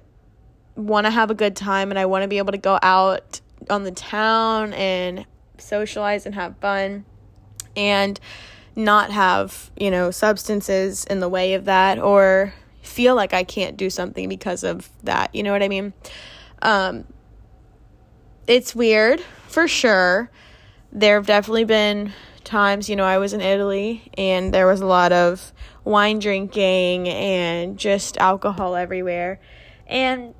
want 0.75 1.07
to 1.07 1.11
have 1.11 1.29
a 1.29 1.33
good 1.33 1.55
time 1.55 1.89
and 1.89 1.99
I 1.99 2.05
want 2.05 2.23
to 2.23 2.27
be 2.27 2.37
able 2.37 2.53
to 2.53 2.57
go 2.57 2.79
out 2.81 3.41
on 3.69 3.83
the 3.83 3.91
town 3.91 4.73
and 4.73 5.25
socialize 5.61 6.25
and 6.25 6.35
have 6.35 6.57
fun 6.57 7.05
and 7.75 8.19
not 8.75 9.11
have, 9.11 9.71
you 9.77 9.89
know, 9.89 10.11
substances 10.11 11.05
in 11.05 11.19
the 11.19 11.29
way 11.29 11.53
of 11.53 11.65
that 11.65 11.99
or 11.99 12.53
feel 12.81 13.15
like 13.15 13.33
I 13.33 13.43
can't 13.43 13.77
do 13.77 13.89
something 13.89 14.29
because 14.29 14.63
of 14.63 14.89
that. 15.03 15.33
You 15.33 15.43
know 15.43 15.51
what 15.51 15.63
I 15.63 15.67
mean? 15.67 15.93
Um, 16.61 17.05
it's 18.47 18.75
weird 18.75 19.21
for 19.47 19.67
sure. 19.67 20.29
There 20.91 21.15
have 21.15 21.25
definitely 21.25 21.65
been 21.65 22.13
times, 22.43 22.89
you 22.89 22.95
know, 22.95 23.03
I 23.03 23.17
was 23.17 23.33
in 23.33 23.41
Italy 23.41 24.09
and 24.17 24.53
there 24.53 24.67
was 24.67 24.81
a 24.81 24.85
lot 24.85 25.11
of 25.11 25.51
wine 25.83 26.19
drinking 26.19 27.09
and 27.09 27.77
just 27.77 28.17
alcohol 28.17 28.75
everywhere. 28.75 29.39
And 29.87 30.33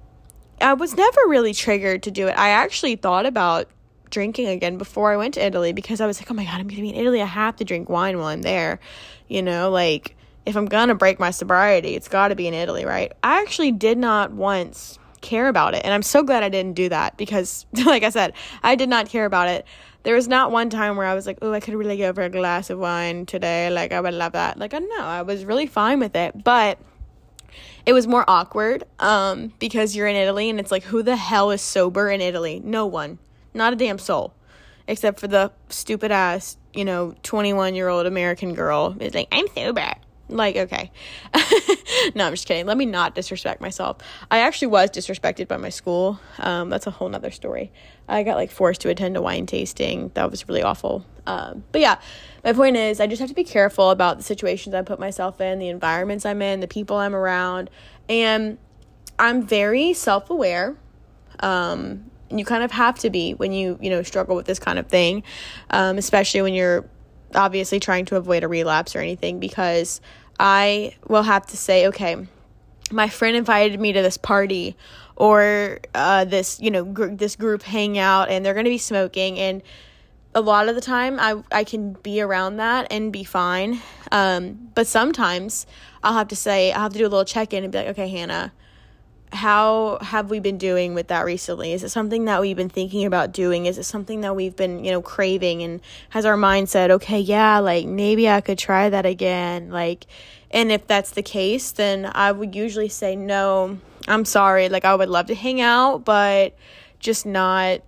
I 0.62 0.74
was 0.74 0.96
never 0.96 1.22
really 1.28 1.54
triggered 1.54 2.04
to 2.04 2.12
do 2.12 2.28
it. 2.28 2.38
I 2.38 2.50
actually 2.50 2.96
thought 2.96 3.26
about 3.26 3.68
drinking 4.16 4.48
again 4.48 4.78
before 4.78 5.12
I 5.12 5.18
went 5.18 5.34
to 5.34 5.46
Italy 5.46 5.74
because 5.74 6.00
I 6.00 6.08
was 6.08 6.22
like, 6.22 6.32
oh 6.32 6.34
my 6.34 6.46
God, 6.46 6.54
I'm 6.54 6.68
going 6.68 6.78
to 6.78 6.82
be 6.82 6.90
in 6.90 6.96
Italy. 6.96 7.22
I 7.22 7.26
have 7.26 7.58
to 7.58 7.66
drink 7.66 7.90
wine 7.90 8.18
while 8.18 8.28
I'm 8.28 8.44
there. 8.44 8.80
You 9.28 9.42
know, 9.44 9.70
like 9.70 10.16
if 10.46 10.56
I'm 10.56 10.68
going 10.68 10.88
to 10.88 10.96
break 10.96 11.20
my 11.20 11.32
sobriety, 11.32 11.96
it's 11.96 12.08
got 12.08 12.30
to 12.30 12.36
be 12.36 12.48
in 12.48 12.54
Italy, 12.54 12.86
right? 12.86 13.12
I 13.22 13.42
actually 13.42 13.74
did 13.74 13.98
not 13.98 14.32
once 14.32 14.98
care 15.20 15.50
about 15.50 15.76
it. 15.76 15.84
And 15.84 15.94
I'm 15.94 16.02
so 16.02 16.24
glad 16.24 16.44
I 16.44 16.50
didn't 16.50 16.76
do 16.76 16.88
that 16.88 17.18
because, 17.18 17.66
like 17.86 18.04
I 18.04 18.10
said, 18.10 18.34
I 18.64 18.76
did 18.76 18.88
not 18.88 19.10
care 19.10 19.26
about 19.26 19.50
it. 19.50 19.66
There 20.04 20.16
was 20.16 20.30
not 20.30 20.50
one 20.50 20.70
time 20.70 20.96
where 20.96 21.08
I 21.08 21.14
was 21.14 21.28
like, 21.28 21.40
oh, 21.42 21.52
I 21.52 21.60
could 21.60 21.74
really 21.74 21.98
go 21.98 22.14
for 22.14 22.22
a 22.22 22.30
glass 22.30 22.70
of 22.70 22.80
wine 22.80 23.26
today. 23.26 23.70
Like, 23.70 23.92
I 23.92 24.00
would 24.00 24.14
love 24.14 24.32
that. 24.32 24.58
Like, 24.58 24.74
I 24.74 24.80
know, 24.80 25.02
I 25.02 25.24
was 25.24 25.44
really 25.44 25.68
fine 25.68 26.00
with 26.00 26.16
it. 26.16 26.42
But 26.42 26.80
it 27.86 27.92
was 27.92 28.08
more 28.08 28.24
awkward 28.28 28.86
um, 29.00 29.52
because 29.60 29.94
you're 29.94 30.08
in 30.08 30.16
Italy 30.16 30.50
and 30.50 30.58
it's 30.58 30.72
like, 30.72 30.84
who 30.84 31.04
the 31.04 31.18
hell 31.18 31.52
is 31.52 31.62
sober 31.62 32.10
in 32.10 32.22
Italy? 32.22 32.62
No 32.64 32.86
one. 32.86 33.20
Not 33.56 33.74
a 33.74 33.76
damn 33.76 33.98
soul. 33.98 34.34
Except 34.88 35.20
for 35.20 35.28
the 35.28 35.52
stupid 35.70 36.12
ass, 36.12 36.58
you 36.74 36.86
know, 36.86 37.16
21 37.24 37.74
year 37.74 37.88
old 37.88 38.06
American 38.06 38.54
girl. 38.54 38.96
It's 39.00 39.16
like, 39.16 39.30
I'm 39.32 39.48
sober. 39.56 39.94
Like, 40.28 40.56
okay. 40.56 40.92
no, 42.16 42.26
I'm 42.26 42.34
just 42.34 42.48
kidding. 42.48 42.66
Let 42.66 42.78
me 42.78 42.86
not 42.86 43.16
disrespect 43.16 43.62
myself. 43.62 43.98
I 44.30 44.40
actually 44.40 44.70
was 44.70 44.90
disrespected 44.90 45.48
by 45.48 45.58
my 45.58 45.70
school. 45.70 46.20
Um, 46.40 46.70
that's 46.70 46.88
a 46.88 46.92
whole 46.92 47.10
nother 47.10 47.32
story. 47.32 47.72
I 48.08 48.24
got 48.24 48.36
like 48.36 48.52
forced 48.52 48.82
to 48.82 48.90
attend 48.90 49.18
a 49.18 49.22
wine 49.22 49.46
tasting. 49.46 50.12
That 50.16 50.32
was 50.32 50.48
really 50.48 50.64
awful. 50.64 51.06
Um, 51.28 51.64
but 51.72 51.82
yeah, 51.82 52.00
my 52.44 52.54
point 52.54 52.76
is, 52.76 53.00
I 53.00 53.08
just 53.08 53.20
have 53.20 53.30
to 53.30 53.36
be 53.36 53.44
careful 53.44 53.92
about 53.92 54.18
the 54.18 54.24
situations 54.24 54.76
I 54.76 54.82
put 54.82 55.00
myself 55.00 55.42
in, 55.42 55.60
the 55.60 55.70
environments 55.70 56.26
I'm 56.26 56.42
in, 56.42 56.60
the 56.60 56.68
people 56.68 56.98
I'm 56.98 57.16
around. 57.16 57.70
And 58.10 58.58
I'm 59.18 59.46
very 59.46 59.94
self 59.94 60.30
aware. 60.30 60.76
Um, 61.40 62.10
you 62.30 62.46
kind 62.46 62.64
of 62.64 62.72
have 62.72 63.00
to 63.00 63.10
be 63.10 63.34
when 63.34 63.52
you, 63.52 63.78
you 63.82 63.90
know, 63.90 64.04
struggle 64.04 64.36
with 64.36 64.46
this 64.46 64.60
kind 64.60 64.80
of 64.80 64.88
thing, 64.88 65.24
um, 65.70 65.98
especially 65.98 66.42
when 66.42 66.54
you're 66.54 66.86
obviously 67.34 67.80
trying 67.80 68.06
to 68.06 68.16
avoid 68.16 68.44
a 68.44 68.48
relapse 68.48 68.96
or 68.96 69.00
anything 69.00 69.40
because 69.40 70.02
I 70.40 70.96
will 71.08 71.24
have 71.24 71.46
to 71.48 71.58
say, 71.58 71.88
okay, 71.88 72.28
my 72.92 73.10
friend 73.10 73.36
invited 73.36 73.80
me 73.80 73.94
to 73.94 74.02
this 74.02 74.18
party 74.18 74.76
or 75.16 75.80
uh, 75.94 76.26
this, 76.26 76.60
you 76.60 76.72
know, 76.72 76.86
gr- 76.86 77.08
this 77.08 77.36
group 77.36 77.64
hangout 77.64 78.30
and 78.30 78.46
they're 78.46 78.54
going 78.54 78.66
to 78.66 78.70
be 78.70 78.78
smoking 78.78 79.40
and 79.40 79.62
a 80.34 80.42
lot 80.42 80.68
of 80.68 80.76
the 80.76 80.82
time 80.82 81.18
I, 81.20 81.42
I 81.52 81.64
can 81.64 81.94
be 81.94 82.20
around 82.22 82.58
that 82.58 82.88
and 82.92 83.12
be 83.12 83.24
fine. 83.24 83.82
Um, 84.12 84.70
but 84.76 84.86
sometimes 84.86 85.66
I'll 86.04 86.14
have 86.14 86.28
to 86.28 86.36
say, 86.36 86.74
I'll 86.74 86.82
have 86.82 86.94
to 86.94 87.00
do 87.00 87.06
a 87.06 87.10
little 87.10 87.26
check 87.26 87.54
in 87.54 87.64
and 87.64 87.72
be 87.72 87.80
like, 87.80 87.88
okay, 87.88 88.10
Hannah, 88.10 88.52
how 89.32 89.98
have 90.02 90.30
we 90.30 90.40
been 90.40 90.58
doing 90.58 90.94
with 90.94 91.08
that 91.08 91.26
recently? 91.26 91.74
Is 91.74 91.84
it 91.84 91.90
something 91.90 92.26
that 92.26 92.42
we've 92.42 92.56
been 92.56 92.70
thinking 92.70 93.06
about 93.06 93.32
doing? 93.32 93.66
Is 93.66 93.78
it 93.78 93.84
something 93.84 94.22
that 94.22 94.36
we've 94.36 94.56
been, 94.56 94.84
you 94.84 94.92
know, 94.92 95.02
craving? 95.02 95.62
And 95.62 95.82
has 96.10 96.26
our 96.26 96.38
mind 96.38 96.70
said, 96.70 96.92
okay, 96.92 97.20
yeah, 97.20 97.60
like 97.60 97.86
maybe 97.86 98.30
I 98.30 98.42
could 98.42 98.58
try 98.58 98.90
that 98.90 99.06
again? 99.06 99.70
Like, 99.70 100.06
and 100.52 100.72
if 100.72 100.88
that's 100.88 101.12
the 101.12 101.24
case, 101.24 101.72
then 101.72 102.10
I 102.14 102.32
would 102.32 102.56
usually 102.56 102.90
say, 102.90 103.16
no, 103.16 103.80
I'm 104.08 104.26
sorry. 104.26 104.70
Like, 104.70 104.86
I 104.86 104.96
would 104.96 105.10
love 105.10 105.28
to 105.28 105.36
hang 105.36 105.60
out, 105.60 106.06
but 106.06 106.56
just 107.00 107.26
not 107.26 107.82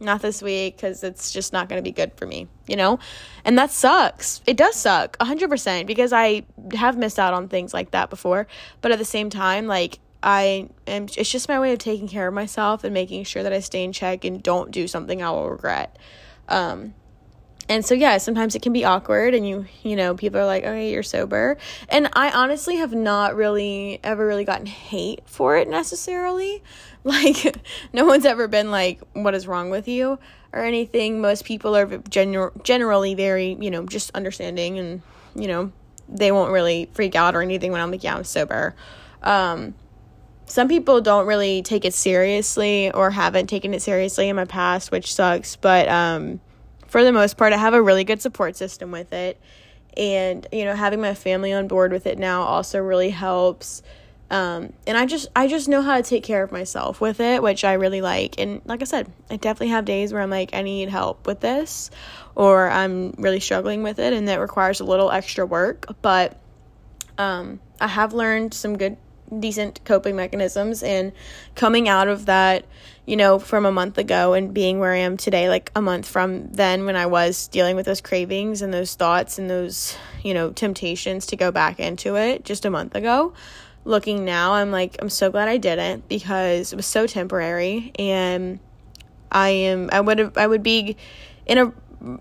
not 0.00 0.22
this 0.22 0.42
week 0.42 0.76
because 0.76 1.04
it's 1.04 1.30
just 1.30 1.52
not 1.52 1.68
going 1.68 1.78
to 1.78 1.82
be 1.82 1.92
good 1.92 2.12
for 2.16 2.26
me, 2.26 2.48
you 2.66 2.74
know? 2.74 2.98
And 3.44 3.58
that 3.58 3.70
sucks. 3.70 4.40
It 4.46 4.56
does 4.56 4.74
suck 4.74 5.16
100% 5.18 5.86
because 5.86 6.12
I 6.12 6.44
have 6.72 6.96
missed 6.96 7.18
out 7.18 7.34
on 7.34 7.48
things 7.48 7.74
like 7.74 7.90
that 7.90 8.08
before. 8.08 8.46
But 8.80 8.92
at 8.92 8.98
the 8.98 9.04
same 9.04 9.28
time, 9.28 9.66
like, 9.66 9.98
I 10.22 10.68
am 10.86 11.04
it's 11.16 11.30
just 11.30 11.48
my 11.48 11.58
way 11.58 11.72
of 11.72 11.78
taking 11.78 12.08
care 12.08 12.28
of 12.28 12.34
myself 12.34 12.84
and 12.84 12.92
making 12.92 13.24
sure 13.24 13.42
that 13.42 13.52
I 13.52 13.60
stay 13.60 13.84
in 13.84 13.92
check 13.92 14.24
and 14.24 14.42
don't 14.42 14.70
do 14.70 14.86
something 14.86 15.22
I 15.22 15.30
will 15.30 15.50
regret. 15.50 15.96
Um 16.48 16.94
and 17.68 17.86
so 17.86 17.94
yeah, 17.94 18.18
sometimes 18.18 18.56
it 18.56 18.62
can 18.62 18.72
be 18.72 18.84
awkward 18.84 19.32
and 19.32 19.46
you 19.48 19.66
you 19.82 19.96
know, 19.96 20.14
people 20.14 20.40
are 20.40 20.46
like, 20.46 20.64
"Okay, 20.64 20.92
you're 20.92 21.02
sober." 21.04 21.56
And 21.88 22.08
I 22.12 22.30
honestly 22.32 22.76
have 22.76 22.92
not 22.92 23.36
really 23.36 24.00
ever 24.02 24.26
really 24.26 24.44
gotten 24.44 24.66
hate 24.66 25.22
for 25.26 25.56
it 25.56 25.68
necessarily. 25.68 26.62
Like 27.02 27.56
no 27.94 28.04
one's 28.04 28.26
ever 28.26 28.46
been 28.46 28.70
like, 28.70 29.00
"What 29.14 29.34
is 29.34 29.46
wrong 29.46 29.70
with 29.70 29.88
you?" 29.88 30.18
or 30.52 30.62
anything. 30.62 31.22
Most 31.22 31.46
people 31.46 31.74
are 31.74 31.86
general 32.10 32.52
generally 32.62 33.14
very, 33.14 33.56
you 33.58 33.70
know, 33.70 33.86
just 33.86 34.10
understanding 34.14 34.78
and, 34.78 35.00
you 35.34 35.48
know, 35.48 35.72
they 36.10 36.30
won't 36.30 36.52
really 36.52 36.90
freak 36.92 37.14
out 37.14 37.34
or 37.34 37.40
anything 37.40 37.72
when 37.72 37.80
I'm 37.80 37.90
like, 37.90 38.04
"Yeah, 38.04 38.16
I'm 38.16 38.24
sober." 38.24 38.74
Um 39.22 39.72
some 40.50 40.66
people 40.66 41.00
don't 41.00 41.26
really 41.26 41.62
take 41.62 41.84
it 41.84 41.94
seriously 41.94 42.90
or 42.90 43.10
haven't 43.10 43.46
taken 43.46 43.72
it 43.72 43.82
seriously 43.82 44.28
in 44.28 44.34
my 44.34 44.44
past, 44.44 44.90
which 44.90 45.14
sucks. 45.14 45.54
But 45.54 45.88
um, 45.88 46.40
for 46.88 47.04
the 47.04 47.12
most 47.12 47.36
part, 47.36 47.52
I 47.52 47.56
have 47.56 47.72
a 47.72 47.80
really 47.80 48.02
good 48.02 48.20
support 48.20 48.56
system 48.56 48.90
with 48.90 49.12
it. 49.12 49.38
and 49.96 50.46
you 50.52 50.64
know 50.64 50.74
having 50.74 51.00
my 51.00 51.14
family 51.14 51.52
on 51.52 51.66
board 51.68 51.92
with 51.92 52.06
it 52.06 52.18
now 52.18 52.42
also 52.42 52.78
really 52.80 53.10
helps 53.10 53.82
um, 54.30 54.72
and 54.86 54.96
i 54.96 55.04
just 55.04 55.28
i 55.34 55.48
just 55.48 55.68
know 55.68 55.82
how 55.82 55.96
to 55.96 56.02
take 56.02 56.22
care 56.22 56.42
of 56.42 56.52
myself 56.52 57.00
with 57.00 57.18
it 57.20 57.42
which 57.42 57.64
i 57.64 57.72
really 57.72 58.00
like 58.00 58.38
and 58.38 58.60
like 58.66 58.80
i 58.82 58.84
said 58.84 59.10
i 59.30 59.36
definitely 59.36 59.68
have 59.68 59.84
days 59.84 60.12
where 60.12 60.22
i'm 60.22 60.30
like 60.30 60.54
i 60.54 60.62
need 60.62 60.88
help 60.88 61.26
with 61.26 61.40
this 61.40 61.90
or 62.36 62.70
i'm 62.70 63.10
really 63.18 63.40
struggling 63.40 63.82
with 63.82 63.98
it 63.98 64.12
and 64.12 64.28
that 64.28 64.38
requires 64.38 64.78
a 64.80 64.84
little 64.84 65.10
extra 65.10 65.44
work 65.44 65.86
but 66.02 66.38
um, 67.18 67.58
i 67.80 67.88
have 67.88 68.12
learned 68.12 68.54
some 68.54 68.78
good 68.78 68.96
decent 69.38 69.80
coping 69.84 70.16
mechanisms 70.16 70.82
and 70.82 71.12
coming 71.54 71.88
out 71.88 72.08
of 72.08 72.26
that 72.26 72.64
you 73.06 73.16
know 73.16 73.38
from 73.38 73.64
a 73.64 73.72
month 73.72 73.96
ago 73.96 74.32
and 74.34 74.52
being 74.52 74.78
where 74.78 74.92
i 74.92 74.98
am 74.98 75.16
today 75.16 75.48
like 75.48 75.70
a 75.76 75.80
month 75.80 76.06
from 76.06 76.50
then 76.52 76.84
when 76.84 76.96
i 76.96 77.06
was 77.06 77.46
dealing 77.48 77.76
with 77.76 77.86
those 77.86 78.00
cravings 78.00 78.60
and 78.60 78.74
those 78.74 78.94
thoughts 78.94 79.38
and 79.38 79.48
those 79.48 79.96
you 80.22 80.34
know 80.34 80.50
temptations 80.50 81.26
to 81.26 81.36
go 81.36 81.50
back 81.50 81.78
into 81.78 82.16
it 82.16 82.44
just 82.44 82.64
a 82.64 82.70
month 82.70 82.94
ago 82.94 83.32
looking 83.84 84.24
now 84.24 84.52
i'm 84.54 84.70
like 84.70 84.96
i'm 85.00 85.08
so 85.08 85.30
glad 85.30 85.48
i 85.48 85.56
didn't 85.56 86.08
because 86.08 86.72
it 86.72 86.76
was 86.76 86.86
so 86.86 87.06
temporary 87.06 87.92
and 87.98 88.58
i 89.30 89.48
am 89.48 89.88
i 89.92 90.00
would 90.00 90.18
have 90.18 90.36
i 90.36 90.46
would 90.46 90.62
be 90.62 90.96
in 91.46 91.58
a 91.58 91.72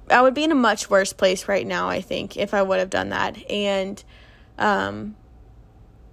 i 0.10 0.22
would 0.22 0.34
be 0.34 0.44
in 0.44 0.52
a 0.52 0.56
much 0.56 0.90
worse 0.90 1.14
place 1.14 1.48
right 1.48 1.66
now 1.66 1.90
i 1.90 2.02
think 2.02 2.38
if 2.38 2.54
i 2.54 2.62
would 2.62 2.80
have 2.80 2.90
done 2.90 3.10
that. 3.10 3.38
And 3.50 4.04
um 4.58 5.16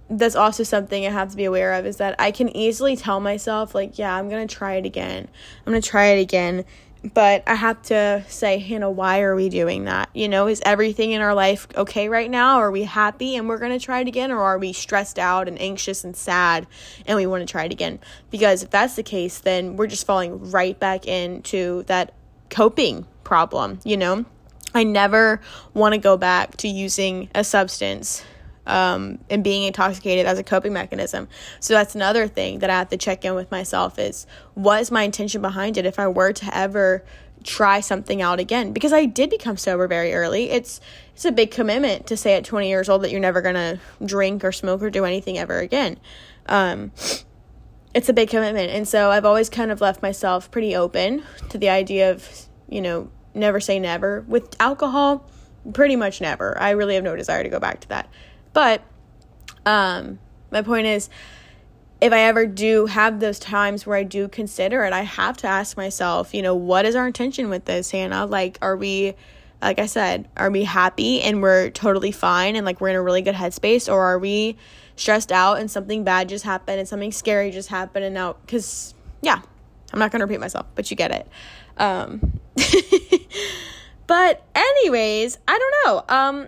that's 0.09 0.35
also 0.35 0.63
something 0.63 1.05
I 1.05 1.09
have 1.09 1.31
to 1.31 1.37
be 1.37 1.45
aware 1.45 1.73
of 1.73 1.85
is 1.85 1.97
that 1.97 2.15
I 2.19 2.31
can 2.31 2.55
easily 2.55 2.95
tell 2.95 3.19
myself, 3.19 3.75
like, 3.75 3.97
yeah, 3.97 4.15
I'm 4.15 4.29
going 4.29 4.47
to 4.47 4.55
try 4.55 4.75
it 4.75 4.85
again. 4.85 5.27
I'm 5.65 5.71
going 5.71 5.81
to 5.81 5.87
try 5.87 6.07
it 6.07 6.21
again. 6.21 6.65
But 7.13 7.43
I 7.45 7.55
have 7.55 7.81
to 7.83 8.25
say, 8.27 8.57
know, 8.79 8.89
why 8.89 9.21
are 9.21 9.35
we 9.35 9.49
doing 9.49 9.85
that? 9.85 10.09
You 10.13 10.27
know, 10.27 10.47
is 10.47 10.61
everything 10.65 11.11
in 11.11 11.21
our 11.21 11.33
life 11.33 11.67
okay 11.75 12.09
right 12.09 12.29
now? 12.29 12.57
Are 12.57 12.71
we 12.71 12.83
happy 12.83 13.35
and 13.35 13.47
we're 13.47 13.59
going 13.59 13.77
to 13.77 13.83
try 13.83 13.99
it 13.99 14.07
again? 14.07 14.31
Or 14.31 14.41
are 14.41 14.57
we 14.57 14.73
stressed 14.73 15.19
out 15.19 15.47
and 15.47 15.61
anxious 15.61 16.03
and 16.03 16.15
sad 16.15 16.67
and 17.05 17.15
we 17.15 17.27
want 17.27 17.47
to 17.47 17.51
try 17.51 17.65
it 17.65 17.71
again? 17.71 17.99
Because 18.31 18.63
if 18.63 18.71
that's 18.71 18.95
the 18.95 19.03
case, 19.03 19.39
then 19.39 19.77
we're 19.77 19.87
just 19.87 20.05
falling 20.05 20.51
right 20.51 20.77
back 20.77 21.07
into 21.07 21.83
that 21.83 22.13
coping 22.49 23.05
problem, 23.23 23.79
you 23.83 23.95
know? 23.95 24.25
I 24.73 24.83
never 24.83 25.39
want 25.73 25.93
to 25.93 25.99
go 25.99 26.17
back 26.17 26.57
to 26.57 26.67
using 26.67 27.29
a 27.33 27.43
substance 27.43 28.23
um, 28.67 29.17
and 29.29 29.43
being 29.43 29.63
intoxicated 29.63 30.25
as 30.25 30.37
a 30.37 30.43
coping 30.43 30.73
mechanism. 30.73 31.27
So 31.59 31.73
that's 31.73 31.95
another 31.95 32.27
thing 32.27 32.59
that 32.59 32.69
I 32.69 32.73
have 32.73 32.89
to 32.89 32.97
check 32.97 33.25
in 33.25 33.33
with 33.33 33.49
myself 33.49 33.97
is 33.97 34.27
what 34.53 34.81
is 34.81 34.91
my 34.91 35.03
intention 35.03 35.41
behind 35.41 35.77
it 35.77 35.85
if 35.85 35.97
I 35.97 36.07
were 36.07 36.33
to 36.33 36.55
ever 36.55 37.03
try 37.43 37.79
something 37.79 38.21
out 38.21 38.39
again 38.39 38.73
because 38.73 38.91
I 38.91 39.05
did 39.05 39.29
become 39.29 39.57
sober 39.57 39.87
very 39.87 40.13
early. 40.13 40.49
It's 40.49 40.81
it's 41.13 41.25
a 41.25 41.31
big 41.31 41.49
commitment 41.49 42.05
to 42.07 42.17
say 42.17 42.35
at 42.35 42.43
20 42.43 42.67
years 42.67 42.89
old 42.89 43.01
that 43.01 43.11
you're 43.11 43.19
never 43.19 43.41
going 43.41 43.55
to 43.55 43.79
drink 44.05 44.43
or 44.43 44.51
smoke 44.51 44.83
or 44.83 44.91
do 44.91 45.05
anything 45.05 45.37
ever 45.37 45.57
again. 45.59 45.97
Um, 46.47 46.91
it's 47.95 48.09
a 48.09 48.13
big 48.13 48.29
commitment. 48.29 48.69
And 48.69 48.87
so 48.87 49.09
I've 49.09 49.25
always 49.25 49.49
kind 49.49 49.71
of 49.71 49.81
left 49.81 50.03
myself 50.03 50.51
pretty 50.51 50.75
open 50.75 51.23
to 51.49 51.57
the 51.57 51.69
idea 51.69 52.11
of, 52.11 52.47
you 52.69 52.81
know, 52.81 53.09
never 53.33 53.59
say 53.59 53.79
never. 53.79 54.21
With 54.27 54.55
alcohol, 54.59 55.27
pretty 55.73 55.95
much 55.95 56.21
never. 56.21 56.55
I 56.59 56.71
really 56.71 56.93
have 56.93 57.03
no 57.03 57.15
desire 57.15 57.41
to 57.41 57.49
go 57.49 57.59
back 57.59 57.79
to 57.81 57.89
that. 57.89 58.09
But 58.57 58.81
um, 59.67 60.17
my 60.49 60.63
point 60.63 60.87
is, 60.87 61.11
if 62.01 62.11
I 62.11 62.21
ever 62.21 62.47
do 62.47 62.87
have 62.87 63.19
those 63.19 63.37
times 63.37 63.85
where 63.85 63.95
I 63.95 64.01
do 64.01 64.27
consider 64.27 64.83
it, 64.83 64.93
I 64.93 65.01
have 65.03 65.37
to 65.37 65.47
ask 65.47 65.77
myself, 65.77 66.33
you 66.33 66.41
know, 66.41 66.55
what 66.55 66.83
is 66.83 66.95
our 66.95 67.05
intention 67.05 67.51
with 67.51 67.65
this, 67.65 67.91
Hannah? 67.91 68.25
Like, 68.25 68.57
are 68.63 68.75
we, 68.75 69.13
like 69.61 69.77
I 69.77 69.85
said, 69.85 70.27
are 70.35 70.49
we 70.49 70.63
happy 70.63 71.21
and 71.21 71.43
we're 71.43 71.69
totally 71.69 72.11
fine 72.11 72.55
and 72.55 72.65
like 72.65 72.81
we're 72.81 72.89
in 72.89 72.95
a 72.95 73.01
really 73.03 73.21
good 73.21 73.35
headspace, 73.35 73.93
or 73.93 74.01
are 74.01 74.17
we 74.17 74.57
stressed 74.95 75.31
out 75.31 75.59
and 75.59 75.69
something 75.69 76.03
bad 76.03 76.27
just 76.27 76.43
happened 76.43 76.79
and 76.79 76.87
something 76.87 77.11
scary 77.11 77.51
just 77.51 77.69
happened 77.69 78.05
and 78.05 78.15
now, 78.15 78.37
because, 78.43 78.95
yeah, 79.21 79.39
I'm 79.93 79.99
not 79.99 80.09
going 80.09 80.21
to 80.21 80.25
repeat 80.25 80.39
myself, 80.39 80.65
but 80.73 80.89
you 80.89 80.97
get 80.97 81.11
it. 81.11 81.27
Um, 81.77 82.39
but, 84.07 84.43
anyways, 84.55 85.37
I 85.47 85.59
don't 85.59 85.75
know. 85.85 86.15
Um, 86.15 86.47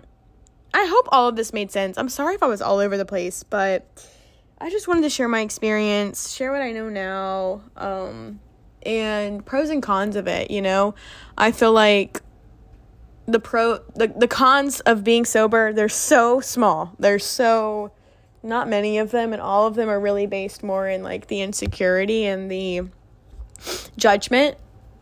I 0.72 0.86
hope 0.86 1.08
all 1.10 1.28
of 1.28 1.36
this 1.36 1.52
made 1.52 1.70
sense. 1.70 1.98
I'm 1.98 2.08
sorry 2.08 2.34
if 2.34 2.42
I 2.42 2.46
was 2.46 2.62
all 2.62 2.78
over 2.78 2.96
the 2.96 3.04
place, 3.04 3.42
but 3.42 3.86
I 4.60 4.70
just 4.70 4.88
wanted 4.88 5.02
to 5.02 5.10
share 5.10 5.28
my 5.28 5.40
experience, 5.40 6.32
share 6.32 6.52
what 6.52 6.62
I 6.62 6.72
know 6.72 6.88
now, 6.88 7.62
um, 7.76 8.40
and 8.82 9.44
pros 9.44 9.70
and 9.70 9.82
cons 9.82 10.16
of 10.16 10.26
it, 10.26 10.50
you 10.50 10.62
know? 10.62 10.94
I 11.36 11.52
feel 11.52 11.72
like 11.72 12.22
the 13.26 13.40
pro 13.40 13.78
the, 13.94 14.08
the 14.08 14.28
cons 14.28 14.80
of 14.80 15.04
being 15.04 15.24
sober, 15.24 15.72
they're 15.72 15.88
so 15.88 16.40
small. 16.40 16.94
They're 16.98 17.18
so 17.18 17.92
not 18.42 18.68
many 18.68 18.98
of 18.98 19.10
them 19.10 19.32
and 19.32 19.42
all 19.42 19.66
of 19.66 19.74
them 19.74 19.88
are 19.88 20.00
really 20.00 20.26
based 20.26 20.62
more 20.62 20.88
in 20.88 21.02
like 21.02 21.26
the 21.26 21.42
insecurity 21.42 22.24
and 22.24 22.50
the 22.50 22.82
judgment 23.96 24.56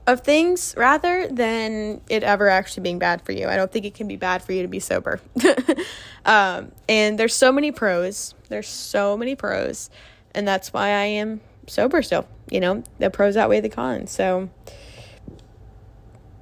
of 0.09 0.23
things 0.23 0.75
rather 0.75 1.29
than 1.29 2.01
it 2.09 2.23
ever 2.23 2.49
actually 2.49 2.83
being 2.83 2.99
bad 2.99 3.21
for 3.21 3.33
you. 3.33 3.47
I 3.47 3.57
don't 3.57 3.71
think 3.71 3.85
it 3.85 3.93
can 3.95 4.09
be 4.09 4.17
bad 4.17 4.43
for 4.43 4.53
you 4.53 4.63
to 4.63 4.69
be 4.69 4.81
sober. 4.81 5.21
um, 6.25 6.73
and 6.89 7.19
there's 7.19 7.35
so 7.35 7.53
many 7.53 7.73
pros. 7.73 8.35
There's 8.49 8.69
so 8.69 9.19
many 9.19 9.37
pros. 9.37 9.91
And 10.35 10.49
that's 10.49 10.73
why 10.73 10.89
I 10.89 11.05
am 11.05 11.43
sober 11.67 12.01
still. 12.01 12.27
You 12.51 12.61
know, 12.61 12.85
the 12.99 13.11
pros 13.11 13.37
outweigh 13.37 13.61
the 13.61 13.69
cons. 13.69 14.11
So, 14.11 14.49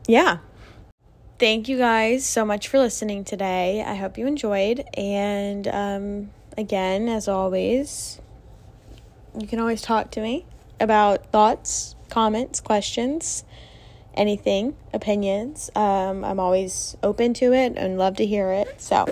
yeah. 0.06 0.38
Thank 1.40 1.68
you 1.68 1.76
guys 1.76 2.24
so 2.24 2.44
much 2.44 2.68
for 2.68 2.78
listening 2.78 3.24
today. 3.24 3.82
I 3.84 3.96
hope 3.96 4.16
you 4.16 4.28
enjoyed. 4.28 4.84
And 4.96 5.66
um, 5.66 6.30
again, 6.56 7.08
as 7.08 7.26
always, 7.26 8.20
you 9.36 9.48
can 9.48 9.58
always 9.58 9.82
talk 9.82 10.12
to 10.12 10.20
me 10.20 10.46
about 10.78 11.32
thoughts, 11.32 11.96
comments, 12.08 12.60
questions 12.60 13.44
anything, 14.16 14.76
opinions. 14.92 15.70
Um, 15.74 16.24
I'm 16.24 16.40
always 16.40 16.96
open 17.02 17.34
to 17.34 17.52
it 17.52 17.74
and 17.76 17.98
love 17.98 18.16
to 18.16 18.26
hear 18.26 18.50
it. 18.50 18.80
So 18.80 19.06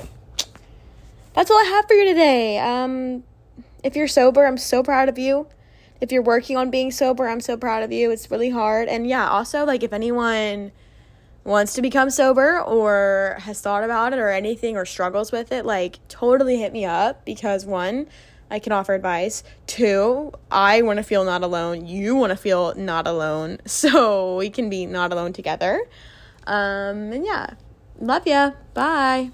that's 1.35 1.51
all 1.51 1.59
I 1.59 1.65
have 1.65 1.87
for 1.87 1.95
you 1.95 2.07
today. 2.07 2.59
Um, 2.59 3.25
if 3.83 3.97
you're 3.97 4.09
sober, 4.09 4.47
I'm 4.47 4.57
so 4.57 4.83
proud 4.83 5.09
of 5.09 5.19
you. 5.19 5.47
If 6.01 6.11
you're 6.11 6.23
working 6.23 6.57
on 6.57 6.71
being 6.71 6.91
sober, 6.91 7.29
I'm 7.29 7.41
so 7.41 7.57
proud 7.57 7.83
of 7.83 7.93
you. 7.93 8.11
It's 8.11 8.31
really 8.31 8.51
hard. 8.51 8.89
And 8.89 9.07
yeah, 9.07 9.29
also, 9.29 9.65
like, 9.65 9.83
if 9.83 9.93
anyone 9.93 10.73
wants 11.45 11.75
to 11.75 11.83
become 11.83 12.11
sober 12.11 12.61
or 12.61 13.37
has 13.41 13.61
thought 13.61 13.85
about 13.85 14.13
it 14.13 14.19
or 14.19 14.31
anything 14.31 14.77
or 14.77 14.85
struggles 14.85 15.31
with 15.31 15.53
it, 15.53 15.65
like, 15.65 15.99
totally 16.09 16.59
hit 16.59 16.73
me 16.73 16.85
up 16.85 17.25
because 17.25 17.65
one, 17.67 18.07
I 18.51 18.59
can 18.59 18.73
offer 18.73 18.95
advice. 18.95 19.43
Two, 19.67 20.33
I 20.51 20.83
want 20.83 20.99
to 20.99 21.03
feel 21.03 21.25
not 21.25 21.43
alone. 21.43 21.87
You 21.87 22.15
want 22.15 22.31
to 22.31 22.37
feel 22.37 22.75
not 22.77 23.07
alone. 23.07 23.59
So 23.67 24.37
we 24.37 24.51
can 24.51 24.71
be 24.71 24.87
not 24.87 25.13
alone 25.13 25.33
together. 25.33 25.83
Um, 26.47 27.13
and 27.13 27.25
yeah, 27.25 27.55
love 28.01 28.27
ya. 28.27 28.53
Bye. 28.73 29.31